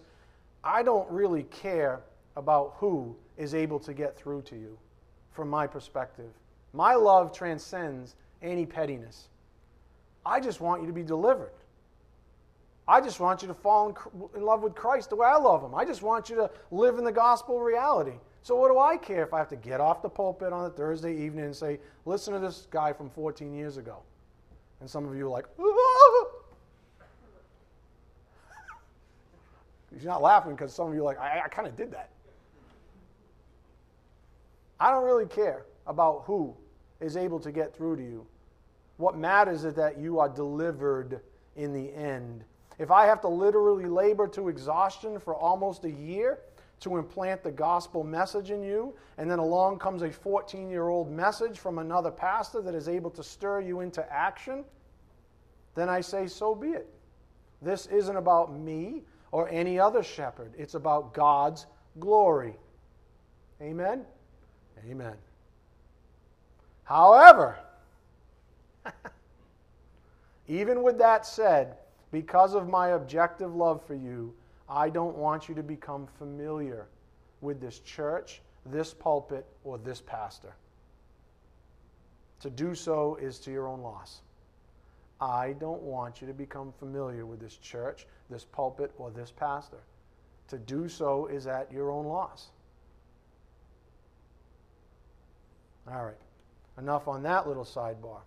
I 0.63 0.84
don't 0.84 1.09
really 1.09 1.43
care 1.43 2.01
about 2.36 2.76
who 2.78 3.15
is 3.38 3.55
able 3.55 3.80
to 3.80 3.93
get 3.93 4.18
through 4.18 4.41
to 4.43 4.55
you 4.55 4.78
from 5.32 5.49
my 5.49 5.65
perspective. 5.65 6.32
My 6.74 6.95
love 6.95 7.32
transcends 7.36 8.15
any 8.41 8.65
pettiness. 8.65 9.30
I 10.26 10.39
just 10.39 10.61
want 10.61 10.82
you 10.82 10.88
to 10.88 10.93
be 10.93 11.03
delivered. 11.03 11.51
I 12.88 13.01
just 13.01 13.20
want 13.20 13.41
you 13.41 13.49
to 13.49 13.53
fall 13.53 13.89
in, 14.36 14.41
love 14.41 14.63
with 14.63 14.74
Christ 14.76 15.09
the 15.09 15.18
way 15.18 15.28
I 15.28 15.36
love 15.36 15.61
him. 15.61 15.76
I 15.76 15.84
just 15.84 16.01
want 16.01 16.30
you 16.30 16.38
to 16.38 16.49
live 16.72 16.97
in 16.97 17.03
the 17.03 17.11
gospel 17.11 17.59
reality. 17.59 18.13
So, 18.43 18.55
what 18.55 18.70
do 18.70 18.80
I 18.80 18.95
care 18.95 19.24
if 19.24 19.34
I 19.34 19.39
have 19.39 19.49
to 19.49 19.57
get 19.57 19.82
off 19.82 20.01
the 20.01 20.07
pulpit 20.07 20.53
on 20.53 20.65
a 20.65 20.70
Thursday 20.70 21.13
evening 21.13 21.45
and 21.45 21.55
say, 21.55 21.80
listen 22.05 22.34
to 22.34 22.39
this 22.39 22.68
guy 22.72 22.93
from 22.93 23.09
14 23.09 23.53
years 23.53 23.76
ago? 23.76 23.97
And 24.80 24.89
some 24.89 25.05
of 25.05 25.18
you 25.18 25.26
are 25.26 25.30
like, 25.30 25.47
He's 29.93 30.05
not 30.05 30.22
laughing 30.22 30.51
because 30.51 30.74
some 30.74 30.88
of 30.88 30.93
you 30.93 31.01
are 31.01 31.05
like, 31.05 31.20
I, 31.20 31.41
I 31.45 31.47
kind 31.49 31.68
of 31.68 31.76
did 31.76 31.91
that. 31.91 32.09
I 34.80 34.91
don't 34.91 35.03
really 35.03 35.26
care 35.26 35.65
about 35.88 36.24
who 36.26 36.56
is 37.00 37.18
able 37.18 37.40
to 37.40 37.52
get 37.52 37.76
through 37.76 37.96
to 37.98 38.04
you. 38.04 38.26
What 38.98 39.18
matters 39.18 39.64
is 39.64 39.74
that 39.76 39.98
you 39.98 40.20
are 40.20 40.30
delivered 40.30 41.22
in 41.56 41.74
the 41.74 41.94
end. 41.94 42.44
If 42.80 42.92
I 42.92 43.06
have 43.06 43.22
to 43.22 43.28
literally 43.28 43.86
labor 43.86 44.28
to 44.30 44.50
exhaustion 44.50 45.20
for 45.20 45.36
almost 45.36 45.84
a 45.86 45.92
year 45.92 46.40
to 46.80 46.98
implant 46.98 47.44
the 47.44 47.52
gospel 47.52 48.04
message 48.04 48.52
in 48.52 48.62
you, 48.62 48.94
and 49.18 49.30
then 49.30 49.40
along 49.40 49.80
comes 49.80 50.04
a 50.04 50.12
14 50.12 50.70
year 50.70 50.90
old 50.90 51.10
message 51.10 51.58
from 51.58 51.80
another 51.80 52.12
pastor 52.12 52.62
that 52.62 52.76
is 52.76 52.88
able 52.88 53.10
to 53.12 53.24
stir 53.24 53.62
you 53.62 53.80
into 53.80 54.14
action, 54.14 54.64
then 55.74 55.90
I 55.90 56.02
say, 56.02 56.28
so 56.28 56.54
be 56.54 56.70
it. 56.70 56.88
This 57.62 57.88
isn't 57.88 58.16
about 58.16 58.54
me 58.54 59.04
or 59.32 59.50
any 59.50 59.80
other 59.80 60.04
shepherd, 60.04 60.54
it's 60.58 60.76
about 60.76 61.14
God's 61.14 61.66
glory. 62.00 62.56
Amen? 63.62 64.06
Amen. 64.88 65.16
However, 66.88 67.60
even 70.48 70.84
with 70.84 70.98
that 71.00 71.26
said, 71.26 71.76
because 72.12 72.54
of 72.54 72.70
my 72.70 72.90
objective 72.90 73.54
love 73.54 73.86
for 73.86 73.94
you, 73.94 74.34
I 74.70 74.90
don't 74.90 75.18
want 75.18 75.50
you 75.50 75.56
to 75.56 75.64
become 75.64 76.08
familiar 76.18 76.88
with 77.42 77.60
this 77.60 77.80
church, 77.80 78.42
this 78.66 78.94
pulpit, 78.94 79.46
or 79.66 79.78
this 79.78 80.00
pastor. 80.00 80.56
To 82.40 82.50
do 82.50 82.74
so 82.74 83.18
is 83.22 83.38
to 83.40 83.52
your 83.52 83.68
own 83.68 83.82
loss. 83.82 84.22
I 85.20 85.56
don't 85.60 85.82
want 85.82 86.22
you 86.22 86.28
to 86.28 86.34
become 86.34 86.72
familiar 86.80 87.26
with 87.26 87.42
this 87.42 87.58
church, 87.58 88.08
this 88.30 88.46
pulpit, 88.46 88.94
or 88.98 89.12
this 89.12 89.30
pastor. 89.30 89.84
To 90.48 90.58
do 90.58 90.88
so 90.88 91.26
is 91.26 91.48
at 91.48 91.70
your 91.70 91.92
own 91.92 92.06
loss. 92.06 92.48
All 95.92 96.06
right, 96.06 96.16
enough 96.78 97.08
on 97.08 97.24
that 97.24 97.48
little 97.48 97.66
sidebar. 97.66 98.22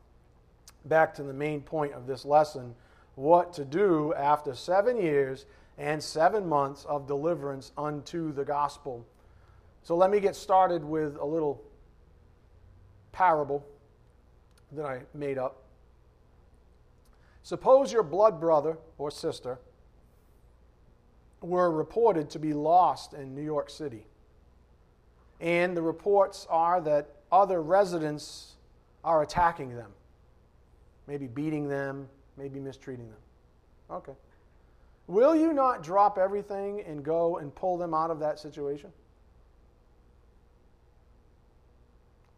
Back 0.85 1.15
to 1.15 1.23
the 1.23 1.33
main 1.33 1.61
point 1.61 1.93
of 1.93 2.07
this 2.07 2.25
lesson 2.25 2.75
what 3.15 3.53
to 3.53 3.65
do 3.65 4.15
after 4.15 4.55
seven 4.55 4.97
years 4.97 5.45
and 5.77 6.03
seven 6.03 6.47
months 6.47 6.85
of 6.85 7.07
deliverance 7.07 7.73
unto 7.77 8.33
the 8.33 8.45
gospel. 8.45 9.07
So 9.83 9.97
let 9.97 10.11
me 10.11 10.21
get 10.21 10.37
started 10.37 10.85
with 10.85 11.17
a 11.17 11.25
little 11.25 11.63
parable 13.13 13.67
that 14.73 14.85
I 14.85 15.03
made 15.15 15.39
up. 15.39 15.65
Suppose 17.43 17.93
your 17.93 18.03
blood 18.03 18.41
brother 18.41 18.79
or 18.99 19.11
sister 19.11 19.59
were 21.41 21.71
reported 21.71 22.31
to 22.31 22.39
be 22.39 22.53
lost 22.53 23.15
in 23.15 23.35
New 23.35 23.43
York 23.43 23.71
City. 23.71 24.07
And 25.41 25.76
the 25.76 25.82
reports 25.82 26.47
are 26.51 26.80
that 26.82 27.09
other 27.32 27.62
residents 27.62 28.55
are 29.03 29.22
attacking 29.22 29.74
them, 29.74 29.91
maybe 31.07 31.26
beating 31.26 31.68
them, 31.68 32.09
maybe 32.36 32.61
mistreating 32.61 33.09
them. 33.09 33.20
Okay. 33.91 34.12
Will 35.07 35.34
you 35.34 35.53
not 35.53 35.82
drop 35.82 36.18
everything 36.18 36.82
and 36.86 37.03
go 37.03 37.38
and 37.38 37.55
pull 37.55 37.76
them 37.76 37.95
out 37.95 38.11
of 38.11 38.20
that 38.20 38.38
situation? 38.38 38.93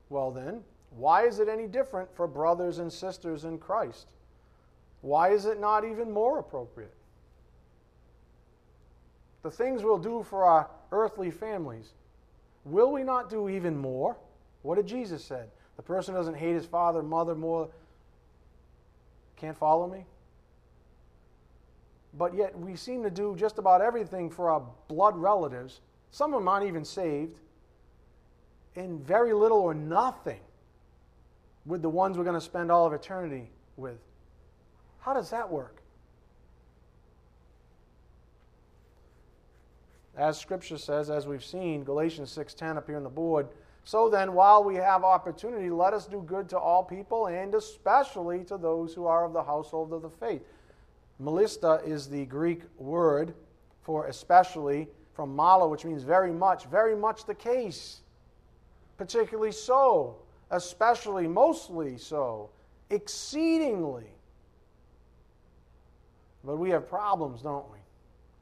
Well, 0.09 0.31
then, 0.31 0.63
why 0.97 1.27
is 1.27 1.39
it 1.39 1.49
any 1.49 1.67
different 1.67 2.15
for 2.15 2.27
brothers 2.27 2.79
and 2.79 2.93
sisters 2.93 3.45
in 3.45 3.59
Christ? 3.59 4.09
Why 5.01 5.31
is 5.31 5.47
it 5.47 5.59
not 5.59 5.85
even 5.85 6.11
more 6.11 6.39
appropriate? 6.39 6.95
The 9.43 9.51
things 9.51 9.83
we'll 9.83 9.99
do 9.99 10.23
for 10.23 10.45
our 10.45 10.71
earthly 10.93 11.31
families, 11.31 11.93
will 12.65 12.93
we 12.93 13.03
not 13.03 13.31
do 13.31 13.49
even 13.49 13.77
more? 13.77 14.17
What 14.63 14.77
did 14.77 14.87
Jesus 14.87 15.25
said? 15.25 15.49
The 15.77 15.83
person 15.83 16.15
doesn't 16.15 16.35
hate 16.35 16.55
his 16.55 16.67
father, 16.67 17.03
mother 17.03 17.35
more 17.35 17.69
can't 19.43 19.59
follow 19.59 19.89
me? 19.89 20.05
But 22.15 22.33
yet 22.33 22.57
we 22.57 22.77
seem 22.77 23.03
to 23.03 23.11
do 23.11 23.35
just 23.37 23.59
about 23.59 23.81
everything 23.81 24.31
for 24.31 24.51
our 24.51 24.63
blood 24.87 25.17
relatives. 25.17 25.81
Some 26.13 26.33
of 26.33 26.41
them 26.41 26.47
aren't 26.47 26.67
even 26.67 26.85
saved. 26.85 27.41
And 28.77 29.05
very 29.05 29.33
little 29.33 29.59
or 29.59 29.75
nothing 29.75 30.39
with 31.67 31.83
the 31.83 31.89
ones 31.89 32.17
we're 32.17 32.25
going 32.25 32.39
to 32.39 32.41
spend 32.41 32.71
all 32.71 32.87
of 32.87 32.93
eternity 32.93 33.51
with. 33.77 33.99
How 35.01 35.13
does 35.13 35.31
that 35.31 35.51
work? 35.51 35.82
As 40.17 40.39
scripture 40.39 40.79
says, 40.79 41.09
as 41.11 41.27
we've 41.27 41.45
seen, 41.45 41.85
Galatians 41.85 42.31
6:10 42.31 42.77
up 42.77 42.87
here 42.87 42.97
on 42.97 43.03
the 43.03 43.09
board, 43.09 43.49
so 43.85 44.09
then, 44.09 44.35
while 44.35 44.63
we 44.63 44.77
have 44.77 45.03
opportunity, 45.03 45.69
let 45.69 45.93
us 45.93 46.07
do 46.07 46.23
good 46.23 46.49
to 46.51 46.59
all 46.59 46.85
people 46.85 47.27
and 47.27 47.55
especially 47.55 48.45
to 48.45 48.57
those 48.57 48.95
who 48.95 49.07
are 49.07 49.25
of 49.25 49.33
the 49.33 49.43
household 49.43 49.93
of 49.93 50.03
the 50.03 50.11
faith. 50.11 50.43
malista 51.21 51.85
is 51.87 52.09
the 52.09 52.25
Greek 52.27 52.63
word 52.79 53.35
for 53.83 54.07
especially 54.07 54.89
from 55.15 55.35
malo, 55.35 55.69
which 55.69 55.85
means 55.85 56.03
very 56.05 56.33
much, 56.33 56.65
very 56.67 56.97
much 56.97 57.25
the 57.27 57.35
case. 57.35 58.01
Particularly 58.97 59.53
so, 59.53 60.17
especially, 60.51 61.27
mostly 61.27 61.99
so, 61.99 62.51
exceedingly. 62.91 64.11
But 66.45 66.57
we 66.57 66.71
have 66.71 66.89
problems, 66.89 67.43
don't 67.43 67.71
we? 67.71 67.79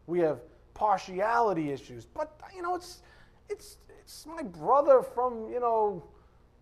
We 0.06 0.20
have 0.20 0.40
partiality 0.74 1.70
issues. 1.70 2.04
But, 2.04 2.40
you 2.54 2.62
know, 2.62 2.74
it's, 2.74 3.02
it's, 3.48 3.78
it's 4.00 4.26
my 4.26 4.42
brother 4.42 5.02
from, 5.02 5.50
you 5.50 5.60
know, 5.60 6.02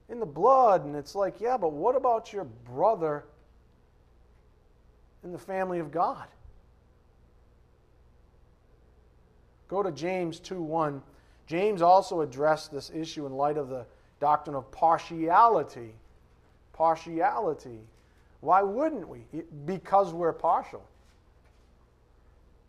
in 0.09 0.21
the 0.21 0.27
blood. 0.27 0.85
And 0.85 0.97
it's 0.97 1.15
like, 1.15 1.41
yeah, 1.41 1.57
but 1.57 1.73
what 1.73 1.97
about 1.97 2.33
your 2.33 2.45
brother 2.45 3.25
in 5.25 5.33
the 5.33 5.39
family 5.39 5.79
of 5.79 5.91
God? 5.91 6.27
Go 9.69 9.83
to 9.83 9.93
James 9.93 10.41
2 10.41 10.61
1. 10.63 11.03
James 11.47 11.83
also 11.83 12.23
addressed 12.23 12.73
this 12.73 12.91
issue 12.95 13.27
in 13.27 13.33
light 13.33 13.57
of 13.57 13.69
the 13.69 13.87
doctrine 14.21 14.57
of 14.57 14.71
partiality. 14.71 15.95
Partiality. 16.73 17.81
Why 18.41 18.63
wouldn't 18.63 19.09
we? 19.09 19.25
Because 19.67 20.13
we're 20.13 20.33
partial 20.33 20.85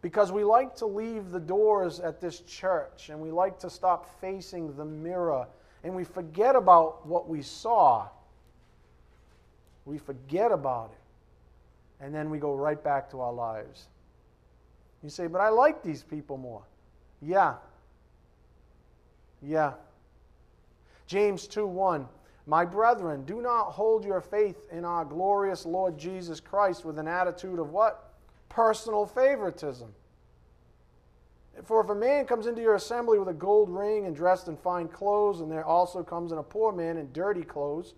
because 0.02 0.32
we 0.32 0.44
like 0.44 0.76
to 0.78 0.86
leave 0.86 1.32
the 1.32 1.40
doors 1.40 2.00
at 2.00 2.22
this 2.22 2.40
church 2.42 3.10
and 3.10 3.20
we 3.20 3.32
like 3.32 3.60
to 3.60 3.70
stop 3.70 4.20
facing 4.22 4.76
the 4.76 4.86
mirror 4.86 5.46
and 5.84 5.96
we 5.96 6.04
forget 6.04 6.56
about 6.56 7.06
what 7.06 7.28
we 7.28 7.42
saw. 7.42 8.08
We 9.86 9.98
forget 9.98 10.52
about 10.52 10.92
it. 10.92 12.04
And 12.04 12.16
then 12.16 12.30
we 12.30 12.38
go 12.38 12.56
right 12.56 12.82
back 12.82 13.10
to 13.12 13.20
our 13.20 13.34
lives. 13.34 13.88
You 15.04 15.10
say, 15.10 15.28
but 15.28 15.42
I 15.42 15.50
like 15.50 15.84
these 15.84 16.04
people 16.04 16.38
more. 16.38 16.64
Yeah. 17.22 17.56
Yeah. 19.42 19.74
James 21.08 21.48
2 21.48 21.66
1. 21.66 22.08
My 22.46 22.66
brethren, 22.66 23.26
do 23.26 23.42
not 23.42 23.72
hold 23.72 24.04
your 24.04 24.22
faith 24.22 24.58
in 24.72 24.84
our 24.84 25.06
glorious 25.06 25.66
Lord 25.66 25.98
Jesus 25.98 26.40
Christ 26.40 26.84
with 26.84 26.98
an 26.98 27.08
attitude 27.08 27.60
of 27.60 27.70
what? 27.70 28.09
Personal 28.50 29.06
favoritism. 29.06 29.94
For 31.66 31.82
if 31.82 31.90
a 31.90 31.96
man 31.96 32.26
comes 32.26 32.48
into 32.48 32.62
your 32.62 32.76
assembly 32.76 33.20
with 33.20 33.28
a 33.28 33.34
gold 33.34 33.70
ring 33.70 34.06
and 34.06 34.16
dressed 34.16 34.48
in 34.48 34.58
fine 34.58 34.88
clothes, 34.88 35.42
and 35.42 35.52
there 35.52 35.66
also 35.66 36.04
comes 36.04 36.32
in 36.32 36.38
a 36.38 36.44
poor 36.44 36.72
man 36.72 36.98
in 36.98 37.12
dirty 37.12 37.44
clothes, 37.44 37.94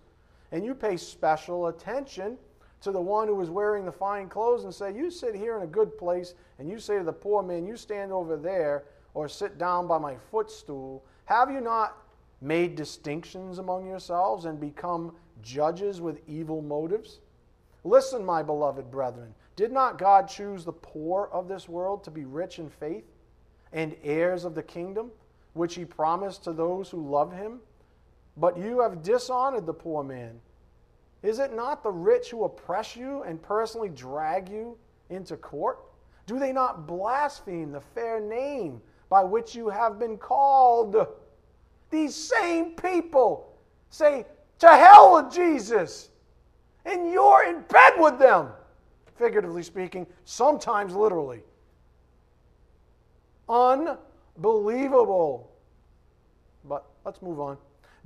and 0.50 0.64
you 0.64 0.74
pay 0.74 0.96
special 0.96 1.68
attention 1.68 2.36
to 2.80 2.90
the 2.90 3.00
one 3.00 3.28
who 3.28 3.40
is 3.40 3.50
wearing 3.50 3.84
the 3.84 3.92
fine 3.92 4.28
clothes 4.28 4.64
and 4.64 4.74
say, 4.74 4.92
You 4.94 5.10
sit 5.10 5.34
here 5.34 5.56
in 5.56 5.62
a 5.62 5.66
good 5.68 5.96
place, 5.96 6.34
and 6.58 6.68
you 6.68 6.78
say 6.80 6.98
to 6.98 7.04
the 7.04 7.12
poor 7.12 7.42
man, 7.42 7.64
You 7.64 7.76
stand 7.76 8.12
over 8.12 8.36
there, 8.36 8.84
or 9.14 9.28
sit 9.28 9.58
down 9.58 9.86
by 9.86 9.98
my 9.98 10.16
footstool, 10.30 11.04
have 11.26 11.50
you 11.50 11.60
not 11.60 11.96
made 12.40 12.74
distinctions 12.74 13.58
among 13.58 13.86
yourselves 13.86 14.44
and 14.44 14.58
become 14.58 15.14
judges 15.42 16.00
with 16.00 16.20
evil 16.26 16.60
motives? 16.60 17.20
Listen, 17.84 18.24
my 18.24 18.42
beloved 18.42 18.90
brethren. 18.90 19.34
Did 19.56 19.72
not 19.72 19.98
God 19.98 20.28
choose 20.28 20.64
the 20.64 20.72
poor 20.72 21.28
of 21.32 21.48
this 21.48 21.68
world 21.68 22.04
to 22.04 22.10
be 22.10 22.24
rich 22.24 22.58
in 22.58 22.70
faith 22.70 23.04
and 23.72 23.94
heirs 24.02 24.44
of 24.44 24.54
the 24.54 24.62
kingdom, 24.62 25.10
which 25.52 25.74
he 25.74 25.84
promised 25.84 26.44
to 26.44 26.52
those 26.52 26.88
who 26.88 27.08
love 27.08 27.32
him? 27.32 27.60
But 28.36 28.56
you 28.56 28.80
have 28.80 29.02
dishonored 29.02 29.66
the 29.66 29.74
poor 29.74 30.02
man. 30.02 30.40
Is 31.22 31.38
it 31.38 31.54
not 31.54 31.82
the 31.82 31.90
rich 31.90 32.30
who 32.30 32.44
oppress 32.44 32.96
you 32.96 33.22
and 33.22 33.42
personally 33.42 33.90
drag 33.90 34.48
you 34.48 34.76
into 35.10 35.36
court? 35.36 35.80
Do 36.26 36.38
they 36.38 36.52
not 36.52 36.86
blaspheme 36.86 37.72
the 37.72 37.80
fair 37.80 38.20
name 38.20 38.80
by 39.10 39.22
which 39.22 39.54
you 39.54 39.68
have 39.68 39.98
been 39.98 40.16
called? 40.16 40.96
These 41.90 42.14
same 42.14 42.70
people 42.70 43.52
say, 43.90 44.24
To 44.60 44.68
hell 44.68 45.14
with 45.14 45.32
Jesus! 45.32 46.08
And 46.86 47.12
you're 47.12 47.44
in 47.44 47.60
bed 47.68 47.92
with 47.98 48.18
them 48.18 48.48
figuratively 49.22 49.62
speaking, 49.62 50.06
sometimes 50.24 50.96
literally. 50.96 51.42
Unbelievable. 53.48 55.52
But 56.64 56.84
let's 57.04 57.22
move 57.22 57.38
on. 57.38 57.56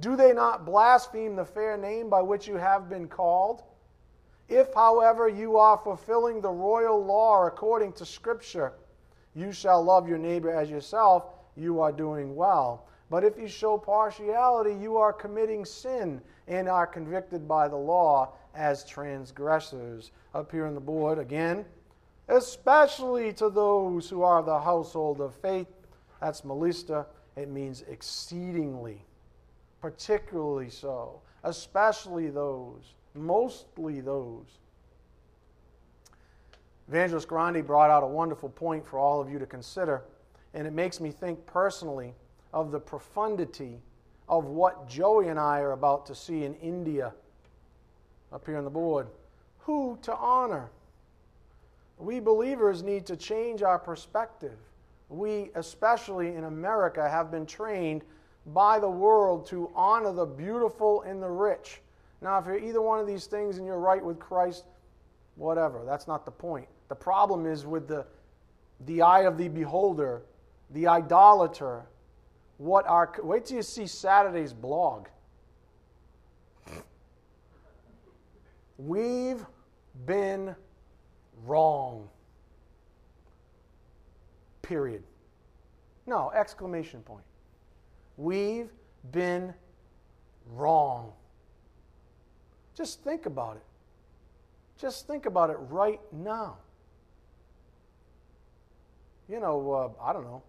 Do 0.01 0.15
they 0.15 0.35
not 0.35 0.67
blaspheme 0.67 1.35
the 1.35 1.45
fair 1.45 1.79
name 1.79 2.11
by 2.11 2.21
which 2.21 2.47
you 2.47 2.57
have 2.57 2.91
been 2.91 3.09
called? 3.09 3.63
If, 4.49 4.75
however, 4.75 5.29
you 5.29 5.57
are 5.57 5.79
fulfilling 5.79 6.43
the 6.43 6.51
royal 6.51 7.03
law 7.03 7.47
according 7.47 7.95
to 7.95 8.05
Scripture, 8.05 8.75
you 9.35 9.53
shall 9.53 9.83
love 9.83 10.07
your 10.07 10.19
neighbor 10.19 10.51
as 10.51 10.69
yourself, 10.69 11.25
you 11.57 11.81
are 11.81 11.93
doing 11.93 12.37
well. 12.37 12.89
But 13.09 13.25
if 13.25 13.39
you 13.39 13.49
show 13.49 13.79
partiality, 13.79 14.75
you 14.75 14.99
are 14.99 15.13
committing 15.13 15.65
sin 15.65 16.21
and 16.47 16.69
are 16.69 16.87
convicted 16.87 17.49
by 17.49 17.69
the 17.69 17.77
law 17.77 18.35
as 18.57 18.85
transgressors. 18.85 20.11
Up 20.35 20.51
here 20.51 20.67
on 20.67 20.75
the 20.75 20.81
board 20.81 21.19
again, 21.19 21.65
especially 22.29 23.33
to 23.35 23.49
those 23.49 24.09
who 24.09 24.23
are 24.23 24.43
the 24.43 24.61
household 24.61 25.21
of 25.21 25.35
faith. 25.35 25.69
That's 26.21 26.41
malista. 26.43 27.07
It 27.37 27.51
means 27.51 27.85
exceedingly, 27.89 29.05
particularly 29.81 30.71
so, 30.71 31.21
especially 31.45 32.29
those, 32.29 32.95
mostly 33.15 34.01
those. 34.01 34.59
Evangelist 36.89 37.29
Grandi 37.29 37.61
brought 37.61 37.91
out 37.91 38.03
a 38.03 38.07
wonderful 38.07 38.49
point 38.49 38.87
for 38.87 38.99
all 38.99 39.21
of 39.21 39.31
you 39.31 39.39
to 39.39 39.47
consider, 39.47 40.05
and 40.55 40.67
it 40.67 40.73
makes 40.73 41.01
me 41.01 41.11
think 41.11 41.45
personally 41.47 42.15
of 42.53 42.71
the 42.71 42.81
profundity 42.81 43.81
of 44.29 44.47
what 44.47 44.89
Joey 44.89 45.29
and 45.29 45.39
I 45.39 45.61
are 45.61 45.73
about 45.73 46.07
to 46.07 46.15
see 46.15 46.45
in 46.45 46.55
India 46.55 47.13
up 48.33 48.47
here 48.47 48.57
on 48.57 48.65
the 48.65 48.71
board. 48.71 49.09
Who 49.61 49.99
to 50.03 50.15
honor? 50.15 50.71
We 51.99 52.21
believers 52.21 52.83
need 52.83 53.07
to 53.07 53.17
change 53.17 53.63
our 53.63 53.79
perspective. 53.79 54.59
We, 55.09 55.51
especially 55.55 56.35
in 56.35 56.45
America, 56.45 57.09
have 57.09 57.31
been 57.31 57.47
trained 57.47 58.03
by 58.47 58.79
the 58.79 58.91
world 58.91 59.47
to 59.47 59.71
honor 59.75 60.13
the 60.13 60.27
beautiful 60.27 61.03
and 61.03 61.23
the 61.23 61.29
rich. 61.29 61.81
Now, 62.21 62.39
if 62.39 62.47
you're 62.47 62.59
either 62.59 62.81
one 62.83 62.99
of 62.99 63.07
these 63.07 63.27
things 63.27 63.59
and 63.59 63.67
you're 63.67 63.79
right 63.79 64.05
with 64.05 64.19
Christ, 64.19 64.65
whatever. 65.37 65.83
That's 65.85 66.07
not 66.07 66.25
the 66.25 66.31
point. 66.31 66.67
The 66.89 66.95
problem 66.95 67.47
is 67.47 67.67
with 67.67 67.89
the, 67.89 68.07
the 68.87 69.03
eye 69.03 69.23
of 69.23 69.39
the 69.39 69.49
beholder, 69.49 70.23
the 70.71 70.87
idolater, 70.87 71.83
what 72.59 72.87
our 72.87 73.13
wait 73.23 73.47
till 73.47 73.59
you 73.59 73.63
see 73.63 73.87
Saturday's 73.87 74.53
blog. 74.53 75.07
We've 78.79 79.45
been 80.05 80.55
wrong. 81.45 82.09
Period. 84.63 85.03
No, 86.07 86.31
exclamation 86.33 87.01
point. 87.03 87.25
We've 88.17 88.71
been 89.13 89.55
wrong. 90.53 91.13
Just 92.77 93.03
think 93.03 93.27
about 93.27 93.57
it. 93.57 93.63
Just 94.79 95.07
think 95.07 95.27
about 95.27 95.51
it 95.51 95.57
right 95.71 96.01
now. 96.13 96.59
You 99.29 99.41
know, 99.41 99.73
uh, 99.99 100.03
I 100.03 100.13
don't 100.13 100.25
know. 100.25 100.43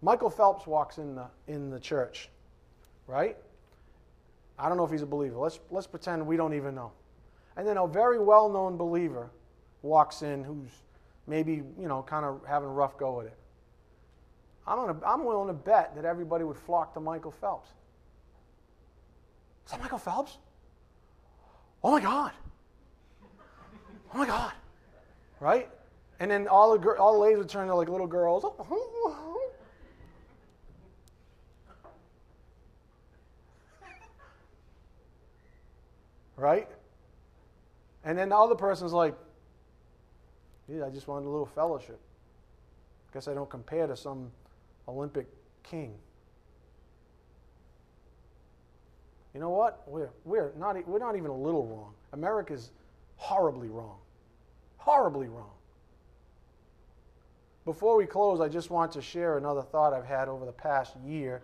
Michael 0.00 0.30
Phelps 0.30 0.66
walks 0.66 0.98
in 0.98 1.14
the, 1.14 1.26
in 1.48 1.70
the 1.70 1.80
church, 1.80 2.28
right? 3.06 3.36
I 4.58 4.68
don't 4.68 4.78
know 4.78 4.84
if 4.84 4.90
he's 4.90 5.02
a 5.02 5.06
believer. 5.06 5.36
Let's, 5.36 5.58
let's 5.70 5.86
pretend 5.86 6.26
we 6.26 6.36
don't 6.36 6.54
even 6.54 6.74
know. 6.74 6.92
And 7.56 7.66
then 7.66 7.76
a 7.76 7.86
very 7.86 8.18
well 8.18 8.48
known 8.48 8.76
believer 8.76 9.30
walks 9.82 10.22
in 10.22 10.42
who's 10.42 10.70
maybe, 11.26 11.62
you 11.78 11.88
know, 11.88 12.02
kind 12.02 12.24
of 12.24 12.40
having 12.46 12.68
a 12.68 12.72
rough 12.72 12.96
go 12.98 13.20
at 13.20 13.26
it. 13.26 13.36
I'm, 14.66 14.78
gonna, 14.78 14.96
I'm 15.06 15.24
willing 15.24 15.48
to 15.48 15.54
bet 15.54 15.94
that 15.94 16.04
everybody 16.04 16.44
would 16.44 16.56
flock 16.56 16.94
to 16.94 17.00
Michael 17.00 17.30
Phelps. 17.30 17.68
Is 19.66 19.72
that 19.72 19.80
Michael 19.80 19.98
Phelps? 19.98 20.38
Oh 21.82 21.92
my 21.92 22.00
God. 22.00 22.32
Oh 24.14 24.18
my 24.18 24.26
God. 24.26 24.52
Right? 25.40 25.68
And 26.20 26.30
then 26.30 26.46
all 26.48 26.78
the, 26.78 26.96
all 26.96 27.14
the 27.14 27.18
ladies 27.18 27.38
would 27.38 27.48
turn 27.48 27.68
to 27.68 27.74
like 27.74 27.88
little 27.88 28.06
girls. 28.06 28.44
right? 36.36 36.68
And 38.04 38.18
then 38.18 38.28
the 38.28 38.36
other 38.36 38.54
person's 38.54 38.92
like, 38.92 39.14
I 40.70 40.90
just 40.90 41.08
wanted 41.08 41.26
a 41.26 41.30
little 41.30 41.46
fellowship. 41.46 42.00
Guess 43.12 43.28
I 43.28 43.34
don't 43.34 43.48
compare 43.48 43.86
to 43.86 43.96
some 43.96 44.30
Olympic 44.88 45.26
king. 45.62 45.94
You 49.34 49.40
know 49.40 49.50
what? 49.50 49.82
We're, 49.86 50.10
we're, 50.24 50.52
not, 50.56 50.86
we're 50.86 50.98
not 50.98 51.16
even 51.16 51.30
a 51.30 51.36
little 51.36 51.66
wrong. 51.66 51.92
America's 52.12 52.70
horribly 53.16 53.68
wrong. 53.68 53.96
Horribly 54.76 55.28
wrong. 55.28 55.50
Before 57.64 57.96
we 57.96 58.04
close, 58.04 58.40
I 58.40 58.48
just 58.48 58.70
want 58.70 58.92
to 58.92 59.02
share 59.02 59.38
another 59.38 59.62
thought 59.62 59.94
I've 59.94 60.04
had 60.04 60.28
over 60.28 60.44
the 60.44 60.52
past 60.52 60.94
year. 61.04 61.42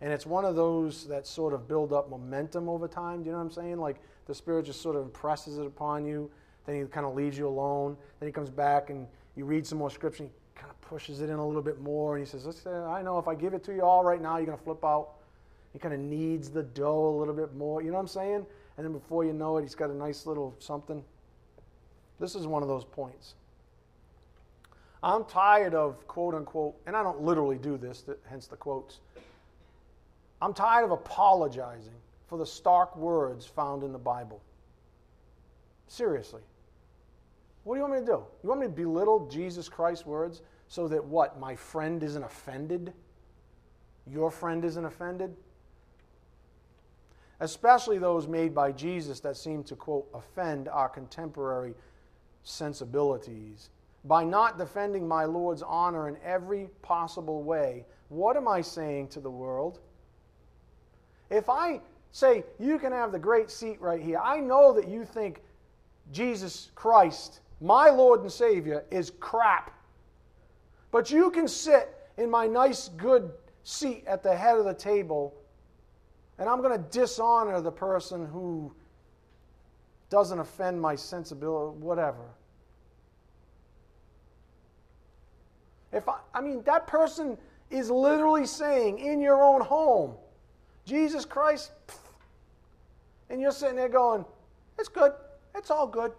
And 0.00 0.12
it's 0.12 0.26
one 0.26 0.44
of 0.44 0.56
those 0.56 1.06
that 1.06 1.26
sort 1.26 1.54
of 1.54 1.68
build 1.68 1.92
up 1.92 2.10
momentum 2.10 2.68
over 2.68 2.88
time. 2.88 3.22
Do 3.22 3.26
you 3.26 3.32
know 3.32 3.38
what 3.38 3.44
I'm 3.44 3.50
saying? 3.50 3.78
Like 3.78 3.96
the 4.26 4.34
Spirit 4.34 4.66
just 4.66 4.82
sort 4.82 4.96
of 4.96 5.02
impresses 5.02 5.58
it 5.58 5.66
upon 5.66 6.04
you. 6.04 6.30
Then 6.66 6.76
he 6.76 6.84
kind 6.86 7.06
of 7.06 7.14
leaves 7.14 7.38
you 7.38 7.46
alone. 7.46 7.96
Then 8.20 8.28
he 8.28 8.32
comes 8.32 8.50
back 8.50 8.90
and 8.90 9.06
you 9.36 9.44
read 9.44 9.66
some 9.66 9.78
more 9.78 9.90
scripture. 9.90 10.24
And 10.24 10.32
he 10.32 10.60
kind 10.60 10.70
of 10.70 10.80
pushes 10.80 11.20
it 11.20 11.30
in 11.30 11.36
a 11.36 11.46
little 11.46 11.62
bit 11.62 11.80
more. 11.80 12.16
And 12.16 12.26
he 12.26 12.30
says, 12.30 12.46
Listen, 12.46 12.72
uh, 12.72 12.86
I 12.86 13.02
know 13.02 13.18
if 13.18 13.28
I 13.28 13.34
give 13.34 13.54
it 13.54 13.62
to 13.64 13.74
you 13.74 13.82
all 13.82 14.04
right 14.04 14.20
now, 14.20 14.36
you're 14.36 14.46
going 14.46 14.58
to 14.58 14.64
flip 14.64 14.84
out. 14.84 15.14
He 15.72 15.78
kind 15.78 15.94
of 15.94 16.00
kneads 16.00 16.50
the 16.50 16.62
dough 16.62 17.08
a 17.08 17.16
little 17.18 17.34
bit 17.34 17.54
more. 17.54 17.82
You 17.82 17.88
know 17.88 17.94
what 17.94 18.02
I'm 18.02 18.08
saying? 18.08 18.46
And 18.76 18.84
then 18.84 18.92
before 18.92 19.24
you 19.24 19.32
know 19.32 19.56
it, 19.58 19.62
he's 19.62 19.74
got 19.74 19.90
a 19.90 19.94
nice 19.94 20.26
little 20.26 20.54
something. 20.58 21.02
This 22.20 22.34
is 22.34 22.46
one 22.46 22.62
of 22.62 22.68
those 22.68 22.84
points. 22.84 23.34
I'm 25.02 25.24
tired 25.24 25.74
of 25.74 26.06
quote 26.06 26.34
unquote, 26.34 26.76
and 26.86 26.96
I 26.96 27.02
don't 27.02 27.20
literally 27.20 27.58
do 27.58 27.76
this, 27.76 28.04
hence 28.28 28.46
the 28.46 28.56
quotes. 28.56 29.00
I'm 30.40 30.54
tired 30.54 30.84
of 30.84 30.90
apologizing 30.90 31.94
for 32.26 32.38
the 32.38 32.46
stark 32.46 32.96
words 32.96 33.46
found 33.46 33.82
in 33.82 33.92
the 33.92 33.98
Bible. 33.98 34.42
Seriously. 35.86 36.42
What 37.64 37.74
do 37.74 37.80
you 37.80 37.88
want 37.88 38.00
me 38.00 38.06
to 38.06 38.06
do? 38.06 38.24
You 38.42 38.48
want 38.48 38.60
me 38.60 38.66
to 38.66 38.72
belittle 38.72 39.28
Jesus 39.28 39.68
Christ's 39.68 40.04
words 40.04 40.42
so 40.68 40.88
that 40.88 41.04
what? 41.04 41.38
My 41.38 41.56
friend 41.56 42.02
isn't 42.02 42.22
offended? 42.22 42.92
Your 44.06 44.30
friend 44.30 44.64
isn't 44.64 44.84
offended? 44.84 45.34
Especially 47.40 47.98
those 47.98 48.28
made 48.28 48.54
by 48.54 48.70
Jesus 48.72 49.20
that 49.20 49.36
seem 49.36 49.64
to, 49.64 49.76
quote, 49.76 50.08
offend 50.14 50.68
our 50.68 50.88
contemporary 50.88 51.74
sensibilities. 52.42 53.70
By 54.04 54.24
not 54.24 54.58
defending 54.58 55.08
my 55.08 55.24
Lord's 55.24 55.62
honor 55.62 56.08
in 56.08 56.18
every 56.22 56.68
possible 56.82 57.42
way, 57.42 57.86
what 58.08 58.36
am 58.36 58.46
I 58.46 58.60
saying 58.60 59.08
to 59.08 59.20
the 59.20 59.30
world? 59.30 59.80
If 61.34 61.50
I 61.50 61.80
say, 62.12 62.44
you 62.60 62.78
can 62.78 62.92
have 62.92 63.10
the 63.10 63.18
great 63.18 63.50
seat 63.50 63.80
right 63.80 64.00
here, 64.00 64.20
I 64.22 64.38
know 64.38 64.72
that 64.72 64.86
you 64.86 65.04
think 65.04 65.42
Jesus 66.12 66.70
Christ, 66.76 67.40
my 67.60 67.90
Lord 67.90 68.20
and 68.20 68.30
Savior, 68.30 68.84
is 68.92 69.10
crap. 69.18 69.72
But 70.92 71.10
you 71.10 71.32
can 71.32 71.48
sit 71.48 71.92
in 72.18 72.30
my 72.30 72.46
nice, 72.46 72.88
good 72.96 73.32
seat 73.64 74.04
at 74.06 74.22
the 74.22 74.36
head 74.36 74.58
of 74.58 74.64
the 74.64 74.74
table, 74.74 75.34
and 76.38 76.48
I'm 76.48 76.62
going 76.62 76.78
to 76.78 76.88
dishonor 76.90 77.60
the 77.60 77.72
person 77.72 78.26
who 78.26 78.72
doesn't 80.10 80.38
offend 80.38 80.80
my 80.80 80.94
sensibility, 80.94 81.76
whatever. 81.78 82.30
If 85.92 86.08
I, 86.08 86.18
I 86.32 86.40
mean, 86.40 86.62
that 86.62 86.86
person 86.86 87.36
is 87.70 87.90
literally 87.90 88.46
saying 88.46 89.00
in 89.00 89.20
your 89.20 89.42
own 89.42 89.60
home, 89.60 90.14
Jesus 90.84 91.24
Christ, 91.24 91.72
and 93.30 93.40
you're 93.40 93.52
sitting 93.52 93.76
there 93.76 93.88
going, 93.88 94.24
it's 94.78 94.88
good. 94.88 95.12
It's 95.54 95.70
all 95.70 95.86
good. 95.86 96.12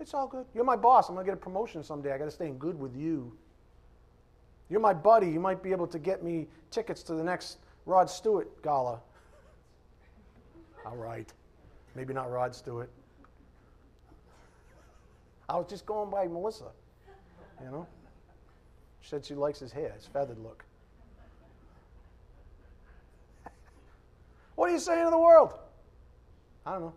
It's 0.00 0.14
all 0.14 0.26
good. 0.26 0.46
You're 0.54 0.64
my 0.64 0.76
boss. 0.76 1.08
I'm 1.08 1.14
going 1.14 1.26
to 1.26 1.30
get 1.30 1.38
a 1.38 1.40
promotion 1.40 1.82
someday. 1.82 2.12
I 2.12 2.18
got 2.18 2.24
to 2.26 2.30
stay 2.30 2.46
in 2.46 2.58
good 2.58 2.78
with 2.78 2.96
you. 2.96 3.36
You're 4.68 4.80
my 4.80 4.94
buddy. 4.94 5.28
You 5.28 5.40
might 5.40 5.62
be 5.62 5.70
able 5.72 5.86
to 5.88 5.98
get 5.98 6.22
me 6.22 6.48
tickets 6.70 7.02
to 7.04 7.14
the 7.14 7.22
next 7.22 7.58
Rod 7.86 8.08
Stewart 8.08 8.62
gala. 8.62 9.00
all 10.86 10.96
right. 10.96 11.32
Maybe 11.94 12.14
not 12.14 12.30
Rod 12.30 12.54
Stewart. 12.54 12.90
I 15.48 15.56
was 15.56 15.66
just 15.68 15.84
going 15.84 16.10
by 16.10 16.26
Melissa. 16.26 16.70
You 17.62 17.70
know? 17.70 17.86
She 19.00 19.10
said 19.10 19.24
she 19.24 19.34
likes 19.34 19.60
his 19.60 19.70
hair, 19.70 19.92
his 19.94 20.06
feathered 20.06 20.38
look. 20.38 20.64
What 24.54 24.68
are 24.68 24.72
you 24.72 24.78
saying 24.78 25.04
to 25.04 25.10
the 25.10 25.18
world? 25.18 25.54
I 26.66 26.72
don't 26.72 26.82
know. 26.82 26.94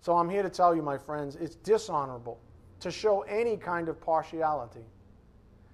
So 0.00 0.16
I'm 0.16 0.28
here 0.28 0.42
to 0.42 0.50
tell 0.50 0.74
you, 0.74 0.82
my 0.82 0.96
friends, 0.96 1.36
it's 1.36 1.56
dishonorable 1.56 2.38
to 2.80 2.90
show 2.90 3.22
any 3.22 3.56
kind 3.56 3.88
of 3.88 4.00
partiality. 4.00 4.84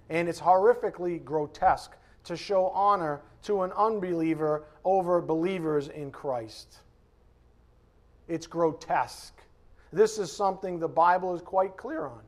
And 0.09 0.29
it's 0.29 0.41
horrifically 0.41 1.23
grotesque 1.23 1.93
to 2.25 2.37
show 2.37 2.69
honor 2.69 3.21
to 3.43 3.63
an 3.63 3.73
unbeliever 3.73 4.65
over 4.85 5.21
believers 5.21 5.89
in 5.89 6.11
Christ. 6.11 6.79
It's 8.29 8.47
grotesque. 8.47 9.43
This 9.93 10.19
is 10.19 10.33
something 10.33 10.79
the 10.79 10.89
Bible 10.89 11.35
is 11.35 11.43
quite 11.43 11.77
clear 11.77 12.07
on. 12.07 12.23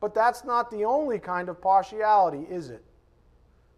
But 0.00 0.14
that's 0.14 0.44
not 0.44 0.70
the 0.70 0.84
only 0.84 1.18
kind 1.18 1.48
of 1.48 1.60
partiality, 1.60 2.46
is 2.50 2.70
it? 2.70 2.84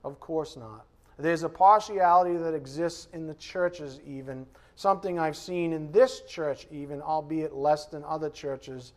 Of 0.05 0.21
course 0.21 0.57
not. 0.57 0.85
There's 1.21 1.43
a 1.43 1.49
partiality 1.49 2.37
that 2.37 2.55
exists 2.55 3.09
in 3.13 3.27
the 3.27 3.35
churches, 3.35 4.01
even. 4.07 4.47
Something 4.77 5.19
I've 5.19 5.37
seen 5.37 5.73
in 5.73 5.93
this 5.93 6.23
church, 6.23 6.67
even, 6.71 7.03
albeit 7.03 7.55
less 7.55 7.87
than 7.87 8.03
other 8.05 8.31
churches 8.31 8.95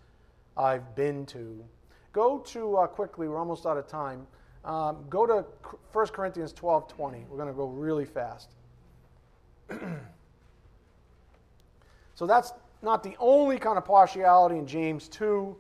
I've 0.56 0.96
been 0.96 1.26
to. 1.28 1.64
Go 2.14 2.40
to, 2.40 2.78
uh, 2.78 2.88
quickly, 2.88 3.28
we're 3.28 3.38
almost 3.38 3.66
out 3.66 3.78
of 3.78 3.88
time. 3.88 4.26
Um, 4.64 5.04
go 5.10 5.26
to 5.26 5.46
1 5.92 6.08
Corinthians 6.08 6.54
12 6.54 6.88
20. 6.88 7.26
We're 7.30 7.38
going 7.38 7.50
to 7.50 7.54
go 7.54 7.68
really 7.68 8.06
fast. 8.06 8.52
so 12.16 12.26
that's 12.26 12.54
not 12.82 13.04
the 13.04 13.16
only 13.20 13.58
kind 13.58 13.78
of 13.78 13.84
partiality 13.84 14.58
in 14.58 14.66
James 14.66 15.10
2. 15.10 15.56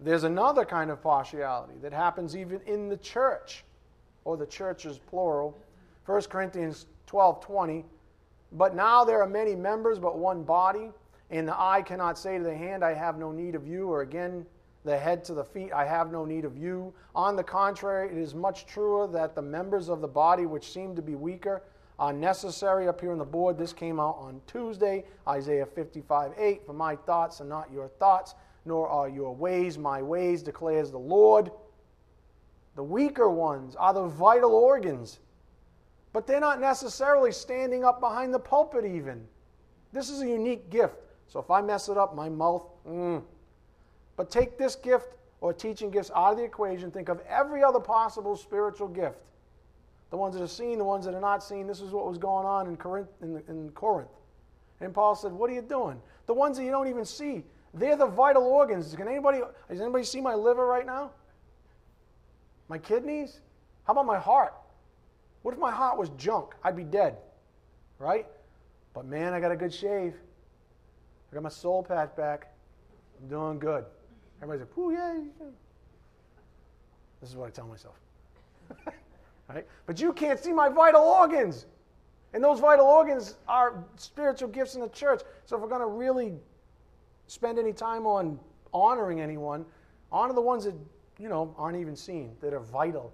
There's 0.00 0.24
another 0.24 0.64
kind 0.64 0.90
of 0.90 1.02
partiality 1.02 1.74
that 1.80 1.92
happens 1.92 2.36
even 2.36 2.60
in 2.66 2.88
the 2.88 2.96
church, 2.98 3.64
or 4.24 4.36
the 4.36 4.46
churches 4.46 4.98
plural. 4.98 5.56
1 6.06 6.22
Corinthians 6.22 6.86
12 7.06 7.40
20. 7.40 7.84
But 8.52 8.74
now 8.74 9.04
there 9.04 9.20
are 9.20 9.28
many 9.28 9.56
members, 9.56 9.98
but 9.98 10.18
one 10.18 10.44
body, 10.44 10.90
and 11.30 11.48
the 11.48 11.60
eye 11.60 11.82
cannot 11.82 12.18
say 12.18 12.38
to 12.38 12.44
the 12.44 12.54
hand, 12.54 12.84
I 12.84 12.94
have 12.94 13.18
no 13.18 13.32
need 13.32 13.54
of 13.54 13.66
you, 13.66 13.88
or 13.88 14.02
again, 14.02 14.46
the 14.84 14.96
head 14.96 15.24
to 15.24 15.34
the 15.34 15.44
feet, 15.44 15.72
I 15.72 15.86
have 15.86 16.12
no 16.12 16.24
need 16.24 16.44
of 16.44 16.56
you. 16.56 16.92
On 17.14 17.36
the 17.36 17.42
contrary, 17.42 18.10
it 18.10 18.18
is 18.18 18.34
much 18.34 18.66
truer 18.66 19.08
that 19.08 19.34
the 19.34 19.42
members 19.42 19.88
of 19.88 20.00
the 20.00 20.08
body 20.08 20.46
which 20.46 20.72
seem 20.72 20.94
to 20.94 21.02
be 21.02 21.14
weaker 21.14 21.62
are 21.98 22.12
necessary. 22.12 22.86
Up 22.86 23.00
here 23.00 23.12
on 23.12 23.18
the 23.18 23.24
board, 23.24 23.56
this 23.56 23.72
came 23.72 23.98
out 23.98 24.16
on 24.18 24.40
Tuesday, 24.46 25.04
Isaiah 25.26 25.66
55 25.66 26.32
8. 26.36 26.66
For 26.66 26.74
my 26.74 26.96
thoughts 26.96 27.40
are 27.40 27.46
not 27.46 27.72
your 27.72 27.88
thoughts, 27.88 28.34
nor 28.66 28.88
are 28.88 29.08
your 29.08 29.34
ways 29.34 29.78
my 29.78 30.02
ways, 30.02 30.42
declares 30.42 30.90
the 30.90 30.98
Lord. 30.98 31.50
The 32.76 32.82
weaker 32.82 33.30
ones 33.30 33.76
are 33.76 33.94
the 33.94 34.06
vital 34.06 34.54
organs, 34.54 35.20
but 36.12 36.26
they're 36.26 36.40
not 36.40 36.60
necessarily 36.60 37.32
standing 37.32 37.84
up 37.84 38.00
behind 38.00 38.34
the 38.34 38.38
pulpit, 38.38 38.84
even. 38.84 39.26
This 39.92 40.10
is 40.10 40.22
a 40.22 40.28
unique 40.28 40.70
gift. 40.70 40.96
So 41.28 41.40
if 41.40 41.50
I 41.50 41.60
mess 41.60 41.88
it 41.88 41.96
up, 41.96 42.14
my 42.14 42.28
mouth, 42.28 42.66
mm, 42.86 43.22
but 44.16 44.30
take 44.30 44.58
this 44.58 44.76
gift 44.76 45.14
or 45.40 45.52
teaching 45.52 45.90
gifts 45.90 46.10
out 46.14 46.32
of 46.32 46.38
the 46.38 46.44
equation. 46.44 46.90
Think 46.90 47.08
of 47.08 47.20
every 47.28 47.62
other 47.62 47.80
possible 47.80 48.36
spiritual 48.36 48.88
gift. 48.88 49.18
The 50.10 50.16
ones 50.16 50.34
that 50.34 50.42
are 50.42 50.48
seen, 50.48 50.78
the 50.78 50.84
ones 50.84 51.04
that 51.06 51.14
are 51.14 51.20
not 51.20 51.42
seen. 51.42 51.66
This 51.66 51.80
is 51.80 51.90
what 51.90 52.06
was 52.06 52.18
going 52.18 52.46
on 52.46 52.66
in 52.66 52.76
Corinth. 52.76 53.08
In, 53.20 53.42
in 53.48 53.70
Corinth. 53.70 54.08
And 54.80 54.94
Paul 54.94 55.14
said, 55.14 55.32
What 55.32 55.50
are 55.50 55.52
you 55.54 55.62
doing? 55.62 56.00
The 56.26 56.34
ones 56.34 56.56
that 56.56 56.64
you 56.64 56.70
don't 56.70 56.88
even 56.88 57.04
see, 57.04 57.44
they're 57.72 57.96
the 57.96 58.06
vital 58.06 58.44
organs. 58.44 58.94
Can 58.94 59.08
anybody, 59.08 59.40
does 59.68 59.80
anybody 59.80 60.04
see 60.04 60.20
my 60.20 60.34
liver 60.34 60.66
right 60.66 60.86
now? 60.86 61.10
My 62.68 62.78
kidneys? 62.78 63.40
How 63.84 63.92
about 63.92 64.06
my 64.06 64.18
heart? 64.18 64.54
What 65.42 65.52
if 65.52 65.60
my 65.60 65.70
heart 65.70 65.98
was 65.98 66.08
junk? 66.10 66.54
I'd 66.62 66.76
be 66.76 66.84
dead, 66.84 67.18
right? 67.98 68.26
But 68.94 69.04
man, 69.04 69.34
I 69.34 69.40
got 69.40 69.52
a 69.52 69.56
good 69.56 69.74
shave. 69.74 70.14
I 71.30 71.34
got 71.34 71.42
my 71.42 71.48
soul 71.50 71.82
patch 71.82 72.16
back. 72.16 72.54
I'm 73.20 73.28
doing 73.28 73.58
good. 73.58 73.84
Everybody's 74.40 74.68
like, 74.68 74.78
ooh, 74.78 74.92
yay. 74.92 75.48
This 77.20 77.30
is 77.30 77.36
what 77.36 77.48
I 77.48 77.50
tell 77.50 77.66
myself. 77.66 77.94
right? 79.48 79.66
But 79.86 80.00
you 80.00 80.12
can't 80.12 80.38
see 80.38 80.52
my 80.52 80.68
vital 80.68 81.02
organs. 81.02 81.66
And 82.32 82.42
those 82.42 82.60
vital 82.60 82.86
organs 82.86 83.36
are 83.46 83.84
spiritual 83.96 84.48
gifts 84.48 84.74
in 84.74 84.80
the 84.80 84.88
church. 84.88 85.22
So 85.46 85.56
if 85.56 85.62
we're 85.62 85.68
going 85.68 85.80
to 85.80 85.86
really 85.86 86.34
spend 87.26 87.58
any 87.58 87.72
time 87.72 88.06
on 88.06 88.38
honoring 88.72 89.20
anyone, 89.20 89.64
honor 90.10 90.34
the 90.34 90.40
ones 90.40 90.64
that, 90.64 90.74
you 91.18 91.28
know, 91.28 91.54
aren't 91.56 91.78
even 91.78 91.96
seen, 91.96 92.32
that 92.40 92.52
are 92.52 92.60
vital. 92.60 93.12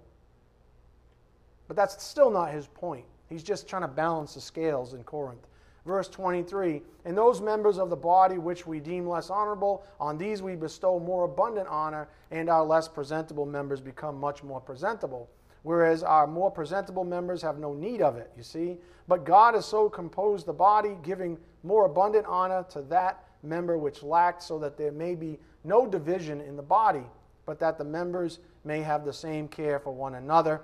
But 1.67 1.77
that's 1.77 2.03
still 2.03 2.29
not 2.29 2.51
his 2.51 2.67
point. 2.67 3.05
He's 3.29 3.43
just 3.43 3.67
trying 3.67 3.83
to 3.83 3.87
balance 3.87 4.33
the 4.33 4.41
scales 4.41 4.93
in 4.93 5.03
Corinth. 5.03 5.47
Verse 5.85 6.07
23 6.09 6.81
And 7.05 7.17
those 7.17 7.41
members 7.41 7.77
of 7.77 7.89
the 7.89 7.95
body 7.95 8.37
which 8.37 8.67
we 8.67 8.79
deem 8.79 9.07
less 9.07 9.29
honorable, 9.29 9.83
on 9.99 10.17
these 10.17 10.41
we 10.41 10.55
bestow 10.55 10.99
more 10.99 11.23
abundant 11.25 11.67
honor, 11.67 12.07
and 12.29 12.49
our 12.49 12.63
less 12.63 12.87
presentable 12.87 13.45
members 13.45 13.81
become 13.81 14.19
much 14.19 14.43
more 14.43 14.59
presentable. 14.59 15.29
Whereas 15.63 16.01
our 16.03 16.25
more 16.25 16.49
presentable 16.49 17.03
members 17.03 17.41
have 17.41 17.59
no 17.59 17.73
need 17.73 18.01
of 18.01 18.17
it, 18.17 18.31
you 18.35 18.43
see. 18.43 18.77
But 19.07 19.25
God 19.25 19.53
has 19.53 19.65
so 19.65 19.89
composed 19.89 20.45
the 20.45 20.53
body, 20.53 20.97
giving 21.03 21.37
more 21.63 21.85
abundant 21.85 22.25
honor 22.25 22.65
to 22.71 22.81
that 22.83 23.23
member 23.43 23.77
which 23.77 24.03
lacked, 24.03 24.41
so 24.43 24.57
that 24.59 24.77
there 24.77 24.91
may 24.91 25.15
be 25.15 25.39
no 25.63 25.85
division 25.85 26.41
in 26.41 26.55
the 26.55 26.63
body, 26.63 27.03
but 27.45 27.59
that 27.59 27.77
the 27.77 27.83
members 27.83 28.39
may 28.63 28.81
have 28.81 29.05
the 29.05 29.13
same 29.13 29.47
care 29.47 29.79
for 29.79 29.91
one 29.93 30.15
another. 30.15 30.61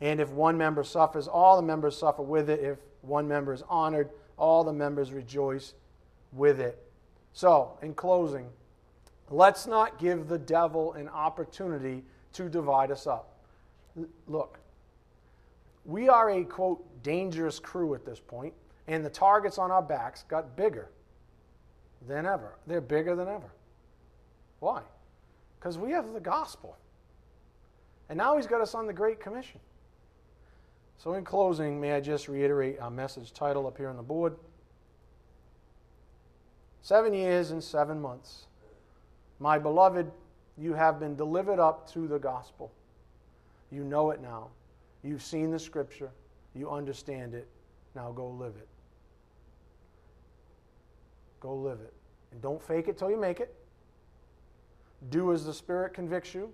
And 0.00 0.20
if 0.20 0.30
one 0.30 0.58
member 0.58 0.84
suffers, 0.84 1.28
all 1.28 1.56
the 1.56 1.62
members 1.62 1.96
suffer 1.96 2.22
with 2.22 2.50
it. 2.50 2.60
If 2.60 2.78
one 3.02 3.26
member 3.26 3.52
is 3.52 3.62
honored, 3.68 4.10
all 4.36 4.64
the 4.64 4.72
members 4.72 5.12
rejoice 5.12 5.74
with 6.32 6.60
it. 6.60 6.78
So, 7.32 7.78
in 7.82 7.94
closing, 7.94 8.48
let's 9.30 9.66
not 9.66 9.98
give 9.98 10.28
the 10.28 10.38
devil 10.38 10.92
an 10.94 11.08
opportunity 11.08 12.04
to 12.34 12.48
divide 12.48 12.90
us 12.90 13.06
up. 13.06 13.38
Look, 14.26 14.58
we 15.84 16.08
are 16.08 16.30
a 16.30 16.44
quote 16.44 16.84
dangerous 17.02 17.58
crew 17.58 17.94
at 17.94 18.04
this 18.04 18.20
point, 18.20 18.54
and 18.88 19.04
the 19.04 19.10
targets 19.10 19.58
on 19.58 19.70
our 19.70 19.82
backs 19.82 20.24
got 20.28 20.56
bigger 20.56 20.90
than 22.06 22.26
ever. 22.26 22.56
They're 22.66 22.80
bigger 22.80 23.14
than 23.14 23.28
ever. 23.28 23.50
Why? 24.60 24.82
Because 25.64 25.78
we 25.78 25.92
have 25.92 26.12
the 26.12 26.20
gospel. 26.20 26.76
And 28.10 28.18
now 28.18 28.36
he's 28.36 28.46
got 28.46 28.60
us 28.60 28.74
on 28.74 28.86
the 28.86 28.92
Great 28.92 29.18
Commission. 29.18 29.60
So, 30.98 31.14
in 31.14 31.24
closing, 31.24 31.80
may 31.80 31.92
I 31.92 32.00
just 32.00 32.28
reiterate 32.28 32.78
our 32.80 32.90
message 32.90 33.32
title 33.32 33.66
up 33.66 33.78
here 33.78 33.88
on 33.88 33.96
the 33.96 34.02
board? 34.02 34.36
Seven 36.82 37.14
years 37.14 37.50
and 37.50 37.64
seven 37.64 37.98
months. 37.98 38.44
My 39.38 39.58
beloved, 39.58 40.12
you 40.58 40.74
have 40.74 41.00
been 41.00 41.16
delivered 41.16 41.58
up 41.58 41.90
to 41.92 42.06
the 42.06 42.18
gospel. 42.18 42.70
You 43.70 43.84
know 43.84 44.10
it 44.10 44.20
now. 44.20 44.48
You've 45.02 45.22
seen 45.22 45.50
the 45.50 45.58
scripture. 45.58 46.10
You 46.54 46.70
understand 46.70 47.32
it. 47.32 47.48
Now 47.94 48.12
go 48.12 48.28
live 48.28 48.56
it. 48.56 48.68
Go 51.40 51.54
live 51.54 51.80
it. 51.80 51.94
And 52.32 52.42
don't 52.42 52.62
fake 52.62 52.88
it 52.88 52.98
till 52.98 53.10
you 53.10 53.18
make 53.18 53.40
it. 53.40 53.54
Do 55.10 55.32
as 55.32 55.44
the 55.44 55.54
Spirit 55.54 55.94
convicts 55.94 56.34
you 56.34 56.52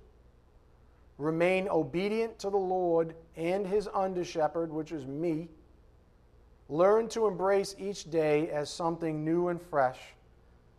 remain 1.21 1.69
obedient 1.69 2.39
to 2.39 2.51
the 2.51 2.57
Lord 2.57 3.15
and 3.37 3.67
his 3.67 3.89
under 3.95 4.25
shepherd, 4.25 4.73
which 4.73 4.91
is 4.91 5.07
me. 5.07 5.49
Learn 6.69 7.09
to 7.09 7.27
embrace 7.27 7.75
each 7.79 8.11
day 8.11 8.49
as 8.51 8.71
something 8.71 9.25
new 9.25 9.49
and 9.49 9.61
fresh. 9.61 9.99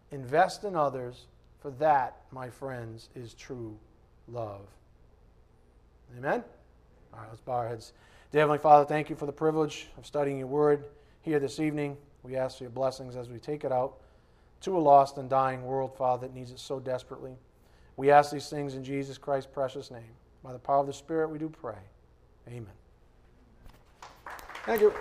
Invest 0.10 0.64
in 0.64 0.76
others, 0.76 1.28
for 1.60 1.70
that, 1.72 2.18
my 2.32 2.50
friends, 2.50 3.10
is 3.16 3.34
true 3.34 3.78
love. 4.28 4.68
Amen? 6.18 6.44
All 7.14 7.20
right, 7.20 7.30
let's 7.30 7.42
bow 7.42 7.54
our 7.54 7.68
heads. 7.68 7.94
Dear 8.32 8.42
Heavenly 8.42 8.60
Father, 8.60 8.86
thank 8.86 9.10
you 9.10 9.16
for 9.16 9.26
the 9.26 9.32
privilege 9.32 9.90
of 9.98 10.06
studying 10.06 10.38
your 10.38 10.48
word 10.48 10.86
here 11.22 11.40
this 11.40 11.60
evening. 11.60 11.98
We 12.24 12.36
ask 12.36 12.58
for 12.58 12.64
your 12.64 12.72
blessings 12.72 13.16
as 13.16 13.30
we 13.30 13.38
take 13.38 13.64
it 13.64 13.72
out 13.72 13.98
to 14.62 14.78
a 14.78 14.80
lost 14.80 15.18
and 15.18 15.30
dying 15.30 15.64
world, 15.66 15.96
Father, 15.96 16.28
that 16.28 16.34
needs 16.34 16.52
it 16.52 16.60
so 16.60 16.80
desperately. 16.80 17.36
We 18.02 18.10
ask 18.10 18.32
these 18.32 18.50
things 18.50 18.74
in 18.74 18.84
Jesus 18.84 19.20
Christ's 19.20 19.52
precious 19.54 19.92
name. 19.92 20.16
By 20.44 20.54
the 20.54 20.58
power 20.58 20.80
of 20.80 20.88
the 20.88 20.94
Spirit, 20.94 21.30
we 21.30 21.38
do 21.38 21.50
pray. 21.50 21.78
Amen. 22.48 22.74
Thank 24.66 24.82
you. 24.82 24.92